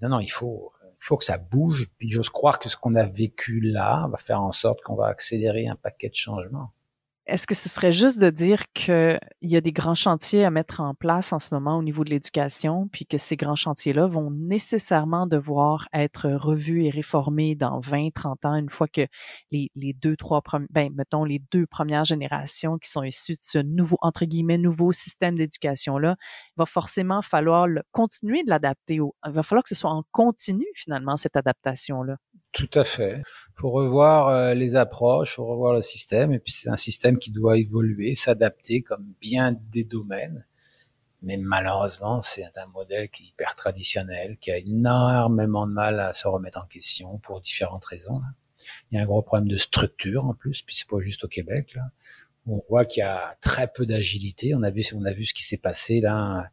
non, 0.02 0.10
non, 0.10 0.20
il 0.20 0.32
faut, 0.32 0.74
faut 0.98 1.18
que 1.18 1.24
ça 1.24 1.38
bouge. 1.38 1.88
Puis 1.98 2.12
j'ose 2.12 2.30
croire 2.30 2.60
que 2.60 2.68
ce 2.68 2.76
qu'on 2.76 2.96
a 2.96 3.08
vécu 3.08 3.62
là 3.62 4.08
va 4.12 4.18
faire 4.18 4.42
en 4.42 4.52
sorte 4.52 4.82
qu'on 4.82 4.96
va 4.96 5.08
accélérer 5.08 5.68
un 5.68 5.76
paquet 5.76 6.10
de 6.10 6.16
changements. 6.16 6.72
Est-ce 7.32 7.48
que 7.48 7.56
ce 7.56 7.70
serait 7.70 7.94
juste 7.94 8.20
de 8.20 8.30
dire 8.30 8.66
qu'il 8.74 9.18
y 9.42 9.56
a 9.56 9.62
des 9.62 9.72
grands 9.72 9.96
chantiers 9.96 10.44
à 10.44 10.52
mettre 10.52 10.82
en 10.82 10.94
place 10.94 11.32
en 11.32 11.40
ce 11.40 11.48
moment 11.54 11.78
au 11.78 11.82
niveau 11.82 12.04
de 12.04 12.10
l'éducation, 12.10 12.90
puis 12.92 13.06
que 13.06 13.18
ces 13.18 13.38
grands 13.38 13.56
chantiers-là 13.56 14.06
vont 14.06 14.32
nécessairement 14.32 15.28
devoir 15.28 15.88
être 15.94 16.30
revus 16.30 16.84
et 16.84 16.90
réformés 16.90 17.56
dans 17.56 17.80
20, 17.80 18.10
30 18.14 18.44
ans, 18.44 18.56
une 18.56 18.70
fois 18.70 18.90
que 18.90 19.08
les, 19.50 19.70
deux, 19.94 20.18
trois, 20.18 20.44
ben, 20.72 20.92
mettons, 20.94 21.24
les 21.24 21.42
deux 21.54 21.66
premières 21.66 22.04
générations 22.04 22.78
qui 22.78 22.90
sont 22.90 23.04
issues 23.04 23.36
de 23.36 23.44
ce 23.44 23.60
nouveau, 23.60 23.98
entre 24.02 24.26
guillemets, 24.26 24.58
nouveau 24.58 24.92
système 24.92 25.38
d'éducation-là, 25.38 26.18
va 26.58 26.66
forcément 26.66 27.22
falloir 27.22 27.66
continuer 27.94 28.44
de 28.44 28.50
l'adapter. 28.50 28.96
Il 28.96 29.32
va 29.32 29.44
falloir 29.44 29.64
que 29.64 29.70
ce 29.70 29.76
soit 29.76 29.92
en 29.92 30.04
continu, 30.12 30.66
finalement, 30.76 31.16
cette 31.16 31.38
adaptation-là. 31.38 32.18
Tout 32.52 32.70
à 32.74 32.84
fait. 32.84 33.22
Faut 33.56 33.72
revoir 33.72 34.28
euh, 34.28 34.54
les 34.54 34.76
approches, 34.76 35.36
faut 35.36 35.46
revoir 35.46 35.74
le 35.74 35.82
système, 35.82 36.34
et 36.34 36.40
puis 36.40 36.52
c'est 36.52 36.70
un 36.70 36.78
système 36.78 37.18
qui 37.18 37.32
doit 37.32 37.58
évoluer, 37.58 38.16
s'adapter 38.16 38.82
comme 38.82 39.14
bien 39.22 39.56
des 39.72 39.84
domaines. 39.84 40.46
Mais 41.22 41.38
malheureusement, 41.38 42.22
c'est 42.22 42.58
un 42.58 42.66
modèle 42.68 43.10
qui 43.10 43.24
est 43.24 43.28
hyper 43.28 43.56
traditionnel, 43.56 44.38
qui 44.42 44.52
a 44.52 44.58
énormément 44.58 45.68
de 45.68 45.74
mal 45.74 46.00
à 46.00 46.14
se 46.14 46.28
remettre 46.28 46.60
en 46.60 46.66
question 46.66 47.20
pour 47.20 47.42
différentes 47.42 47.86
raisons. 47.86 48.22
Il 48.92 48.96
y 48.96 49.00
a 49.00 49.04
un 49.04 49.06
gros 49.06 49.22
problème 49.22 49.48
de 49.48 49.58
structure 49.58 50.26
en 50.26 50.34
plus, 50.34 50.62
puis 50.64 50.76
c'est 50.76 50.88
pas 50.88 51.00
juste 51.00 51.24
au 51.24 51.28
Québec. 51.28 51.74
Là. 51.76 51.84
On 52.48 52.64
voit 52.70 52.86
qu'il 52.86 53.02
y 53.02 53.04
a 53.04 53.38
très 53.40 53.68
peu 53.68 53.86
d'agilité. 53.86 54.56
On 54.56 54.64
a 54.64 54.72
vu, 54.72 54.84
on 54.96 55.06
a 55.06 55.14
vu 55.14 55.26
ce 55.26 55.34
qui 55.34 55.44
s'est 55.44 55.58
passé 55.58 56.02
là 56.02 56.50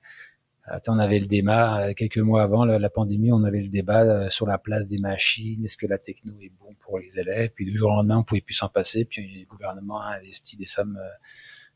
on 0.89 0.99
avait 0.99 1.19
le 1.19 1.27
débat 1.27 1.81
euh, 1.81 1.95
quelques 1.95 2.19
mois 2.19 2.43
avant 2.43 2.65
la, 2.65 2.91
pandémie, 2.91 3.33
on 3.33 3.45
avait 3.45 3.63
le 3.63 3.69
débat 3.69 4.03
euh, 4.03 4.31
sur 4.31 4.47
la 4.47 4.59
place 4.59 4.87
des 4.87 4.99
machines. 4.99 5.65
Est-ce 5.65 5.77
que 5.77 5.87
la 5.87 5.99
techno 5.99 6.35
est 6.41 6.53
bon 6.61 6.75
pour 6.81 6.99
les 6.99 7.19
élèves? 7.19 7.51
Puis 7.55 7.65
du 7.65 7.77
jour 7.77 7.91
au 7.91 7.95
lendemain, 7.95 8.19
on 8.19 8.25
pouvait 8.25 8.41
plus 8.41 8.55
s'en 8.55 8.69
passer. 8.69 9.05
Puis 9.05 9.41
le 9.41 9.47
gouvernement 9.47 10.01
a 10.01 10.17
investi 10.17 10.57
des 10.57 10.67
sommes 10.67 10.99
euh, 11.01 11.09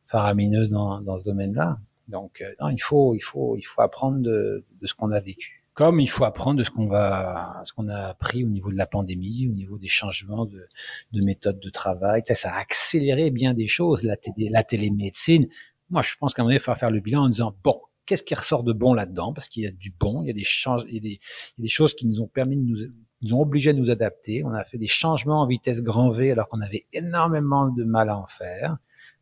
faramineuses 0.07 0.71
dans, 0.71 1.01
dans 1.01 1.19
ce 1.19 1.25
domaine-là. 1.25 1.79
Donc, 2.09 2.43
non, 2.61 2.69
il 2.69 2.83
faut, 2.83 3.15
il 3.15 3.21
faut, 3.21 3.57
il 3.57 3.63
faut 3.63 3.81
apprendre 3.81 4.19
de, 4.21 4.65
de 4.81 4.87
ce 4.87 4.95
qu'on 4.95 5.13
a 5.13 5.21
vécu. 5.21 5.63
Comme 5.73 6.01
il 6.01 6.11
faut 6.11 6.25
apprendre 6.25 6.59
de 6.59 6.65
ce 6.65 6.71
qu'on 6.71 6.87
va, 6.87 7.63
ce 7.65 7.73
qu'on 7.73 7.89
a 7.89 8.09
appris 8.09 8.45
au 8.45 8.49
niveau 8.49 8.71
de 8.71 8.77
la 8.77 8.87
pandémie, 8.87 9.49
au 9.49 9.55
niveau 9.55 9.79
des 9.79 9.89
changements 9.89 10.45
de, 10.45 10.69
de 11.13 11.25
méthodes 11.25 11.61
de 11.61 11.71
travail. 11.71 12.23
Ça, 12.27 12.35
ça 12.35 12.53
a 12.53 12.59
accéléré 12.59 13.31
bien 13.31 13.55
des 13.55 13.69
choses. 13.69 14.03
La, 14.03 14.17
la 14.37 14.65
télémédecine. 14.65 15.49
Moi, 15.89 16.03
je 16.03 16.15
pense 16.19 16.35
qu'à 16.35 16.43
un 16.43 16.45
moment 16.45 16.51
donné, 16.51 16.57
il 16.57 16.63
faut 16.63 16.75
faire 16.75 16.91
le 16.91 17.01
bilan 17.01 17.23
en 17.23 17.29
disant 17.31 17.55
bon, 17.65 17.81
qu'est-ce 18.07 18.23
qui 18.23 18.35
ressort 18.35 18.63
de 18.63 18.73
bon 18.73 18.95
là-dedans? 18.95 19.33
Parce 19.33 19.49
qu'il 19.49 19.65
y 19.65 19.67
a 19.67 19.71
du 19.71 19.91
bon, 19.91 20.23
il 20.23 20.29
y 20.29 20.31
a 20.31 20.33
des 20.33 20.47
il 20.89 20.95
y 20.95 20.99
a 20.99 21.19
des, 21.59 21.69
choses 21.69 21.95
qui 21.95 22.07
nous 22.07 22.21
ont 22.21 22.27
permis 22.27 22.57
de 22.57 22.63
nous, 22.63 22.77
nous 23.23 23.35
ont 23.35 23.41
obligés 23.41 23.71
à 23.71 23.75
nous 23.75 23.91
adapter. 23.91 24.43
On 24.45 24.53
a 24.53 24.65
fait 24.65 24.79
des 24.79 24.87
changements 24.87 25.43
en 25.43 25.47
vitesse 25.47 25.83
grand 25.83 26.11
V 26.11 26.33
alors 26.33 26.49
qu'on 26.49 26.61
avait 26.61 26.87
énormément 26.93 27.69
de 27.69 27.85
mal 27.85 28.09
à 28.09 28.19
en 28.19 28.27
faire. 28.27 28.79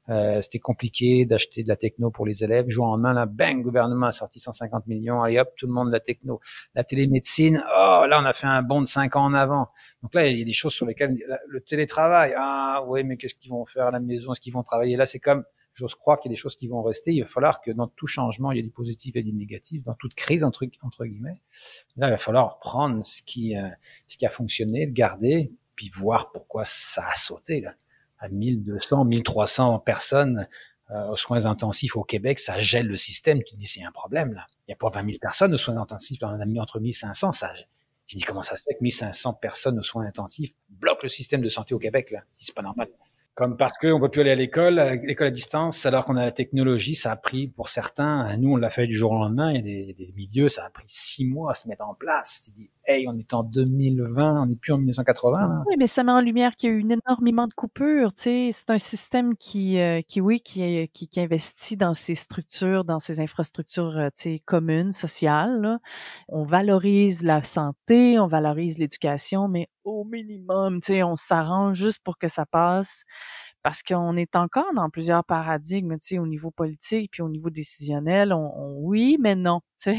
Euh, 0.08 0.40
c'était 0.40 0.58
compliqué 0.58 1.24
d'acheter 1.24 1.62
de 1.62 1.68
la 1.68 1.76
techno 1.76 2.10
pour 2.10 2.26
les 2.26 2.42
élèves. 2.42 2.68
Jour 2.68 2.86
en 2.86 2.98
main, 2.98 3.12
là, 3.12 3.26
bang, 3.26 3.58
le 3.58 3.62
gouvernement 3.62 4.06
a 4.06 4.12
sorti 4.12 4.40
150 4.40 4.88
millions. 4.88 5.22
Allez 5.22 5.38
hop, 5.38 5.52
tout 5.56 5.66
le 5.66 5.72
monde 5.72 5.92
la 5.92 6.00
techno. 6.00 6.40
La 6.74 6.82
télémédecine, 6.82 7.62
oh, 7.68 8.06
là, 8.08 8.20
on 8.20 8.24
a 8.24 8.32
fait 8.32 8.48
un 8.48 8.62
bond 8.62 8.80
de 8.80 8.86
5 8.86 9.14
ans 9.14 9.24
en 9.24 9.34
avant. 9.34 9.68
Donc 10.02 10.14
là, 10.14 10.26
il 10.26 10.38
y 10.38 10.42
a 10.42 10.44
des 10.44 10.52
choses 10.52 10.72
sur 10.72 10.86
lesquelles 10.86 11.16
le 11.46 11.60
télétravail, 11.60 12.34
ah, 12.36 12.82
oui, 12.88 13.04
mais 13.04 13.16
qu'est-ce 13.16 13.36
qu'ils 13.36 13.52
vont 13.52 13.66
faire 13.66 13.86
à 13.86 13.90
la 13.92 14.00
maison? 14.00 14.32
Est-ce 14.32 14.40
qu'ils 14.40 14.52
vont 14.52 14.64
travailler? 14.64 14.96
Là 14.96 15.06
C'est 15.06 15.20
comme 15.20 15.44
j'ose 15.74 15.94
croire 15.94 16.20
qu'il 16.20 16.30
y 16.30 16.32
a 16.32 16.36
des 16.36 16.40
choses 16.40 16.56
qui 16.56 16.68
vont 16.68 16.82
rester. 16.82 17.12
Il 17.12 17.22
va 17.22 17.26
falloir 17.26 17.60
que 17.60 17.70
dans 17.70 17.86
tout 17.88 18.06
changement, 18.06 18.52
il 18.52 18.56
y 18.56 18.60
a 18.60 18.62
des 18.62 18.70
positifs 18.70 19.16
et 19.16 19.22
des 19.22 19.32
négatifs. 19.32 19.82
Dans 19.84 19.94
toute 19.94 20.14
crise, 20.14 20.44
entre, 20.44 20.66
entre 20.82 21.06
guillemets, 21.06 21.40
là, 21.96 22.08
il 22.08 22.10
va 22.10 22.18
falloir 22.18 22.58
prendre 22.58 23.04
ce 23.04 23.22
qui, 23.22 23.56
euh, 23.56 23.68
ce 24.06 24.16
qui 24.16 24.26
a 24.26 24.30
fonctionné, 24.30 24.86
le 24.86 24.92
garder, 24.92 25.52
puis 25.76 25.88
voir 25.88 26.30
pourquoi 26.32 26.64
ça 26.64 27.06
a 27.06 27.14
sauté. 27.14 27.60
Là. 27.60 27.74
À 28.18 28.28
1200, 28.28 29.04
1300 29.04 29.78
personnes 29.78 30.46
euh, 30.90 31.08
aux 31.08 31.16
soins 31.16 31.46
intensifs 31.46 31.96
au 31.96 32.04
Québec, 32.04 32.38
ça 32.38 32.58
gèle 32.60 32.86
le 32.86 32.96
système. 32.96 33.42
Tu 33.42 33.54
te 33.54 33.56
dis, 33.58 33.66
c'est 33.66 33.82
un 33.82 33.92
problème 33.92 34.34
là. 34.34 34.46
Il 34.66 34.70
n'y 34.70 34.74
a 34.74 34.76
pas 34.76 34.90
20 34.90 35.06
000 35.06 35.18
personnes 35.18 35.54
aux 35.54 35.58
soins 35.58 35.78
intensifs, 35.78 36.22
on 36.22 36.26
en 36.26 36.40
a 36.40 36.46
mis 36.46 36.60
entre 36.60 36.80
1500. 36.80 37.32
Ça, 37.32 37.50
je 38.06 38.16
dis, 38.16 38.22
comment 38.22 38.42
ça 38.42 38.56
se 38.56 38.64
fait 38.64 38.74
que 38.74 38.82
1500 38.82 39.34
personnes 39.34 39.78
aux 39.78 39.82
soins 39.82 40.04
intensifs 40.04 40.52
bloquent 40.68 41.00
le 41.04 41.08
système 41.08 41.40
de 41.40 41.48
santé 41.48 41.74
au 41.74 41.78
Québec 41.78 42.10
là? 42.10 42.20
C'est 42.38 42.54
pas 42.54 42.62
normal. 42.62 42.88
Comme 43.40 43.56
parce 43.56 43.78
qu'on 43.78 43.98
peut 43.98 44.10
plus 44.10 44.20
aller 44.20 44.32
à 44.32 44.34
l'école, 44.34 44.82
l'école 45.02 45.28
à 45.28 45.30
distance, 45.30 45.86
alors 45.86 46.04
qu'on 46.04 46.16
a 46.16 46.24
la 46.26 46.30
technologie, 46.30 46.94
ça 46.94 47.12
a 47.12 47.16
pris 47.16 47.48
pour 47.48 47.70
certains, 47.70 48.36
nous 48.36 48.52
on 48.52 48.56
l'a 48.56 48.68
fait 48.68 48.86
du 48.86 48.94
jour 48.94 49.12
au 49.12 49.18
lendemain, 49.18 49.50
il 49.50 49.56
y 49.56 49.58
a 49.60 49.62
des, 49.62 49.94
des, 49.94 50.12
milieux, 50.14 50.50
ça 50.50 50.66
a 50.66 50.68
pris 50.68 50.84
six 50.86 51.24
mois 51.24 51.52
à 51.52 51.54
se 51.54 51.66
mettre 51.66 51.86
en 51.86 51.94
place. 51.94 52.42
On 53.08 53.18
est 53.18 53.34
en 53.34 53.42
2020, 53.42 54.42
on 54.42 54.46
n'est 54.46 54.56
plus 54.56 54.72
en 54.72 54.78
1980. 54.78 55.64
Oui, 55.66 55.74
mais 55.78 55.86
ça 55.86 56.04
met 56.04 56.12
en 56.12 56.20
lumière 56.20 56.56
qu'il 56.56 56.70
y 56.70 56.72
a 56.72 56.76
eu 56.76 56.80
énormément 56.80 57.46
de 57.46 57.52
coupures. 57.52 58.12
C'est 58.14 58.52
un 58.68 58.78
système 58.78 59.36
qui, 59.36 59.78
euh, 59.78 60.00
qui, 60.02 60.20
investit 61.16 61.76
dans 61.76 61.94
ces 61.94 62.14
structures, 62.14 62.84
dans 62.84 63.00
ces 63.00 63.20
infrastructures, 63.20 63.96
euh, 63.98 64.36
communes, 64.44 64.92
sociales. 64.92 65.78
On 66.28 66.44
valorise 66.44 67.22
la 67.22 67.42
santé, 67.42 68.18
on 68.18 68.26
valorise 68.26 68.78
l'éducation, 68.78 69.48
mais 69.48 69.68
au 69.84 70.04
minimum, 70.04 70.80
on 70.88 71.16
s'arrange 71.16 71.78
juste 71.78 72.00
pour 72.04 72.18
que 72.18 72.28
ça 72.28 72.46
passe 72.46 73.04
parce 73.62 73.82
qu'on 73.82 74.16
est 74.16 74.36
encore 74.36 74.72
dans 74.74 74.90
plusieurs 74.90 75.24
paradigmes, 75.24 75.98
tu 75.98 76.06
sais, 76.16 76.18
au 76.18 76.26
niveau 76.26 76.50
politique 76.50 77.12
puis 77.12 77.22
au 77.22 77.28
niveau 77.28 77.50
décisionnel. 77.50 78.32
On, 78.32 78.76
oui, 78.78 79.16
mais 79.20 79.34
non. 79.34 79.60
Tu 79.82 79.92
sais, 79.92 79.98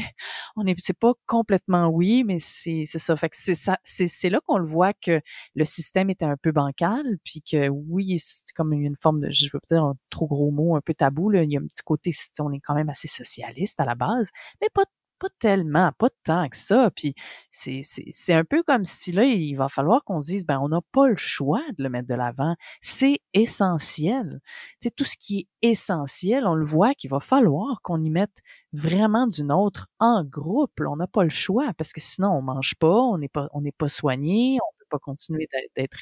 on 0.54 0.64
est, 0.64 0.76
c'est 0.78 0.96
pas 0.96 1.12
complètement 1.26 1.88
oui, 1.88 2.22
mais 2.22 2.38
c'est, 2.38 2.84
c'est 2.86 3.00
ça. 3.00 3.16
Fait 3.16 3.28
que 3.28 3.36
c'est 3.36 3.56
ça, 3.56 3.78
c'est, 3.82 4.06
c'est 4.06 4.30
là 4.30 4.40
qu'on 4.46 4.58
le 4.58 4.66
voit 4.66 4.92
que 4.92 5.20
le 5.56 5.64
système 5.64 6.08
était 6.08 6.24
un 6.24 6.36
peu 6.36 6.52
bancal, 6.52 7.02
puis 7.24 7.42
que 7.42 7.68
oui, 7.68 8.20
c'est 8.20 8.44
comme 8.54 8.72
une 8.72 8.94
forme 9.02 9.18
de, 9.20 9.30
je 9.32 9.48
veux 9.52 9.58
dire 9.68 9.82
un 9.82 9.96
trop 10.10 10.28
gros 10.28 10.52
mot, 10.52 10.76
un 10.76 10.80
peu 10.82 10.94
tabou. 10.94 11.30
Là. 11.30 11.42
Il 11.42 11.50
y 11.50 11.56
a 11.56 11.60
un 11.60 11.66
petit 11.66 11.82
côté, 11.84 12.12
on 12.38 12.52
est 12.52 12.60
quand 12.60 12.74
même 12.74 12.90
assez 12.90 13.08
socialiste 13.08 13.80
à 13.80 13.84
la 13.84 13.96
base, 13.96 14.28
mais 14.60 14.68
pas 14.72 14.84
pas 15.22 15.28
tellement, 15.38 15.92
pas 15.98 16.08
tant 16.24 16.48
que 16.48 16.56
ça. 16.56 16.90
Puis 16.96 17.14
c'est, 17.52 18.34
un 18.34 18.44
peu 18.44 18.62
comme 18.64 18.84
si 18.84 19.12
là, 19.12 19.24
il 19.24 19.54
va 19.54 19.68
falloir 19.68 20.02
qu'on 20.04 20.20
se 20.20 20.26
dise, 20.32 20.44
ben, 20.44 20.58
on 20.60 20.68
n'a 20.68 20.80
pas 20.92 21.08
le 21.08 21.16
choix 21.16 21.62
de 21.78 21.84
le 21.84 21.90
mettre 21.90 22.08
de 22.08 22.14
l'avant. 22.14 22.56
C'est 22.80 23.20
essentiel. 23.34 24.40
C'est 24.82 24.94
tout 24.94 25.04
ce 25.04 25.16
qui 25.16 25.48
est 25.62 25.70
essentiel, 25.70 26.44
on 26.46 26.54
le 26.54 26.64
voit 26.64 26.94
qu'il 26.94 27.10
va 27.10 27.20
falloir 27.20 27.80
qu'on 27.82 28.02
y 28.02 28.10
mette 28.10 28.36
vraiment 28.72 29.28
d'une 29.28 29.52
autre 29.52 29.88
en 30.00 30.24
groupe. 30.24 30.72
on 30.80 30.96
n'a 30.96 31.06
pas 31.06 31.22
le 31.24 31.30
choix 31.30 31.72
parce 31.78 31.92
que 31.92 32.00
sinon 32.00 32.30
on 32.30 32.42
mange 32.42 32.74
pas, 32.80 32.88
on 32.88 33.18
n'est 33.18 33.28
pas, 33.28 33.48
on 33.52 33.62
pas 33.78 33.88
soigné, 33.88 34.58
on 34.60 34.78
peut 34.80 34.86
pas 34.90 34.98
continuer 34.98 35.48
d'être, 35.76 35.96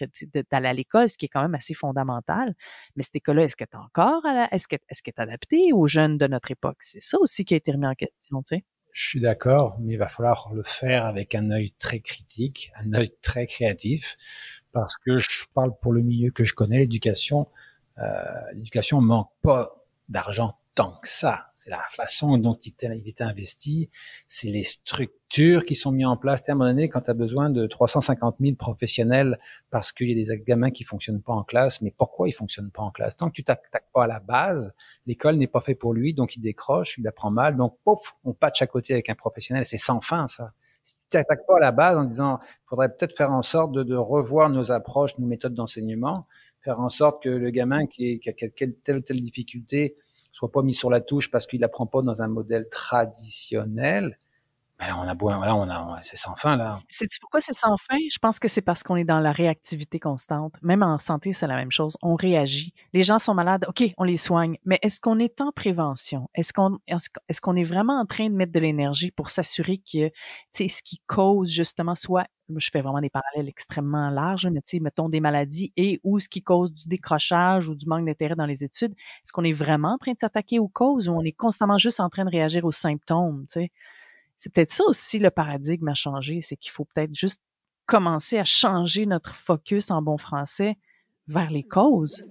d'aller 0.51 0.69
à 0.69 0.73
l'école, 0.73 1.09
ce 1.11 1.19
qui 1.19 1.27
est 1.27 1.29
quand 1.29 1.43
même 1.43 1.55
assez 1.55 1.75
fondamental. 1.75 2.55
Mais 2.97 3.03
cette 3.03 3.17
école-là, 3.17 3.45
est-ce 3.45 3.57
qu'elle 3.57 3.69
est 3.73 3.77
encore, 3.77 4.23
est-ce 4.51 4.67
qu'elle 4.69 4.81
est, 4.89 5.09
est 5.09 5.19
adaptée 5.21 5.73
aux 5.75 5.87
jeunes 5.89 6.17
de 6.19 6.27
notre 6.27 6.51
époque? 6.51 6.79
C'est 6.81 7.03
ça 7.03 7.19
aussi 7.21 7.45
qui 7.45 7.55
a 7.55 7.57
été 7.59 7.73
remis 7.73 7.87
en 7.87 7.95
question, 7.95 8.43
tu 8.43 8.57
sais 8.57 8.65
Je 9.01 9.09
suis 9.09 9.21
d'accord, 9.21 9.79
mais 9.81 9.95
il 9.95 9.97
va 9.97 10.09
falloir 10.09 10.53
le 10.53 10.63
faire 10.63 11.07
avec 11.07 11.35
un 11.35 11.51
œil 11.51 11.73
très 11.79 12.01
critique, 12.01 12.71
un 12.77 12.93
œil 12.93 13.11
très 13.23 13.47
créatif, 13.47 14.19
parce 14.73 14.95
que 14.99 15.19
je 15.19 15.47
parle 15.55 15.73
pour 15.81 15.95
le 15.95 16.03
milieu 16.03 16.31
que 16.31 16.45
je 16.45 16.53
connais, 16.53 16.81
l'éducation. 16.81 17.49
Euh, 17.97 18.23
l'éducation 18.53 19.01
manque 19.01 19.31
pas 19.41 19.87
d'argent 20.11 20.59
tant 20.75 20.99
que 21.03 21.09
ça. 21.09 21.47
C'est 21.55 21.71
la 21.71 21.83
façon 21.91 22.39
dont 22.39 22.55
il, 22.55 22.73
il 22.81 23.09
était 23.09 23.25
investi, 23.25 23.91
c'est 24.29 24.49
les 24.49 24.63
structures 24.63 25.65
qui 25.65 25.75
sont 25.75 25.93
mises 25.93 26.07
en 26.07 26.17
place. 26.17 26.43
À 26.49 26.53
un 26.53 26.55
moment 26.55 26.71
donné, 26.71 26.89
quand 26.89 27.03
tu 27.03 27.15
besoin 27.15 27.51
de 27.51 27.67
350 27.67 28.37
000 28.41 28.57
professionnels 28.57 29.39
parce 29.71 29.93
qu'il 29.93 30.11
y 30.11 30.13
a 30.13 30.37
des 30.37 30.43
gamins 30.43 30.71
qui 30.71 30.85
fonctionnent 30.85 31.23
pas 31.23 31.33
en 31.33 31.45
classe, 31.45 31.81
mais 31.83 31.93
pourquoi 31.97 32.29
ils 32.29 32.33
fonctionnent 32.33 32.71
pas 32.71 32.83
en 32.83 32.91
classe? 32.91 33.17
Tant 33.17 33.29
que 33.29 33.35
tu 33.35 33.45
t'attaques 33.45 33.91
pas 33.93 34.05
à 34.05 34.07
la 34.07 34.21
base, 34.21 34.75
l'école 35.07 35.37
n'est 35.37 35.47
pas 35.47 35.61
fait 35.61 35.75
pour 35.75 35.93
lui, 35.93 36.15
donc 36.15 36.37
il 36.37 36.41
décroche, 36.41 36.99
il 36.99 37.07
apprend 37.07 37.31
mal, 37.31 37.57
donc 37.57 37.77
pouf, 37.85 38.15
on 38.25 38.33
patche 38.33 38.63
à 38.63 38.67
côté 38.67 38.95
avec 38.95 39.11
un 39.11 39.15
professionnel. 39.15 39.67
C'est 39.67 39.77
sans 39.77 40.01
fin 40.01 40.29
ça. 40.29 40.53
Si 40.83 40.95
tu 40.95 41.01
t'attaques 41.11 41.47
pas 41.47 41.57
à 41.57 41.61
la 41.61 41.73
base 41.73 41.99
en 41.99 42.05
disant, 42.05 42.39
faudrait 42.67 42.89
peut-être 42.89 43.15
faire 43.15 43.33
en 43.33 43.43
sorte 43.43 43.73
de, 43.73 43.97
revoir 43.97 44.49
nos 44.49 44.71
approches, 44.71 45.19
nos 45.19 45.27
méthodes 45.27 45.55
d'enseignement, 45.55 46.27
faire 46.63 46.81
en 46.81 46.89
sorte 46.89 47.23
que 47.23 47.29
le 47.29 47.51
gamin 47.51 47.87
qui 47.87 48.21
a 48.27 48.33
telle 48.83 48.97
ou 48.97 49.01
telle 49.01 49.23
difficulté 49.23 49.97
soit 50.33 50.53
pas 50.53 50.63
mis 50.63 50.75
sur 50.75 50.91
la 50.91 51.01
touche 51.01 51.31
parce 51.31 51.47
qu'il 51.47 51.65
apprend 51.65 51.87
pas 51.87 52.03
dans 52.03 52.23
un 52.23 52.29
modèle 52.29 52.69
traditionnel, 52.69 54.19
ben 54.81 54.97
on 54.99 55.03
a 55.03 55.15
beau, 55.15 55.29
on 55.31 55.43
a, 55.43 55.99
c'est 56.03 56.17
sans 56.17 56.35
fin 56.37 56.57
là. 56.57 56.81
C'est 56.89 57.07
pourquoi 57.21 57.41
c'est 57.41 57.53
sans 57.53 57.77
fin? 57.77 57.99
Je 58.11 58.19
pense 58.19 58.39
que 58.39 58.49
c'est 58.49 58.63
parce 58.63 58.83
qu'on 58.83 58.97
est 58.97 59.05
dans 59.05 59.21
la 59.21 59.31
réactivité 59.33 60.01
constante. 60.01 60.55
Même 60.63 60.83
en 60.83 60.99
santé, 60.99 61.33
c'est 61.35 61.47
la 61.47 61.57
même 61.57 61.71
chose. 61.71 61.97
On 62.03 62.15
réagit. 62.15 62.73
Les 62.95 63.03
gens 63.03 63.19
sont 63.19 63.35
malades, 63.35 63.67
ok, 63.69 63.93
on 63.99 64.05
les 64.05 64.17
soigne. 64.17 64.57
Mais 64.65 64.79
est-ce 64.83 65.01
qu'on 65.01 65.19
est 65.19 65.41
en 65.41 65.53
prévention? 65.53 66.29
Est-ce 66.35 66.53
qu'on 66.53 67.57
est 67.57 67.65
vraiment 67.65 68.01
en 68.01 68.07
train 68.07 68.31
de 68.31 68.35
mettre 68.35 68.53
de 68.53 68.61
l'énergie 68.61 69.11
pour 69.11 69.31
s'assurer 69.31 69.79
que, 69.79 70.11
ce 70.55 70.83
qui 70.83 71.01
cause 71.07 71.51
justement 71.51 71.95
soit 71.95 72.27
je 72.57 72.69
fais 72.73 72.81
vraiment 72.81 73.01
des 73.01 73.11
parallèles 73.11 73.49
extrêmement 73.49 74.11
larges, 74.11 74.49
mais 74.49 74.61
tu 74.63 74.79
sais, 74.79 74.81
mettons 74.81 75.09
des 75.09 75.21
maladies 75.21 75.73
et 75.77 76.01
ou 76.03 76.19
ce 76.19 76.29
qui 76.29 76.43
cause 76.43 76.73
du 76.75 76.89
décrochage 76.89 77.69
ou 77.69 77.77
du 77.77 77.87
manque 77.87 78.05
d'intérêt 78.07 78.35
dans 78.35 78.47
les 78.47 78.65
études. 78.65 78.91
Est-ce 78.93 79.33
qu'on 79.33 79.45
est 79.45 79.53
vraiment 79.53 79.93
en 79.95 79.99
train 79.99 80.13
de 80.15 80.19
s'attaquer 80.19 80.59
aux 80.59 80.67
causes 80.67 81.09
ou 81.09 81.13
on 81.13 81.23
est 81.23 81.31
constamment 81.31 81.79
juste 81.79 82.01
en 82.01 82.09
train 82.09 82.25
de 82.25 82.31
réagir 82.31 82.65
aux 82.65 82.73
symptômes? 82.73 83.47
C'est 84.43 84.51
peut-être 84.51 84.71
ça 84.71 84.85
aussi 84.87 85.19
le 85.19 85.31
paradigme 85.31 85.89
à 85.89 85.95
changer, 85.95 86.41
c'est 86.41 86.57
qu'il 86.57 86.71
faut 86.71 86.87
peut-être 86.87 87.15
juste 87.15 87.43
commencer 87.85 88.39
à 88.39 88.45
changer 88.47 89.05
notre 89.05 89.35
focus 89.35 89.91
en 89.91 90.01
bon 90.01 90.17
français 90.17 90.79
vers 91.29 91.51
les 91.51 91.63
causes. 91.63 92.25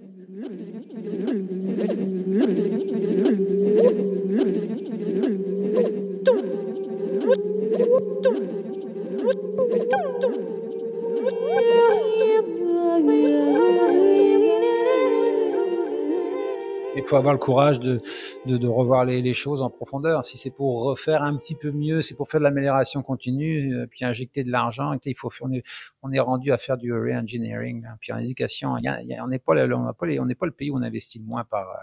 Il 16.96 17.04
faut 17.04 17.16
avoir 17.16 17.32
le 17.32 17.38
courage 17.38 17.78
de, 17.78 18.00
de, 18.46 18.56
de 18.56 18.66
revoir 18.66 19.04
les, 19.04 19.22
les, 19.22 19.34
choses 19.34 19.62
en 19.62 19.70
profondeur. 19.70 20.24
Si 20.24 20.36
c'est 20.36 20.50
pour 20.50 20.82
refaire 20.82 21.22
un 21.22 21.36
petit 21.36 21.54
peu 21.54 21.70
mieux, 21.70 22.02
c'est 22.02 22.16
pour 22.16 22.28
faire 22.28 22.40
de 22.40 22.44
l'amélioration 22.44 23.02
continue, 23.02 23.74
euh, 23.74 23.86
puis 23.86 24.04
injecter 24.04 24.42
de 24.42 24.50
l'argent. 24.50 24.96
Il 25.04 25.16
faut, 25.16 25.30
on 25.40 25.52
est, 25.52 25.62
on 26.02 26.10
est 26.10 26.18
rendu 26.18 26.50
à 26.50 26.58
faire 26.58 26.76
du 26.76 26.92
re-engineering. 26.92 27.84
Hein. 27.86 27.96
Puis 28.00 28.12
en 28.12 28.18
éducation, 28.18 28.76
il 28.76 28.84
y 28.84 28.88
a, 28.88 29.00
il 29.02 29.08
y 29.08 29.14
a, 29.14 29.24
on 29.24 29.28
n'est 29.28 29.38
pas, 29.38 29.52
on 29.54 29.92
pas, 29.92 30.06
on 30.18 30.26
n'est 30.26 30.34
pas 30.34 30.46
le 30.46 30.52
pays 30.52 30.70
où 30.70 30.78
on 30.78 30.82
investit 30.82 31.20
le 31.20 31.26
moins 31.26 31.44
par 31.44 31.68
euh, 31.68 31.74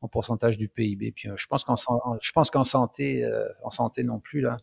en 0.00 0.08
pourcentage 0.08 0.58
du 0.58 0.68
PIB. 0.68 1.12
Puis 1.12 1.28
euh, 1.28 1.34
je 1.36 1.46
pense 1.48 1.64
qu'en, 1.64 1.74
qu'en 1.74 2.64
santé, 2.64 3.28
en 3.64 3.70
santé 3.70 4.04
non 4.04 4.20
plus 4.20 4.42
là. 4.42 4.58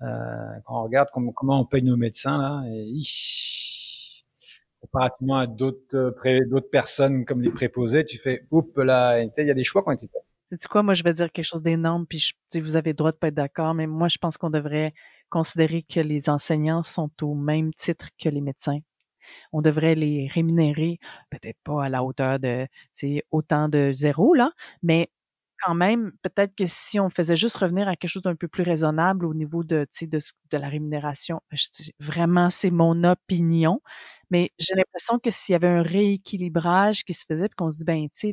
quand 0.00 0.78
on 0.78 0.84
regarde 0.84 1.08
comment, 1.12 1.32
comment 1.32 1.60
on 1.60 1.64
paye 1.64 1.82
nos 1.82 1.96
médecins 1.96 2.38
là, 2.38 2.62
et, 2.70 3.00
comparativement 4.82 5.36
à 5.36 5.46
d'autres 5.46 5.96
euh, 5.96 6.40
d'autres 6.50 6.70
personnes 6.70 7.24
comme 7.24 7.40
les 7.40 7.50
préposés, 7.50 8.04
tu 8.04 8.18
fais 8.18 8.44
oups 8.50 8.76
là, 8.76 9.22
il 9.22 9.46
y 9.46 9.50
a 9.50 9.54
des 9.54 9.64
choix 9.64 9.82
qui 9.82 9.88
ont 9.88 9.92
été 9.92 10.08
faits. 10.08 10.22
C'est 10.58 10.68
quoi, 10.68 10.82
moi 10.82 10.92
je 10.92 11.02
vais 11.02 11.14
dire 11.14 11.32
quelque 11.32 11.46
chose 11.46 11.62
d'énorme, 11.62 12.06
puis 12.06 12.34
vous 12.56 12.76
avez 12.76 12.90
le 12.90 12.96
droit 12.96 13.12
de 13.12 13.16
pas 13.16 13.28
être 13.28 13.34
d'accord, 13.34 13.72
mais 13.72 13.86
moi 13.86 14.08
je 14.08 14.18
pense 14.18 14.36
qu'on 14.36 14.50
devrait 14.50 14.92
considérer 15.30 15.82
que 15.82 16.00
les 16.00 16.28
enseignants 16.28 16.82
sont 16.82 17.10
au 17.22 17.34
même 17.34 17.72
titre 17.72 18.08
que 18.22 18.28
les 18.28 18.42
médecins. 18.42 18.80
On 19.52 19.62
devrait 19.62 19.94
les 19.94 20.28
rémunérer, 20.28 20.98
peut-être 21.30 21.56
pas 21.64 21.84
à 21.84 21.88
la 21.88 22.02
hauteur 22.04 22.38
de 22.38 22.66
autant 23.30 23.68
de 23.68 23.92
zéro, 23.94 24.34
là, 24.34 24.50
mais 24.82 25.08
quand 25.62 25.74
même, 25.74 26.12
peut-être 26.22 26.54
que 26.54 26.64
si 26.66 26.98
on 27.00 27.10
faisait 27.10 27.36
juste 27.36 27.56
revenir 27.56 27.88
à 27.88 27.96
quelque 27.96 28.10
chose 28.10 28.22
d'un 28.22 28.34
peu 28.36 28.48
plus 28.48 28.62
raisonnable 28.62 29.26
au 29.26 29.34
niveau 29.34 29.64
de, 29.64 29.86
de, 30.02 30.18
de 30.50 30.56
la 30.58 30.68
rémunération, 30.68 31.40
vraiment, 32.00 32.50
c'est 32.50 32.70
mon 32.70 33.04
opinion, 33.04 33.80
mais 34.30 34.52
j'ai 34.58 34.74
l'impression 34.74 35.18
que 35.18 35.30
s'il 35.30 35.52
y 35.52 35.56
avait 35.56 35.68
un 35.68 35.82
rééquilibrage 35.82 37.04
qui 37.04 37.14
se 37.14 37.24
faisait, 37.28 37.48
puis 37.48 37.56
qu'on 37.56 37.70
se 37.70 37.78
dit, 37.78 37.84
ben, 37.84 38.08
tu 38.10 38.32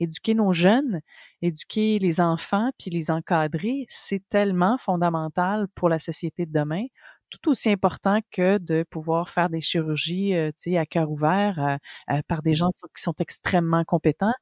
éduquer 0.00 0.34
nos 0.34 0.52
jeunes, 0.52 1.00
éduquer 1.42 1.98
les 1.98 2.20
enfants, 2.20 2.70
puis 2.78 2.90
les 2.90 3.10
encadrer, 3.10 3.86
c'est 3.88 4.22
tellement 4.28 4.78
fondamental 4.78 5.66
pour 5.74 5.88
la 5.88 5.98
société 5.98 6.46
de 6.46 6.52
demain, 6.52 6.84
tout 7.30 7.50
aussi 7.50 7.70
important 7.70 8.20
que 8.30 8.58
de 8.58 8.84
pouvoir 8.88 9.30
faire 9.30 9.50
des 9.50 9.60
chirurgies, 9.60 10.34
euh, 10.34 10.50
tu 10.52 10.70
sais, 10.72 10.78
à 10.78 10.86
cœur 10.86 11.10
ouvert 11.10 11.58
euh, 11.58 11.76
euh, 12.14 12.22
par 12.28 12.42
des 12.42 12.52
mmh. 12.52 12.54
gens 12.54 12.70
qui 12.96 13.02
sont 13.02 13.14
extrêmement 13.18 13.84
compétents 13.84 14.32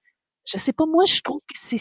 je 0.46 0.58
sais 0.58 0.72
pas, 0.72 0.86
moi, 0.86 1.04
je 1.06 1.20
trouve 1.20 1.40
que 1.40 1.58
c'est 1.58 1.76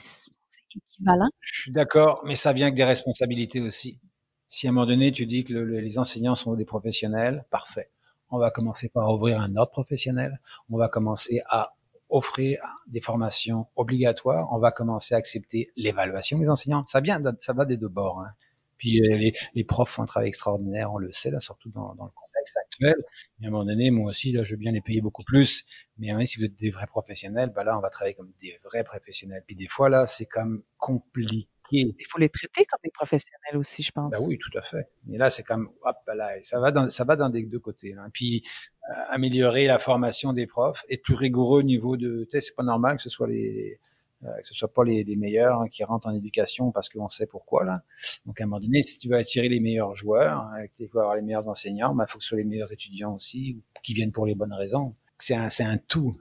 équivalent. 0.76 1.30
Je 1.40 1.62
suis 1.62 1.72
d'accord, 1.72 2.22
mais 2.26 2.36
ça 2.36 2.52
vient 2.52 2.66
avec 2.66 2.76
des 2.76 2.84
responsabilités 2.84 3.62
aussi. 3.62 4.00
Si 4.48 4.68
à 4.68 4.72
un 4.72 4.74
moment 4.74 4.88
donné, 4.88 5.12
tu 5.12 5.26
dis 5.26 5.44
que 5.44 5.54
les 5.54 5.98
enseignants 6.00 6.36
sont 6.36 6.54
des 6.56 6.66
professionnels, 6.66 7.46
parfait. 7.50 7.90
On 8.30 8.40
va 8.40 8.52
commencer 8.52 8.90
par 8.90 9.14
ouvrir 9.14 9.40
un 9.40 9.56
autre 9.56 9.72
professionnel. 9.72 10.42
On 10.70 10.78
va 10.78 10.90
commencer 10.90 11.42
à 11.48 11.76
offrir 12.10 12.60
des 12.88 13.02
formations 13.02 13.68
obligatoires. 13.76 14.48
On 14.52 14.58
va 14.58 14.72
commencer 14.72 15.16
à 15.16 15.18
accepter 15.18 15.72
l'évaluation 15.76 16.40
des 16.40 16.50
enseignants. 16.50 16.86
Ça 16.88 17.02
vient, 17.02 17.22
ça 17.40 17.54
va 17.54 17.66
des 17.66 17.78
deux 17.78 17.88
bords. 17.88 18.22
Hein. 18.22 18.32
Puis 18.78 19.02
euh, 19.02 19.18
les, 19.18 19.34
les, 19.54 19.64
profs 19.64 19.90
font 19.90 20.04
un 20.04 20.06
travail 20.06 20.28
extraordinaire, 20.28 20.92
on 20.92 20.98
le 20.98 21.12
sait 21.14 21.32
là, 21.32 21.40
surtout 21.40 21.70
dans, 21.70 21.96
dans 21.96 22.06
le 22.06 22.12
actuel. 22.58 22.96
à 23.44 23.48
un 23.48 23.50
moment 23.50 23.66
donné, 23.66 23.92
moi 23.92 24.10
aussi, 24.10 24.32
là, 24.32 24.44
je 24.44 24.52
veux 24.52 24.58
bien 24.58 24.72
les 24.72 24.82
payer 24.82 25.02
beaucoup 25.02 25.24
plus. 25.24 25.66
Mais 25.98 26.12
hein, 26.12 26.24
si 26.26 26.40
vous 26.40 26.46
êtes 26.46 26.56
des 26.56 26.70
vrais 26.70 26.88
professionnels, 26.88 27.52
bah 27.56 27.64
là, 27.64 27.78
on 27.78 27.82
va 27.82 27.90
travailler 27.90 28.16
comme 28.16 28.32
des 28.42 28.60
vrais 28.64 28.84
professionnels. 28.84 29.44
Puis 29.46 29.56
des 29.56 29.68
fois, 29.68 29.90
là, 29.90 30.08
c'est 30.08 30.26
comme 30.26 30.64
compliqué. 30.78 31.50
Il 31.72 32.06
faut 32.08 32.20
les 32.20 32.30
traiter 32.30 32.66
comme 32.66 32.80
des 32.84 32.92
professionnels 32.92 33.58
aussi, 33.58 33.82
je 33.82 33.92
pense. 33.92 34.12
Bah 34.12 34.20
oui, 34.22 34.38
tout 34.38 34.56
à 34.58 34.62
fait. 34.62 34.88
Mais 35.06 35.18
là, 35.18 35.30
c'est 35.30 35.44
comme, 35.44 35.72
hop, 35.82 35.98
là, 36.16 36.32
ça 36.44 36.60
va 36.60 36.72
dans, 36.72 36.90
ça 36.90 37.04
va 37.06 37.16
dans 37.16 37.30
des 37.30 37.44
deux 37.44 37.60
côtés. 37.60 37.96
Puis 38.14 38.44
euh, 38.90 38.94
améliorer 39.10 39.66
la 39.66 39.80
formation 39.80 40.32
des 40.32 40.46
profs, 40.46 40.86
être 40.90 41.02
plus 41.02 41.16
rigoureux 41.16 41.60
au 41.60 41.64
niveau 41.64 41.98
de, 41.98 42.26
tu 42.26 42.32
sais, 42.32 42.42
c'est 42.42 42.56
pas 42.56 42.64
normal 42.64 42.98
que 42.98 43.04
ce 43.04 43.10
soit 43.10 43.28
les 43.28 43.80
que 44.22 44.48
ce 44.48 44.54
soit 44.54 44.74
pas 44.74 44.84
les, 44.84 45.04
les 45.04 45.16
meilleurs 45.16 45.62
hein, 45.62 45.68
qui 45.68 45.84
rentrent 45.84 46.08
en 46.08 46.14
éducation 46.14 46.72
parce 46.72 46.90
qu'on 46.90 47.10
sait 47.10 47.28
pourquoi 47.28 47.64
là. 47.64 47.84
Donc 48.26 48.40
à 48.42 48.44
un 48.44 48.48
moment 48.48 48.60
donné, 48.60 48.82
si 48.82 48.98
tu 48.98 49.10
veux 49.10 49.18
attirer 49.18 49.50
les 49.50 49.60
meilleurs 49.60 49.96
joueurs, 49.96 50.40
hein, 50.40 50.66
tu 50.76 50.88
veux 50.88 51.00
avoir 51.00 51.16
les 51.16 51.22
meilleurs 51.22 51.48
enseignants, 51.48 51.94
il 51.94 51.98
bah, 51.98 52.06
faut 52.08 52.18
que 52.18 52.24
ce 52.24 52.30
soit 52.30 52.38
les 52.38 52.46
meilleurs 52.46 52.72
étudiants 52.72 53.16
aussi 53.16 53.62
qui 53.84 53.94
viennent 53.94 54.12
pour 54.12 54.26
les 54.26 54.36
bonnes 54.36 54.54
raisons. 54.54 54.96
C'est 55.18 55.36
un, 55.36 55.50
c'est 55.50 55.64
un 55.64 55.78
tout. 55.78 56.20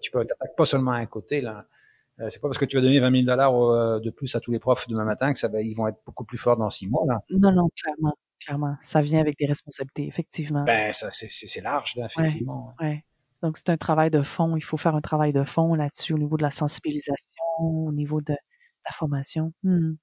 Tu 0.00 0.10
peux 0.10 0.24
t'attaques 0.24 0.56
pas 0.56 0.66
seulement 0.66 0.92
à 0.92 0.98
un 0.98 1.06
côté 1.06 1.40
là. 1.40 1.66
Euh, 2.20 2.28
c'est 2.28 2.40
pas 2.40 2.48
parce 2.48 2.58
que 2.58 2.64
tu 2.64 2.76
vas 2.76 2.82
donner 2.82 3.00
20 3.00 3.10
000 3.10 3.22
dollars 3.24 3.56
euh, 3.56 4.00
de 4.00 4.10
plus 4.10 4.34
à 4.36 4.40
tous 4.40 4.52
les 4.52 4.60
profs 4.60 4.86
demain 4.86 5.04
matin 5.04 5.32
que 5.32 5.38
ça 5.38 5.48
va, 5.48 5.60
ils 5.60 5.74
vont 5.74 5.88
être 5.88 5.98
beaucoup 6.06 6.24
plus 6.24 6.38
forts 6.38 6.56
dans 6.56 6.70
six 6.70 6.88
mois 6.88 7.04
là. 7.08 7.20
Non, 7.30 7.50
non, 7.50 7.68
clairement, 7.76 8.14
clairement, 8.40 8.76
ça 8.82 9.00
vient 9.00 9.20
avec 9.20 9.36
des 9.36 9.46
responsabilités, 9.46 10.06
effectivement. 10.06 10.62
Ben 10.62 10.92
ça, 10.92 11.10
c'est, 11.10 11.28
c'est, 11.28 11.60
large 11.60 11.96
là, 11.96 12.06
effectivement. 12.06 12.72
ouais. 12.80 13.04
Donc, 13.44 13.58
c'est 13.58 13.68
un 13.68 13.76
travail 13.76 14.10
de 14.10 14.22
fond. 14.22 14.56
Il 14.56 14.64
faut 14.64 14.78
faire 14.78 14.94
un 14.94 15.02
travail 15.02 15.34
de 15.34 15.44
fond 15.44 15.74
là-dessus 15.74 16.14
au 16.14 16.18
niveau 16.18 16.38
de 16.38 16.42
la 16.42 16.50
sensibilisation, 16.50 17.42
au 17.58 17.92
niveau 17.92 18.22
de 18.22 18.32
la 18.32 18.92
formation. 18.92 19.52
Mmh. 19.64 19.96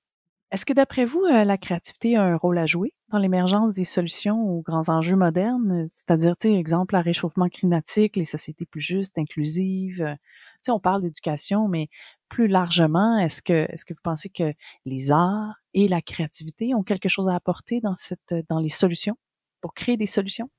Est-ce 0.51 0.63
que 0.63 0.73
d'après 0.73 1.05
vous, 1.05 1.23
euh, 1.23 1.43
la 1.43 1.57
créativité 1.57 2.17
a 2.17 2.21
un 2.21 2.35
rôle 2.35 2.59
à 2.59 2.67
jouer 2.67 2.93
dans 3.09 3.17
l'émergence 3.17 3.73
des 3.73 3.83
solutions 3.83 4.39
aux 4.47 4.61
grands 4.61 4.89
enjeux 4.89 5.15
modernes? 5.15 5.87
C'est-à-dire, 5.91 6.37
tu 6.37 6.49
sais, 6.49 6.53
exemple, 6.53 6.93
le 6.93 7.01
réchauffement 7.01 7.49
climatique, 7.49 8.15
les 8.15 8.25
sociétés 8.25 8.67
plus 8.67 8.81
justes, 8.81 9.17
inclusives. 9.17 10.03
Euh, 10.03 10.13
tu 10.13 10.65
sais, 10.65 10.71
on 10.71 10.79
parle 10.79 11.01
d'éducation, 11.01 11.67
mais 11.67 11.87
plus 12.29 12.47
largement, 12.47 13.17
est-ce 13.17 13.41
que, 13.41 13.65
est-ce 13.71 13.85
que 13.85 13.95
vous 13.95 14.01
pensez 14.03 14.29
que 14.29 14.53
les 14.85 15.09
arts 15.09 15.55
et 15.73 15.87
la 15.87 16.03
créativité 16.03 16.75
ont 16.75 16.83
quelque 16.83 17.09
chose 17.09 17.27
à 17.27 17.33
apporter 17.33 17.81
dans 17.81 17.95
cette, 17.95 18.35
dans 18.49 18.59
les 18.59 18.69
solutions, 18.69 19.17
pour 19.61 19.73
créer 19.73 19.97
des 19.97 20.05
solutions? 20.05 20.51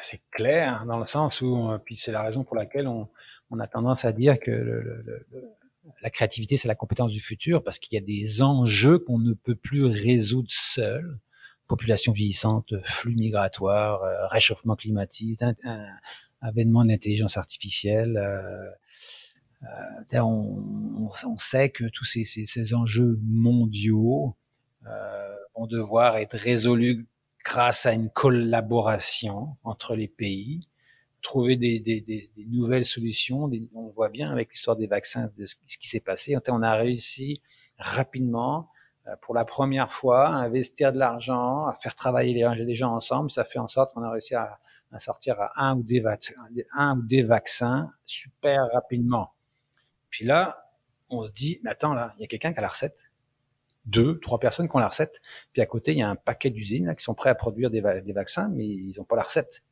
C'est 0.00 0.20
clair 0.30 0.84
dans 0.86 0.98
le 0.98 1.06
sens 1.06 1.40
où, 1.40 1.70
euh, 1.70 1.78
puis 1.78 1.96
c'est 1.96 2.12
la 2.12 2.22
raison 2.22 2.44
pour 2.44 2.56
laquelle 2.56 2.86
on, 2.86 3.08
on 3.50 3.58
a 3.58 3.66
tendance 3.66 4.04
à 4.04 4.12
dire 4.12 4.38
que 4.38 4.50
le, 4.50 5.02
le, 5.06 5.26
la 6.02 6.10
créativité 6.10 6.56
c'est 6.56 6.68
la 6.68 6.74
compétence 6.74 7.10
du 7.10 7.20
futur 7.20 7.62
parce 7.62 7.78
qu'il 7.78 7.94
y 7.94 8.02
a 8.02 8.04
des 8.04 8.42
enjeux 8.42 8.98
qu'on 8.98 9.18
ne 9.18 9.32
peut 9.32 9.54
plus 9.54 9.84
résoudre 9.84 10.50
seul. 10.50 11.18
Population 11.66 12.12
vieillissante, 12.12 12.72
flux 12.82 13.14
migratoire, 13.14 14.02
euh, 14.02 14.26
réchauffement 14.28 14.74
climatique, 14.74 15.42
un, 15.42 15.86
avènement 16.40 16.84
de 16.84 16.88
l'intelligence 16.88 17.36
artificielle. 17.36 18.16
Euh, 18.16 18.70
euh, 20.14 20.20
on, 20.20 21.10
on, 21.26 21.36
sait 21.36 21.68
que 21.68 21.84
tous 21.84 22.04
ces, 22.04 22.24
ces, 22.24 22.46
ces 22.46 22.74
enjeux 22.74 23.18
mondiaux 23.22 24.36
vont 25.56 25.66
devoir 25.66 26.16
être 26.16 26.36
résolus 26.38 27.06
grâce 27.48 27.86
à 27.86 27.94
une 27.94 28.10
collaboration 28.10 29.56
entre 29.64 29.96
les 29.96 30.06
pays, 30.06 30.68
trouver 31.22 31.56
des, 31.56 31.80
des, 31.80 32.02
des, 32.02 32.30
des 32.36 32.44
nouvelles 32.44 32.84
solutions. 32.84 33.50
on 33.74 33.88
voit 33.88 34.10
bien 34.10 34.30
avec 34.30 34.50
l'histoire 34.52 34.76
des 34.76 34.86
vaccins 34.86 35.30
de 35.38 35.46
ce, 35.46 35.56
qui 35.78 35.88
s'est 35.88 36.00
passé. 36.00 36.36
On 36.48 36.62
a 36.62 36.74
réussi 36.74 37.40
rapidement, 37.78 38.68
euh, 39.06 39.16
pour 39.22 39.34
la 39.34 39.46
première 39.46 39.92
fois, 39.92 40.28
à 40.28 40.34
investir 40.34 40.92
de 40.92 40.98
l'argent, 40.98 41.66
à 41.66 41.74
faire 41.80 41.94
travailler 41.94 42.34
les, 42.34 42.74
gens 42.74 42.94
ensemble. 42.94 43.30
Ça 43.30 43.46
fait 43.46 43.58
en 43.58 43.66
sorte 43.66 43.94
qu'on 43.94 44.02
a 44.02 44.10
réussi 44.10 44.34
à, 44.34 44.58
à, 44.92 44.98
sortir 44.98 45.40
à 45.40 45.68
un 45.68 45.78
ou 45.78 45.82
des, 45.82 46.04
un 46.74 46.98
ou 46.98 47.02
des 47.02 47.22
vaccins 47.22 47.90
super 48.04 48.68
rapidement. 48.74 49.32
Puis 50.10 50.26
là, 50.26 50.66
on 51.08 51.24
se 51.24 51.30
dit, 51.30 51.60
mais 51.62 51.70
attends, 51.70 51.94
là, 51.94 52.12
il 52.18 52.20
y 52.20 52.24
a 52.24 52.28
quelqu'un 52.28 52.52
qui 52.52 52.58
a 52.58 52.62
la 52.62 52.68
recette 52.68 53.07
deux, 53.88 54.18
trois 54.20 54.38
personnes 54.38 54.68
qui 54.68 54.76
ont 54.76 54.80
la 54.80 54.88
recette. 54.88 55.20
Puis 55.52 55.62
à 55.62 55.66
côté, 55.66 55.92
il 55.92 55.98
y 55.98 56.02
a 56.02 56.08
un 56.08 56.16
paquet 56.16 56.50
d'usines 56.50 56.94
qui 56.96 57.02
sont 57.02 57.14
prêts 57.14 57.30
à 57.30 57.34
produire 57.34 57.70
des, 57.70 57.80
vaccins, 57.80 58.48
mais 58.50 58.66
ils 58.66 58.94
n'ont 58.98 59.04
pas 59.04 59.16
la 59.16 59.22
recette. 59.22 59.62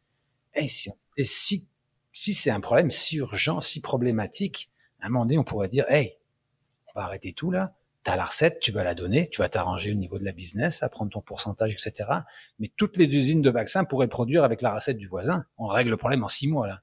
Et 0.55 0.69
si, 0.69 0.91
si, 1.19 1.67
si 2.12 2.35
c'est 2.35 2.51
un 2.51 2.61
problème 2.61 2.91
si 2.91 3.17
urgent, 3.17 3.61
si 3.61 3.81
problématique, 3.81 4.71
à 5.01 5.07
un 5.07 5.09
moment 5.11 5.27
donné, 5.27 5.39
on 5.39 5.45
pourrait 5.45 5.69
dire, 5.69 5.85
hey, 5.89 6.17
on 6.89 6.99
va 6.99 7.05
arrêter 7.05 7.33
tout 7.33 7.51
là. 7.51 7.75
Tu 8.05 8.11
as 8.11 8.17
la 8.17 8.25
recette, 8.25 8.61
tu 8.61 8.73
vas 8.73 8.85
la 8.85 8.95
donner, 8.95 9.29
tu 9.29 9.43
vas 9.43 9.49
t'arranger 9.49 9.93
au 9.93 9.97
niveau 9.97 10.19
de 10.19 10.25
la 10.25 10.33
business, 10.33 10.83
à 10.83 10.89
prendre 10.89 11.11
ton 11.11 11.21
pourcentage, 11.21 11.73
etc. 11.73 12.09
Mais 12.59 12.71
toutes 12.77 12.97
les 12.97 13.14
usines 13.17 13.43
de 13.43 13.51
vaccins 13.51 13.85
pourraient 13.85 14.09
produire 14.09 14.45
avec 14.45 14.62
la 14.62 14.75
recette 14.75 14.97
du 14.97 15.09
voisin. 15.09 15.45
On 15.59 15.67
règle 15.67 15.91
le 15.91 15.97
problème 15.97 16.25
en 16.25 16.29
six 16.29 16.49
mois 16.49 16.69
là. 16.69 16.83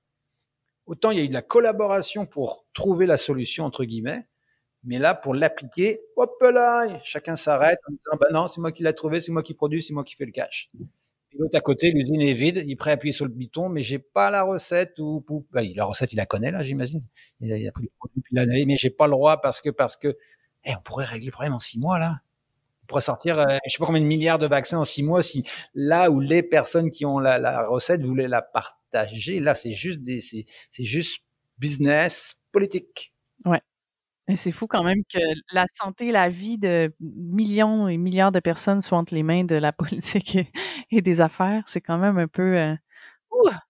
Autant 0.86 1.12
il 1.12 1.18
y 1.18 1.22
a 1.22 1.24
eu 1.24 1.30
de 1.30 1.34
la 1.34 1.42
collaboration 1.42 2.26
pour 2.26 2.66
trouver 2.74 3.06
la 3.06 3.16
solution 3.16 3.64
entre 3.64 3.86
guillemets, 3.86 4.28
mais 4.84 5.00
là, 5.00 5.14
pour 5.16 5.34
l'appliquer, 5.34 6.02
hop 6.16 6.42
là, 6.42 7.00
chacun 7.04 7.36
s'arrête 7.36 7.80
en 7.88 7.92
disant, 7.92 8.18
bah 8.20 8.28
non, 8.32 8.48
c'est 8.48 8.60
moi 8.60 8.72
qui 8.72 8.84
l'ai 8.84 8.94
trouvé, 8.94 9.22
c'est 9.22 9.32
moi 9.32 9.44
qui 9.44 9.54
produis, 9.54 9.82
c'est 9.82 9.94
moi 9.94 10.04
qui 10.04 10.16
fais 10.16 10.26
le 10.26 10.32
cash. 10.32 10.70
Puis 11.30 11.40
l'autre 11.40 11.58
à 11.58 11.62
côté, 11.62 11.92
l'usine 11.92 12.22
est 12.22 12.34
vide, 12.34 12.64
il 12.66 12.72
est 12.72 12.76
prêt 12.76 12.92
à 12.92 12.94
appuyer 12.94 13.14
sur 13.14 13.26
le 13.26 13.32
bouton, 13.32 13.70
mais 13.70 13.82
j'ai 13.82 14.00
pas 14.00 14.30
la 14.30 14.44
recette 14.44 15.00
ou, 15.00 15.24
bah, 15.52 15.62
la 15.76 15.86
recette, 15.86 16.14
il 16.14 16.18
la 16.18 16.26
connaît, 16.26 16.52
là, 16.52 16.64
j'imagine. 16.64 17.00
Il 17.40 17.68
a 17.68 17.72
pris 17.72 17.84
le 17.84 17.92
produit 17.98 18.22
puis 18.22 18.36
l'année, 18.36 18.66
mais 18.66 18.78
j'ai 18.78 18.90
pas 18.90 19.08
le 19.08 19.12
droit 19.12 19.42
parce 19.42 19.62
que, 19.62 19.70
parce 19.70 19.96
que, 19.96 20.18
eh, 20.66 20.76
on 20.76 20.82
pourrait 20.82 21.06
régler 21.06 21.28
le 21.28 21.32
problème 21.32 21.54
en 21.54 21.60
six 21.60 21.80
mois, 21.80 21.98
là. 21.98 22.20
On 22.84 22.86
pourrait 22.88 23.02
sortir, 23.02 23.40
euh, 23.40 23.58
je 23.66 23.72
sais 23.72 23.78
pas 23.80 23.86
combien 23.86 24.02
de 24.02 24.06
milliards 24.06 24.40
de 24.40 24.46
vaccins 24.46 24.78
en 24.78 24.86
six 24.86 25.04
mois 25.04 25.24
si 25.24 25.44
là 25.74 26.12
où 26.12 26.20
les 26.20 26.44
personnes 26.44 26.92
qui 26.92 27.06
ont 27.06 27.18
la, 27.18 27.40
la 27.40 27.66
recette 27.66 28.04
voulaient 28.04 28.28
la 28.28 28.42
partager, 28.42 29.40
là, 29.40 29.56
c'est 29.56 29.72
juste 29.72 30.02
des, 30.02 30.20
c'est 30.20 30.46
juste 30.84 31.24
business 31.58 32.36
politique. 32.52 33.14
Ouais. 33.46 33.62
C'est 34.36 34.54
fou 34.54 34.68
quand 34.68 34.84
même 34.84 35.04
que 35.14 35.20
la 35.52 35.66
santé, 35.74 36.12
la 36.12 36.30
vie 36.30 36.58
de 36.58 36.94
millions 37.00 37.90
et 37.90 37.98
milliards 37.98 38.32
de 38.32 38.40
personnes 38.40 38.82
soient 38.82 38.98
entre 38.98 39.14
les 39.14 39.24
mains 39.24 39.44
de 39.44 39.56
la 39.56 39.74
politique 39.74 40.38
et, 40.92 41.02
des 41.02 41.22
affaires. 41.22 41.64
C'est 41.68 41.82
quand 41.82 41.98
même 41.98 42.18
un 42.18 42.28
peu. 42.28 42.58
Euh, 42.58 42.76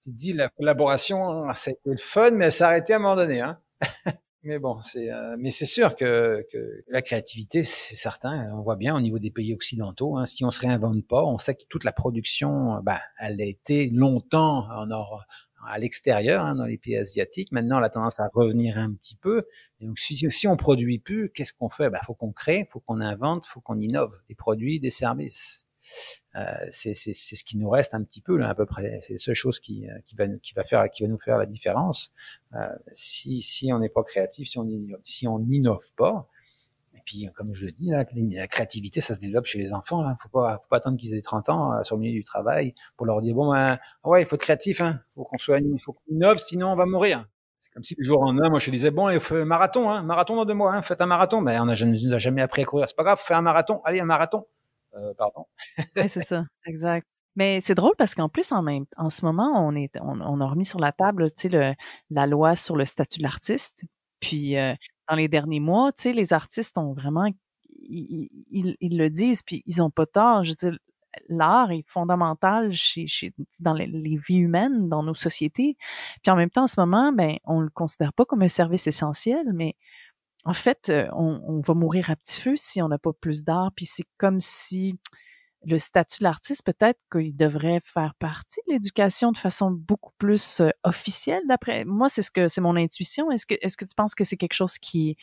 tu 0.04 0.12
dis 0.12 0.34
la 0.34 0.49
collaboration, 0.49 1.51
ça 1.56 1.72
a 1.72 1.74
été 1.74 1.89
le 1.89 1.97
fun, 1.97 2.32
mais 2.32 2.51
ça 2.51 2.68
a 2.68 2.70
arrêté 2.70 2.93
à 2.93 2.97
un 2.97 2.99
moment 2.99 3.16
donné. 3.16 3.41
Hein? 3.41 3.58
mais 4.43 4.60
bon, 4.60 4.82
c'est 4.84 5.12
euh, 5.12 5.49
sûr 5.49 5.95
que, 5.95 6.45
la 6.88 7.01
créativité, 7.01 7.64
c'est 7.64 7.95
certain. 7.95 8.51
On 8.54 8.62
voit 8.62 8.76
bien 8.76 8.95
au 8.95 9.01
niveau 9.01 9.18
des 9.18 9.32
pays 9.32 9.54
occidentaux. 9.54 10.18
Hein, 10.18 10.26
si 10.26 10.45
on 10.45 10.51
se 10.51 10.60
réinvente 10.60 11.08
pas, 11.08 11.24
on 11.24 11.38
sait 11.39 11.56
que 11.56 11.64
toute 11.70 11.86
la 11.86 11.93
production, 11.93 12.80
bah, 12.84 13.01
elle 13.18 13.41
a 13.41 13.45
été 13.45 13.89
longtemps 13.89 14.68
en 14.70 14.91
or, 14.91 15.24
à 15.68 15.80
l'extérieur, 15.80 16.45
hein, 16.45 16.55
dans 16.55 16.66
les 16.66 16.78
pays 16.78 16.97
asiatiques. 16.97 17.51
Maintenant, 17.51 17.80
la 17.80 17.89
tendance 17.89 18.20
à 18.20 18.30
revenir 18.34 18.78
un 18.78 18.93
petit 18.93 19.16
peu. 19.16 19.45
Et 19.80 19.86
donc, 19.86 19.99
si, 19.99 20.16
si 20.16 20.47
on 20.47 20.57
produit 20.57 20.99
plus, 20.99 21.30
qu'est-ce 21.30 21.53
qu'on 21.53 21.70
fait? 21.70 21.86
Il 21.86 21.89
bah, 21.91 22.01
faut 22.05 22.14
qu'on 22.14 22.32
crée, 22.32 22.68
faut 22.72 22.80
qu'on 22.80 23.01
invente, 23.01 23.45
faut 23.45 23.61
qu'on 23.61 23.80
innove 23.80 24.18
des 24.30 24.36
produits, 24.36 24.80
des 24.80 24.91
services. 24.91 25.66
Euh, 26.36 26.41
c'est 26.70 26.93
ce 26.93 27.43
qui 27.43 27.57
nous 27.57 27.70
reste 27.70 27.93
un 27.93 28.03
petit 28.03 28.22
peu 28.22 28.38
là 28.38 28.49
à 28.49 28.55
peu 28.55 28.66
près. 28.66 28.99
C'est 29.01 29.14
la 29.14 29.20
seule 29.20 29.36
chose 29.36 29.59
qui, 29.59 29.88
euh, 29.88 29.99
qui, 30.05 30.16
va, 30.16 30.28
qui 30.41 30.53
va 30.53 30.64
faire, 30.64 30.89
qui 30.89 31.03
va 31.03 31.09
nous 31.09 31.20
faire 31.20 31.38
la 31.38 31.45
différence. 31.45 32.11
Euh, 32.53 32.68
si, 32.88 33.41
si 33.41 33.72
on 33.74 33.80
n'est 33.80 33.89
pas 33.89 34.03
créatif, 34.03 34.49
si 34.49 34.57
on 34.57 34.68
si 35.03 35.28
on 35.28 35.39
n'innove 35.39 35.91
pas, 35.95 36.28
puis, 37.06 37.30
comme 37.36 37.54
je 37.54 37.66
le 37.66 37.72
dis, 37.72 37.91
la 37.91 38.47
créativité, 38.47 39.01
ça 39.01 39.16
se 39.16 39.20
développe 39.20 39.45
chez 39.45 39.60
les 39.60 39.74
enfants. 39.74 40.01
Là. 40.01 40.16
Faut 40.22 40.30
pas, 40.30 40.58
faut 40.58 40.70
pas 40.70 40.78
attendre 40.78 40.97
qu'ils 40.97 41.16
aient 41.16 41.22
30 41.22 41.49
ans 41.49 41.74
euh, 41.74 41.84
sur 41.84 41.95
le 41.95 42.01
milieu 42.01 42.14
du 42.14 42.24
travail 42.24 42.74
pour 42.97 43.06
leur 43.06 43.22
dire 43.22 43.36
bon, 43.36 43.51
ben, 43.51 43.78
ouais, 44.04 44.22
il 44.22 44.26
faut 44.26 44.36
être 44.36 44.41
créatif, 44.41 44.82
hein. 44.82 44.99
Faut 45.16 45.24
qu'on 45.24 45.38
soit, 45.38 45.60
il 45.60 45.80
faut 45.80 45.93
qu'on 45.93 46.14
innove, 46.16 46.38
sinon 46.38 46.72
on 46.72 46.76
va 46.76 46.86
mourir. 46.86 47.26
C'est 47.60 47.72
comme 47.74 47.84
si 47.84 47.95
le 47.97 48.04
jour 48.04 48.22
en 48.22 48.38
un, 48.39 48.49
moi 48.49 48.60
je 48.60 48.72
disais 48.72 48.91
bon, 48.91 49.10
il 49.10 49.20
faut 49.20 49.36
un 49.36 49.45
marathon, 49.45 49.89
hein, 49.89 50.04
marathon 50.04 50.36
dans 50.36 50.45
deux 50.45 50.54
mois, 50.54 50.74
hein, 50.74 50.82
faites 50.82 51.01
un 51.01 51.06
marathon. 51.06 51.41
Mais 51.41 51.58
on 51.60 51.68
a, 51.68 51.86
nous 51.86 52.14
a 52.14 52.20
jamais 52.20 52.41
appris 52.41 52.62
à 52.62 52.66
courir. 52.66 52.88
C'est 52.88 52.95
pas 52.95 53.04
grave, 53.04 53.22
fais 53.22 53.34
un 53.34 53.41
marathon. 53.41 53.82
Allez, 53.86 53.99
un 53.99 54.06
marathon. 54.06 54.45
Euh, 54.95 55.14
pardon. 55.18 55.45
ouais, 55.95 56.08
c'est 56.08 56.24
ça, 56.24 56.45
exact. 56.66 57.08
Mais 57.36 57.62
c'est 57.62 57.76
drôle 57.76 57.95
parce 57.97 58.14
qu'en 58.14 58.30
plus, 58.30 58.51
en 58.51 58.62
même, 58.62 58.86
en 58.95 59.10
ce 59.10 59.26
moment, 59.26 59.51
on 59.56 59.76
est, 59.76 59.91
on, 60.01 60.39
a 60.39 60.45
remis 60.45 60.66
sur 60.66 60.80
la 60.80 60.91
table, 60.91 61.32
la 62.12 62.28
loi 62.28 62.56
sur 62.56 62.76
le 62.76 62.86
statut 62.86 63.20
de 63.20 63.24
l'artiste. 63.24 63.86
Puis 64.20 64.58
euh, 64.58 64.74
dans 65.10 65.16
les 65.16 65.28
derniers 65.28 65.60
mois, 65.60 65.91
tu 65.91 66.04
sais, 66.04 66.14
les 66.14 66.34
artistes 66.34 66.78
ont 66.78 66.93
vraiment 66.93 67.30
ils, 67.89 68.97
le 68.97 69.10
disent, 69.10 69.41
puis 69.43 69.64
ils 69.66 69.82
ont 69.82 69.89
pas 69.89 70.06
tort. 70.06 70.43
Je 70.43 70.51
veux 70.51 70.70
dire, 70.72 70.80
l'art 71.30 71.72
est 71.72 71.86
fondamental 71.88 72.74
chez, 72.74 73.08
dans 73.60 73.74
les, 73.74 73.88
vies 73.88 74.38
humaines, 74.38 74.89
dans 74.89 75.04
nos 75.04 75.16
sociétés. 75.16 75.78
Puis 76.24 76.32
en 76.32 76.36
même 76.36 76.49
temps, 76.49 76.64
en 76.64 76.68
ce 76.68 76.80
moment, 76.80 77.12
ben, 77.12 77.38
on 77.45 77.62
le 77.62 77.70
considère 77.70 78.14
pas 78.14 78.26
comme 78.26 78.41
un 78.41 78.47
service 78.47 78.88
essentiel, 78.88 79.45
mais 79.54 79.76
en 80.45 80.54
fait, 80.54 80.89
euh, 80.89 81.08
on 81.14 81.62
va 81.62 81.74
mourir 81.74 82.10
à 82.10 82.16
petit 82.16 82.41
feu 82.41 82.56
si 82.58 82.82
on 82.82 82.89
n'a 82.89 82.97
pas 82.97 83.14
plus 83.14 83.43
d'art. 83.43 83.72
Puis 83.76 83.86
c'est 83.86 84.06
comme 84.18 84.39
si 84.39 84.97
le 85.66 85.80
statut 85.80 86.20
de 86.20 86.24
l'artiste, 86.24 86.64
peut-être 86.64 86.99
qu'il 87.11 87.36
devrait 87.36 87.82
faire 87.84 88.14
partie 88.20 88.59
de 88.68 88.74
l'éducation 88.74 89.32
de 89.32 89.38
façon 89.38 89.72
beaucoup 89.72 90.11
plus 90.18 90.61
officielle. 90.84 91.41
D'après 91.47 91.86
moi, 91.86 92.09
c'est 92.09 92.22
ce 92.22 92.32
que 92.32 92.47
c'est 92.47 92.61
mon 92.61 92.76
intuition. 92.76 93.32
Est-ce 93.32 93.45
que 93.45 93.55
est-ce 93.61 93.78
que 93.78 93.86
tu 93.86 93.95
penses 93.95 94.16
que 94.16 94.24
c'est 94.24 94.38
quelque 94.38 94.53
chose 94.53 94.78
qui 94.78 95.11
est 95.11 95.16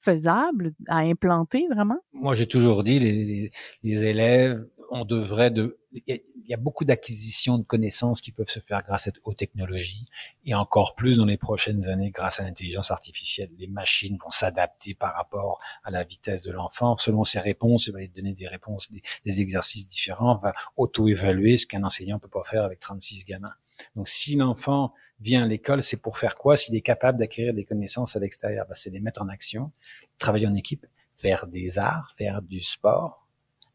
faisable 0.00 0.72
à 0.86 0.98
implanter 0.98 1.66
vraiment? 1.70 1.98
Moi, 2.12 2.34
j'ai 2.34 2.46
toujours 2.46 2.84
dit, 2.84 2.98
les, 2.98 3.50
les, 3.82 4.04
élèves, 4.04 4.64
on 4.90 5.04
devrait 5.04 5.50
de, 5.50 5.78
il 5.92 6.20
y 6.46 6.54
a 6.54 6.56
beaucoup 6.56 6.84
d'acquisitions 6.84 7.58
de 7.58 7.64
connaissances 7.64 8.20
qui 8.20 8.32
peuvent 8.32 8.48
se 8.48 8.60
faire 8.60 8.82
grâce 8.82 9.10
aux 9.24 9.34
technologies 9.34 10.08
et 10.44 10.54
encore 10.54 10.94
plus 10.94 11.16
dans 11.16 11.24
les 11.24 11.36
prochaines 11.36 11.88
années 11.88 12.10
grâce 12.10 12.40
à 12.40 12.44
l'intelligence 12.44 12.90
artificielle. 12.90 13.50
Les 13.58 13.66
machines 13.66 14.18
vont 14.22 14.30
s'adapter 14.30 14.94
par 14.94 15.14
rapport 15.14 15.60
à 15.84 15.90
la 15.90 16.04
vitesse 16.04 16.42
de 16.42 16.52
l'enfant. 16.52 16.96
Selon 16.96 17.24
ses 17.24 17.40
réponses, 17.40 17.86
il 17.86 17.92
va 17.92 18.00
lui 18.00 18.08
donner 18.08 18.34
des 18.34 18.48
réponses, 18.48 18.90
des, 18.90 19.40
exercices 19.40 19.86
différents, 19.86 20.38
va 20.38 20.54
auto-évaluer 20.76 21.58
ce 21.58 21.66
qu'un 21.66 21.84
enseignant 21.84 22.18
peut 22.18 22.28
pas 22.28 22.44
faire 22.44 22.64
avec 22.64 22.80
36 22.80 23.24
gamins. 23.24 23.54
Donc, 23.94 24.08
si 24.08 24.34
l'enfant 24.34 24.92
vient 25.20 25.44
à 25.44 25.46
l'école, 25.46 25.82
c'est 25.82 25.98
pour 25.98 26.18
faire 26.18 26.36
quoi? 26.36 26.56
S'il 26.56 26.74
est 26.74 26.80
capable 26.80 27.18
d'acquérir 27.18 27.54
des 27.54 27.64
connaissances 27.64 28.16
à 28.16 28.18
l'extérieur, 28.18 28.66
ben, 28.68 28.74
c'est 28.74 28.90
les 28.90 29.00
mettre 29.00 29.22
en 29.22 29.28
action, 29.28 29.70
travailler 30.18 30.48
en 30.48 30.54
équipe, 30.54 30.86
faire 31.16 31.46
des 31.46 31.78
arts, 31.78 32.12
faire 32.16 32.42
du 32.42 32.60
sport. 32.60 33.27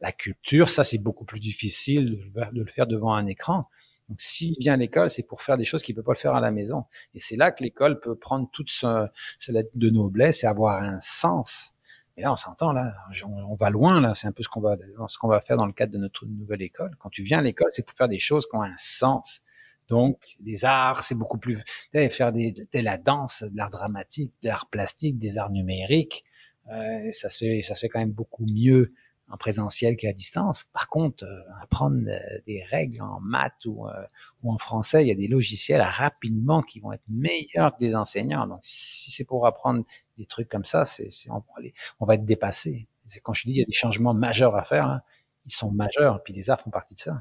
La 0.03 0.11
culture, 0.11 0.69
ça, 0.69 0.83
c'est 0.83 0.97
beaucoup 0.97 1.23
plus 1.23 1.39
difficile 1.39 2.29
de 2.35 2.59
le 2.59 2.65
faire 2.65 2.87
devant 2.87 3.13
un 3.13 3.25
écran. 3.25 3.69
Donc, 4.09 4.19
s'il 4.19 4.53
vient 4.59 4.73
à 4.73 4.77
l'école, 4.77 5.09
c'est 5.09 5.23
pour 5.23 5.41
faire 5.41 5.55
des 5.55 5.63
choses 5.63 5.81
qu'il 5.81 5.95
peut 5.95 6.03
pas 6.03 6.11
le 6.11 6.17
faire 6.17 6.35
à 6.35 6.41
la 6.41 6.51
maison. 6.51 6.83
Et 7.13 7.21
c'est 7.21 7.37
là 7.37 7.53
que 7.53 7.63
l'école 7.63 8.01
peut 8.01 8.15
prendre 8.15 8.49
toute 8.51 8.69
sa, 8.69 9.13
lettre 9.47 9.71
de 9.75 9.89
noblesse 9.89 10.43
et 10.43 10.47
avoir 10.47 10.83
un 10.83 10.99
sens. 10.99 11.73
Et 12.17 12.21
là, 12.21 12.33
on 12.33 12.35
s'entend, 12.35 12.73
là, 12.73 12.93
on, 13.25 13.55
va 13.55 13.69
loin, 13.69 14.01
là. 14.01 14.13
C'est 14.13 14.27
un 14.27 14.33
peu 14.33 14.43
ce 14.43 14.49
qu'on 14.49 14.59
va, 14.59 14.75
ce 15.07 15.17
qu'on 15.17 15.29
va 15.29 15.39
faire 15.39 15.55
dans 15.55 15.65
le 15.65 15.71
cadre 15.71 15.93
de 15.93 15.97
notre 15.97 16.25
nouvelle 16.25 16.61
école. 16.61 16.91
Quand 16.99 17.09
tu 17.09 17.23
viens 17.23 17.39
à 17.39 17.41
l'école, 17.41 17.69
c'est 17.71 17.85
pour 17.85 17.95
faire 17.95 18.09
des 18.09 18.19
choses 18.19 18.45
qui 18.45 18.57
ont 18.57 18.61
un 18.61 18.75
sens. 18.75 19.41
Donc, 19.87 20.35
les 20.43 20.65
arts, 20.65 21.01
c'est 21.01 21.15
beaucoup 21.15 21.37
plus 21.37 21.63
faire 21.93 22.33
des, 22.33 22.51
de 22.51 22.79
la 22.79 22.97
danse, 22.97 23.43
de 23.43 23.55
l'art 23.55 23.69
dramatique, 23.69 24.33
de 24.43 24.49
l'art 24.49 24.65
plastique, 24.65 25.17
des 25.17 25.37
arts 25.37 25.51
numériques. 25.51 26.25
Euh, 26.71 27.09
ça 27.11 27.29
se 27.29 27.45
fait, 27.45 27.61
ça 27.61 27.75
se 27.75 27.81
fait 27.81 27.89
quand 27.89 27.99
même 27.99 28.11
beaucoup 28.11 28.45
mieux 28.45 28.91
en 29.33 29.37
présentiel 29.37 29.97
qu'à 29.97 30.13
distance. 30.13 30.65
Par 30.73 30.87
contre, 30.89 31.23
euh, 31.23 31.41
apprendre 31.63 32.03
euh, 32.07 32.39
des 32.45 32.61
règles 32.63 33.01
en 33.01 33.19
maths 33.19 33.65
ou, 33.65 33.87
euh, 33.87 34.05
ou 34.43 34.53
en 34.53 34.59
français, 34.59 35.03
il 35.03 35.07
y 35.07 35.11
a 35.11 35.15
des 35.15 35.27
logiciels 35.27 35.81
rapidement 35.81 36.61
qui 36.61 36.79
vont 36.79 36.91
être 36.93 37.03
meilleurs 37.09 37.73
que 37.73 37.79
des 37.79 37.95
enseignants. 37.95 38.45
Donc, 38.45 38.59
si 38.61 39.09
c'est 39.09 39.23
pour 39.23 39.47
apprendre 39.47 39.85
des 40.19 40.27
trucs 40.27 40.49
comme 40.49 40.65
ça, 40.65 40.85
c'est, 40.85 41.09
on, 41.31 41.43
on, 41.99 42.05
va 42.05 42.13
être 42.13 42.25
dépassé. 42.25 42.87
C'est 43.07 43.21
quand 43.21 43.33
je 43.33 43.47
dis 43.47 43.55
il 43.55 43.57
y 43.57 43.63
a 43.63 43.65
des 43.65 43.73
changements 43.73 44.13
majeurs 44.13 44.55
à 44.55 44.63
faire, 44.63 44.85
hein, 44.85 45.01
ils 45.47 45.51
sont 45.51 45.71
majeurs, 45.71 46.21
puis 46.21 46.33
les 46.33 46.51
arts 46.51 46.61
font 46.61 46.69
partie 46.69 46.93
de 46.93 46.99
ça 46.99 47.17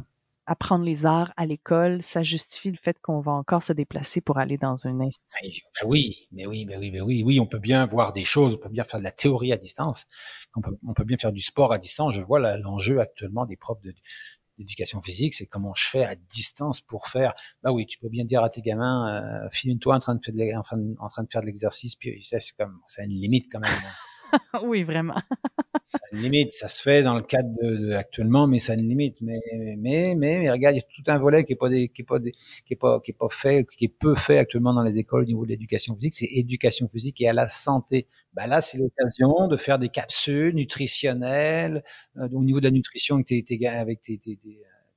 apprendre 0.53 0.85
les 0.85 1.07
arts 1.07 1.33
à 1.37 1.47
l'école, 1.47 2.03
ça 2.03 2.23
justifie 2.23 2.71
le 2.71 2.77
fait 2.77 2.99
qu'on 3.01 3.21
va 3.21 3.33
encore 3.33 3.63
se 3.63 3.73
déplacer 3.73 4.21
pour 4.21 4.39
aller 4.39 4.59
dans 4.59 4.77
une 4.77 5.03
institut. 5.03 5.65
Ben 5.81 5.89
oui, 5.89 6.29
mais 6.31 6.47
oui, 6.47 6.67
mais 6.67 6.77
oui, 6.77 6.91
mais 6.91 7.01
oui, 7.01 7.23
oui, 7.25 7.41
on 7.41 7.47
peut 7.47 7.59
bien 7.59 7.87
voir 7.87 8.13
des 8.13 8.25
choses, 8.25 8.55
on 8.55 8.59
peut 8.59 8.69
bien 8.69 8.85
faire 8.85 9.01
de 9.01 9.05
la 9.05 9.13
théorie 9.13 9.53
à 9.53 9.57
distance, 9.57 10.07
on 10.55 10.61
peut, 10.61 10.77
on 10.87 10.93
peut 10.93 11.05
bien 11.05 11.17
faire 11.17 11.33
du 11.33 11.41
sport 11.41 11.73
à 11.73 11.79
distance. 11.79 12.15
Je 12.15 12.21
vois 12.21 12.39
l'enjeu 12.59 13.01
actuellement 13.01 13.47
des 13.47 13.57
profs 13.57 13.81
de, 13.81 13.95
d'éducation 14.59 15.01
physique, 15.01 15.33
c'est 15.35 15.47
comment 15.47 15.75
je 15.75 15.89
fais 15.89 16.05
à 16.05 16.15
distance 16.15 16.81
pour 16.81 17.09
faire. 17.09 17.35
Bah 17.63 17.73
oui, 17.73 17.87
tu 17.87 17.99
peux 17.99 18.09
bien 18.09 18.25
dire 18.25 18.43
à 18.43 18.51
tes 18.51 18.61
gamins, 18.61 19.45
euh, 19.45 19.49
filme-toi 19.51 19.97
en 19.97 20.01
train 20.01 20.15
de 20.15 20.21
faire 20.25 20.35
de, 20.35 20.97
en 20.99 21.09
train 21.09 21.23
de 21.25 21.29
faire 21.31 21.41
de 21.41 21.47
l'exercice, 21.47 21.97
puis 21.97 22.23
c'est 22.29 22.41
comme, 22.59 22.79
ça 22.87 23.03
a 23.03 23.05
une 23.07 23.13
limite 23.13 23.47
quand 23.51 23.61
même. 23.61 23.73
oui, 24.65 24.83
vraiment. 24.83 25.21
ça 25.85 25.99
limite. 26.13 26.53
Ça 26.53 26.69
se 26.69 26.83
fait 26.83 27.03
dans 27.03 27.15
le 27.15 27.23
cadre 27.23 27.51
de, 27.63 27.93
actuellement, 27.93 28.47
mais 28.47 28.59
ça 28.59 28.73
a 28.73 28.77
limite. 28.77 29.21
Mais, 29.21 29.41
mais, 29.79 30.15
mais, 30.17 30.51
regarde, 30.51 30.75
il 30.77 30.79
y 30.79 30.83
a 30.83 30.83
tout 30.83 31.11
un 31.11 31.19
volet 31.19 31.45
qui 31.45 31.53
est 31.53 31.57
pas 31.57 31.69
fait, 33.31 33.67
qui 33.67 33.85
est 33.85 33.89
peu 33.89 34.15
fait 34.15 34.39
actuellement 34.39 34.75
dans 34.75 34.83
les 34.83 34.99
écoles 34.99 35.23
au 35.23 35.27
niveau 35.27 35.45
de 35.45 35.51
l'éducation 35.51 35.95
physique. 35.97 36.15
C'est 36.15 36.31
éducation 36.33 36.89
physique 36.89 37.21
et 37.21 37.29
à 37.29 37.33
la 37.33 37.49
santé. 37.49 38.07
Bah 38.35 38.47
là, 38.47 38.61
c'est 38.61 38.79
l'occasion 38.79 39.47
de 39.49 39.57
faire 39.57 39.79
des 39.79 39.91
capsules 39.91 40.55
nutritionnelles 40.55 41.85
euh, 42.17 42.29
au 42.33 42.43
niveau 42.43 42.61
de 42.61 42.65
la 42.65 42.71
nutrition 42.71 43.17
avec 43.17 44.01
tes, 44.01 44.39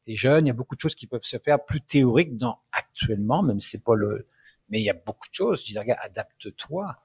jeunes. 0.07 0.45
Il 0.45 0.47
y 0.47 0.51
a 0.51 0.53
beaucoup 0.53 0.75
de 0.75 0.79
choses 0.79 0.95
qui 0.95 1.07
peuvent 1.07 1.23
se 1.23 1.37
faire 1.37 1.65
plus 1.65 1.81
théoriques 1.81 2.37
dans 2.37 2.59
actuellement, 2.71 3.43
même 3.43 3.59
si 3.59 3.71
c'est 3.71 3.83
pas 3.83 3.95
le, 3.95 4.27
mais 4.69 4.79
il 4.79 4.83
y 4.83 4.89
a 4.89 4.93
beaucoup 4.93 5.27
de 5.27 5.33
choses. 5.33 5.61
Je 5.61 5.73
dis, 5.73 5.79
regarde, 5.79 5.99
adapte-toi. 6.03 6.95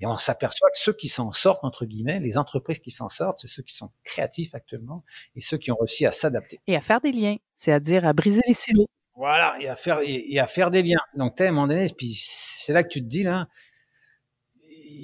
Et 0.00 0.06
on 0.06 0.16
s'aperçoit 0.16 0.70
que 0.70 0.78
ceux 0.78 0.92
qui 0.92 1.08
s'en 1.08 1.32
sortent, 1.32 1.64
entre 1.64 1.84
guillemets, 1.84 2.20
les 2.20 2.38
entreprises 2.38 2.78
qui 2.78 2.90
s'en 2.90 3.08
sortent, 3.08 3.40
c'est 3.40 3.48
ceux 3.48 3.62
qui 3.62 3.74
sont 3.74 3.90
créatifs 4.04 4.54
actuellement 4.54 5.04
et 5.34 5.40
ceux 5.40 5.58
qui 5.58 5.72
ont 5.72 5.76
réussi 5.76 6.06
à 6.06 6.12
s'adapter. 6.12 6.60
Et 6.68 6.76
à 6.76 6.80
faire 6.80 7.00
des 7.00 7.12
liens, 7.12 7.36
c'est-à-dire 7.54 8.06
à 8.06 8.12
briser 8.12 8.42
les 8.46 8.54
silos. 8.54 8.86
Voilà, 9.16 9.56
et 9.60 9.68
à 9.68 9.74
faire, 9.74 9.98
et, 10.04 10.38
à 10.38 10.46
faire 10.46 10.70
des 10.70 10.84
liens. 10.84 11.00
Donc, 11.16 11.34
tu 11.34 11.42
à 11.42 11.48
un 11.48 11.50
moment 11.50 11.66
donné, 11.66 11.88
puis 11.96 12.14
c'est 12.16 12.72
là 12.72 12.84
que 12.84 12.88
tu 12.88 13.00
te 13.00 13.06
dis, 13.06 13.24
là, 13.24 13.48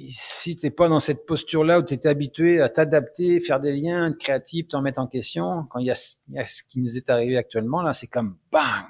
si 0.07 0.55
t'es 0.55 0.71
pas 0.71 0.87
dans 0.87 1.01
cette 1.01 1.25
posture-là 1.25 1.79
où 1.79 1.83
tu 1.83 1.95
es 1.95 2.07
habitué 2.07 2.61
à 2.61 2.69
t'adapter, 2.69 3.41
faire 3.41 3.59
des 3.59 3.73
liens, 3.73 4.11
être 4.11 4.17
créatif, 4.17 4.69
t'en 4.69 4.81
mettre 4.81 5.01
en 5.01 5.07
question, 5.07 5.65
quand 5.69 5.79
il 5.79 5.87
y, 5.87 5.91
a, 5.91 6.17
il 6.29 6.35
y 6.35 6.39
a 6.39 6.45
ce 6.45 6.63
qui 6.63 6.79
nous 6.79 6.95
est 6.95 7.09
arrivé 7.09 7.35
actuellement, 7.35 7.81
là, 7.81 7.93
c'est 7.93 8.07
comme 8.07 8.37
bang! 8.51 8.85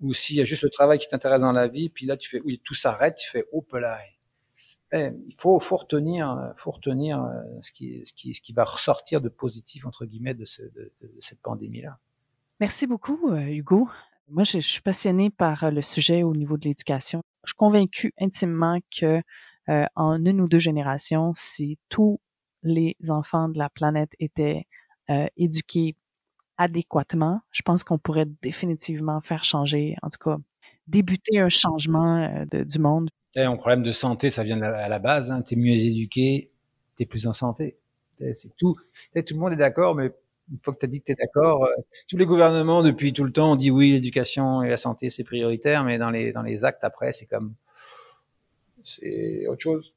Ou 0.00 0.14
s'il 0.14 0.36
y 0.36 0.40
a 0.40 0.46
juste 0.46 0.62
le 0.62 0.70
travail 0.70 0.98
qui 0.98 1.08
t'intéresse 1.08 1.42
dans 1.42 1.52
la 1.52 1.68
vie, 1.68 1.90
puis 1.90 2.06
là, 2.06 2.16
tu 2.16 2.30
fais, 2.30 2.40
oui, 2.40 2.58
tout 2.64 2.72
s'arrête, 2.72 3.16
tu 3.16 3.28
fais, 3.28 3.44
oh, 3.52 3.62
là, 3.72 4.00
eh, 4.92 5.10
il 5.26 5.34
faut, 5.36 5.60
faut 5.60 5.76
retenir, 5.76 6.52
faut 6.56 6.72
retenir 6.72 7.22
euh, 7.22 7.42
ce 7.60 7.72
qui, 7.72 8.02
ce 8.04 8.12
qui, 8.12 8.34
ce 8.34 8.40
qui 8.40 8.52
va 8.52 8.64
ressortir 8.64 9.20
de 9.20 9.28
positif 9.28 9.86
entre 9.86 10.04
guillemets 10.04 10.34
de, 10.34 10.44
ce, 10.44 10.62
de, 10.62 10.92
cette 11.20 11.40
pandémie-là. 11.40 11.98
Merci 12.60 12.86
beaucoup, 12.86 13.30
euh, 13.30 13.46
Hugo. 13.46 13.88
Moi, 14.30 14.44
je, 14.44 14.58
suis 14.58 14.80
passionnée 14.80 15.28
par 15.28 15.64
euh, 15.64 15.70
le 15.70 15.82
sujet 15.82 16.22
au 16.22 16.34
niveau 16.34 16.56
de 16.56 16.68
l'éducation. 16.68 17.22
Je 17.44 17.50
suis 17.50 17.56
convaincue 17.56 18.12
intimement 18.20 18.78
que 18.96 19.22
euh, 19.68 19.86
en 19.96 20.24
une 20.24 20.40
ou 20.40 20.48
deux 20.48 20.60
générations, 20.60 21.32
si 21.34 21.78
tous 21.88 22.20
les 22.62 22.96
enfants 23.08 23.48
de 23.48 23.58
la 23.58 23.70
planète 23.70 24.10
étaient 24.20 24.66
euh, 25.10 25.26
éduqués 25.36 25.96
adéquatement, 26.58 27.40
je 27.50 27.62
pense 27.62 27.82
qu'on 27.82 27.98
pourrait 27.98 28.28
définitivement 28.42 29.20
faire 29.20 29.42
changer, 29.42 29.96
en 30.02 30.10
tout 30.10 30.18
cas, 30.22 30.36
débuter 30.90 31.38
un 31.38 31.48
changement 31.48 32.44
de, 32.50 32.64
du 32.64 32.78
monde? 32.78 33.08
Un 33.36 33.56
problème 33.56 33.82
de 33.82 33.92
santé, 33.92 34.28
ça 34.28 34.42
vient 34.42 34.60
à 34.60 34.88
la 34.88 34.98
base. 34.98 35.30
Hein. 35.30 35.42
Tu 35.42 35.54
es 35.54 35.56
mieux 35.56 35.74
éduqué, 35.74 36.50
tu 36.96 37.04
es 37.04 37.06
plus 37.06 37.26
en 37.26 37.32
santé. 37.32 37.76
C'est 38.34 38.54
tout. 38.56 38.76
tout 39.14 39.34
le 39.34 39.40
monde 39.40 39.52
est 39.52 39.56
d'accord, 39.56 39.94
mais 39.94 40.12
une 40.50 40.58
fois 40.62 40.74
que 40.74 40.80
tu 40.80 40.86
as 40.86 40.88
dit 40.88 41.00
que 41.00 41.06
tu 41.06 41.12
es 41.12 41.14
d'accord, 41.14 41.64
euh, 41.64 41.74
tous 42.08 42.16
les 42.16 42.26
gouvernements 42.26 42.82
depuis 42.82 43.12
tout 43.12 43.24
le 43.24 43.32
temps 43.32 43.52
ont 43.52 43.56
dit 43.56 43.70
oui, 43.70 43.92
l'éducation 43.92 44.62
et 44.62 44.68
la 44.68 44.76
santé 44.76 45.08
c'est 45.08 45.24
prioritaire, 45.24 45.84
mais 45.84 45.96
dans 45.96 46.10
les 46.10 46.32
dans 46.32 46.42
les 46.42 46.64
actes 46.64 46.84
après, 46.84 47.12
c'est 47.12 47.26
comme 47.26 47.54
c'est 48.84 49.46
autre 49.46 49.60
chose. 49.60 49.94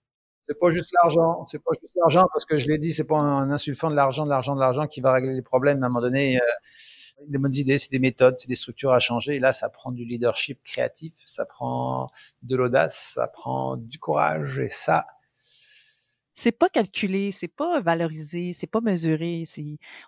C'est 0.48 0.60
pas 0.60 0.70
juste 0.70 0.92
l'argent, 1.02 1.46
c'est 1.48 1.64
pas 1.64 1.72
juste 1.82 1.96
l'argent 1.96 2.28
parce 2.34 2.46
que 2.46 2.58
je 2.58 2.68
l'ai 2.68 2.78
dit, 2.78 2.92
c'est 2.92 3.06
pas 3.06 3.18
un 3.18 3.50
insultant 3.50 3.90
de 3.90 3.96
l'argent, 3.96 4.26
de 4.26 4.30
l'argent, 4.30 4.56
de 4.56 4.60
l'argent 4.60 4.88
qui 4.88 5.02
va 5.02 5.14
régler 5.14 5.34
les 5.34 5.42
problèmes. 5.42 5.82
À 5.84 5.86
un 5.86 5.90
moment 5.90 6.02
donné, 6.02 6.38
euh, 6.38 6.42
des 7.28 7.38
bonnes 7.38 7.56
idées, 7.56 7.78
c'est 7.78 7.92
des 7.92 8.00
méthodes, 8.00 8.36
c'est 8.38 8.48
des 8.48 8.56
structures 8.56 8.92
à 8.92 9.00
changer. 9.00 9.36
Et 9.36 9.40
là, 9.40 9.54
ça 9.54 9.70
prend 9.70 9.92
du 9.92 10.06
leadership 10.06 10.62
créatif, 10.64 11.14
ça 11.26 11.46
prend 11.46 12.10
de 12.42 12.56
l'audace, 12.56 13.14
ça 13.16 13.28
prend 13.28 13.78
du 13.78 14.00
courage. 14.00 14.60
Et 14.60 14.70
ça, 14.70 15.06
c'est 16.36 16.52
pas 16.52 16.70
calculé, 16.70 17.32
c'est 17.32 17.48
pas 17.48 17.80
valorisé, 17.80 18.54
c'est 18.54 18.68
pas 18.68 18.82
mesuré. 18.82 19.44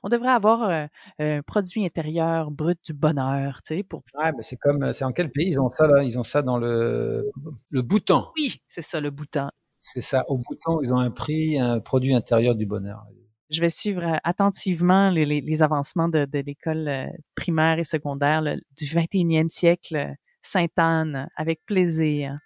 On 0.04 0.10
devrait 0.10 0.32
avoir 0.32 0.70
euh, 0.70 0.88
un 1.20 1.42
produit 1.44 1.86
intérieur 1.86 2.52
brut 2.52 2.80
du 2.84 2.94
bonheur, 2.94 3.62
tu 3.66 3.76
sais, 3.76 3.84
pour. 3.84 4.04
Ouais, 4.16 4.32
mais 4.36 4.42
c'est 4.44 4.58
comme, 4.58 4.92
c'est 4.92 5.06
en 5.06 5.12
quel 5.12 5.30
pays? 5.30 5.50
Ils 5.50 5.60
ont 5.60 5.70
ça 5.70 5.88
là 5.88 6.04
Ils 6.04 6.18
ont 6.18 6.24
ça 6.24 6.42
dans 6.42 6.58
le 6.58 7.32
le 7.70 7.82
Bhoutan. 7.82 8.32
Oui, 8.36 8.62
c'est 8.68 8.82
ça, 8.82 9.00
le 9.00 9.12
Bhoutan. 9.12 9.50
C'est 9.80 10.02
ça. 10.02 10.24
Au 10.28 10.38
Bhoutan, 10.38 10.80
ils 10.82 10.94
ont 10.94 11.00
un 11.00 11.12
prix, 11.12 11.60
un 11.60 11.80
produit 11.80 12.16
intérieur 12.16 12.56
du 12.56 12.66
bonheur 12.66 13.06
je 13.50 13.62
vais 13.62 13.70
suivre 13.70 14.20
attentivement 14.24 15.10
les, 15.10 15.62
avancements 15.62 16.10
de, 16.10 16.28
l'école 16.34 17.10
primaire 17.36 17.80
et 17.80 17.84
secondaire 17.84 18.42
du 18.42 18.86
21e 18.86 19.50
siècle, 19.50 20.14
Sainte-Anne, 20.42 21.28
avec 21.36 21.60
plaisir. 21.66 22.38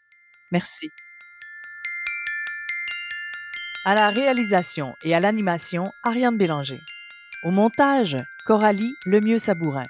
Merci. 0.52 0.90
À 3.86 3.96
la 3.96 4.10
réalisation 4.10 4.94
et 5.04 5.16
à 5.16 5.20
l'animation, 5.20 5.86
Ariane 6.04 6.38
Bélanger. 6.38 6.80
Au 7.44 7.52
montage, 7.52 8.18
Coralie 8.46 8.94
Lemieux-Sabourin. 9.06 9.86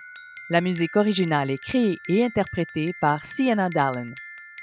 La 0.52 0.62
musique 0.62 0.96
originale 0.96 1.52
est 1.52 1.62
créée 1.62 1.98
et 2.08 2.24
interprétée 2.24 2.94
par 3.02 3.26
Sienna 3.26 3.68
Dallin. 3.70 4.14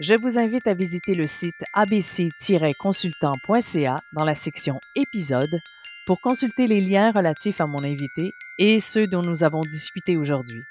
Je 0.01 0.15
vous 0.15 0.39
invite 0.39 0.67
à 0.67 0.75
visiter 0.75 1.15
le 1.15 1.27
site 1.27 1.63
abc-consultant.ca 1.75 4.01
dans 4.13 4.25
la 4.25 4.35
section 4.35 4.81
Épisodes 4.95 5.61
pour 6.07 6.21
consulter 6.21 6.67
les 6.67 6.81
liens 6.81 7.11
relatifs 7.11 7.61
à 7.61 7.67
mon 7.67 7.83
invité 7.83 8.33
et 8.59 8.81
ceux 8.81 9.07
dont 9.07 9.23
nous 9.23 9.45
avons 9.45 9.61
discuté 9.61 10.17
aujourd'hui. 10.17 10.63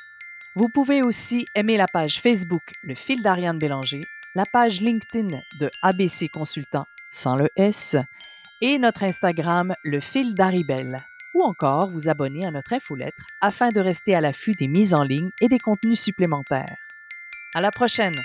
Vous 0.55 0.69
pouvez 0.69 1.01
aussi 1.01 1.45
aimer 1.53 1.75
la 1.75 1.87
page 1.87 2.21
Facebook 2.21 2.73
Le 2.81 2.95
fil 2.95 3.21
d'Ariane 3.21 3.59
Bélanger, 3.59 4.01
la 4.33 4.45
page 4.45 4.79
LinkedIn 4.79 5.37
de 5.59 5.69
ABC 5.81 6.29
Consultant 6.29 6.85
sans 7.11 7.35
le 7.35 7.49
S 7.57 7.97
et 8.61 8.79
notre 8.79 9.03
Instagram 9.03 9.75
Le 9.83 9.99
fil 9.99 10.33
d'Aribel 10.33 11.03
ou 11.33 11.43
encore 11.43 11.89
vous 11.89 12.07
abonner 12.07 12.45
à 12.45 12.51
notre 12.51 12.73
infolettre 12.73 13.25
afin 13.41 13.69
de 13.69 13.81
rester 13.81 14.15
à 14.15 14.21
l'affût 14.21 14.53
des 14.53 14.69
mises 14.69 14.93
en 14.93 15.03
ligne 15.03 15.31
et 15.41 15.49
des 15.49 15.59
contenus 15.59 15.99
supplémentaires. 15.99 16.77
À 17.53 17.61
la 17.61 17.71
prochaine! 17.71 18.15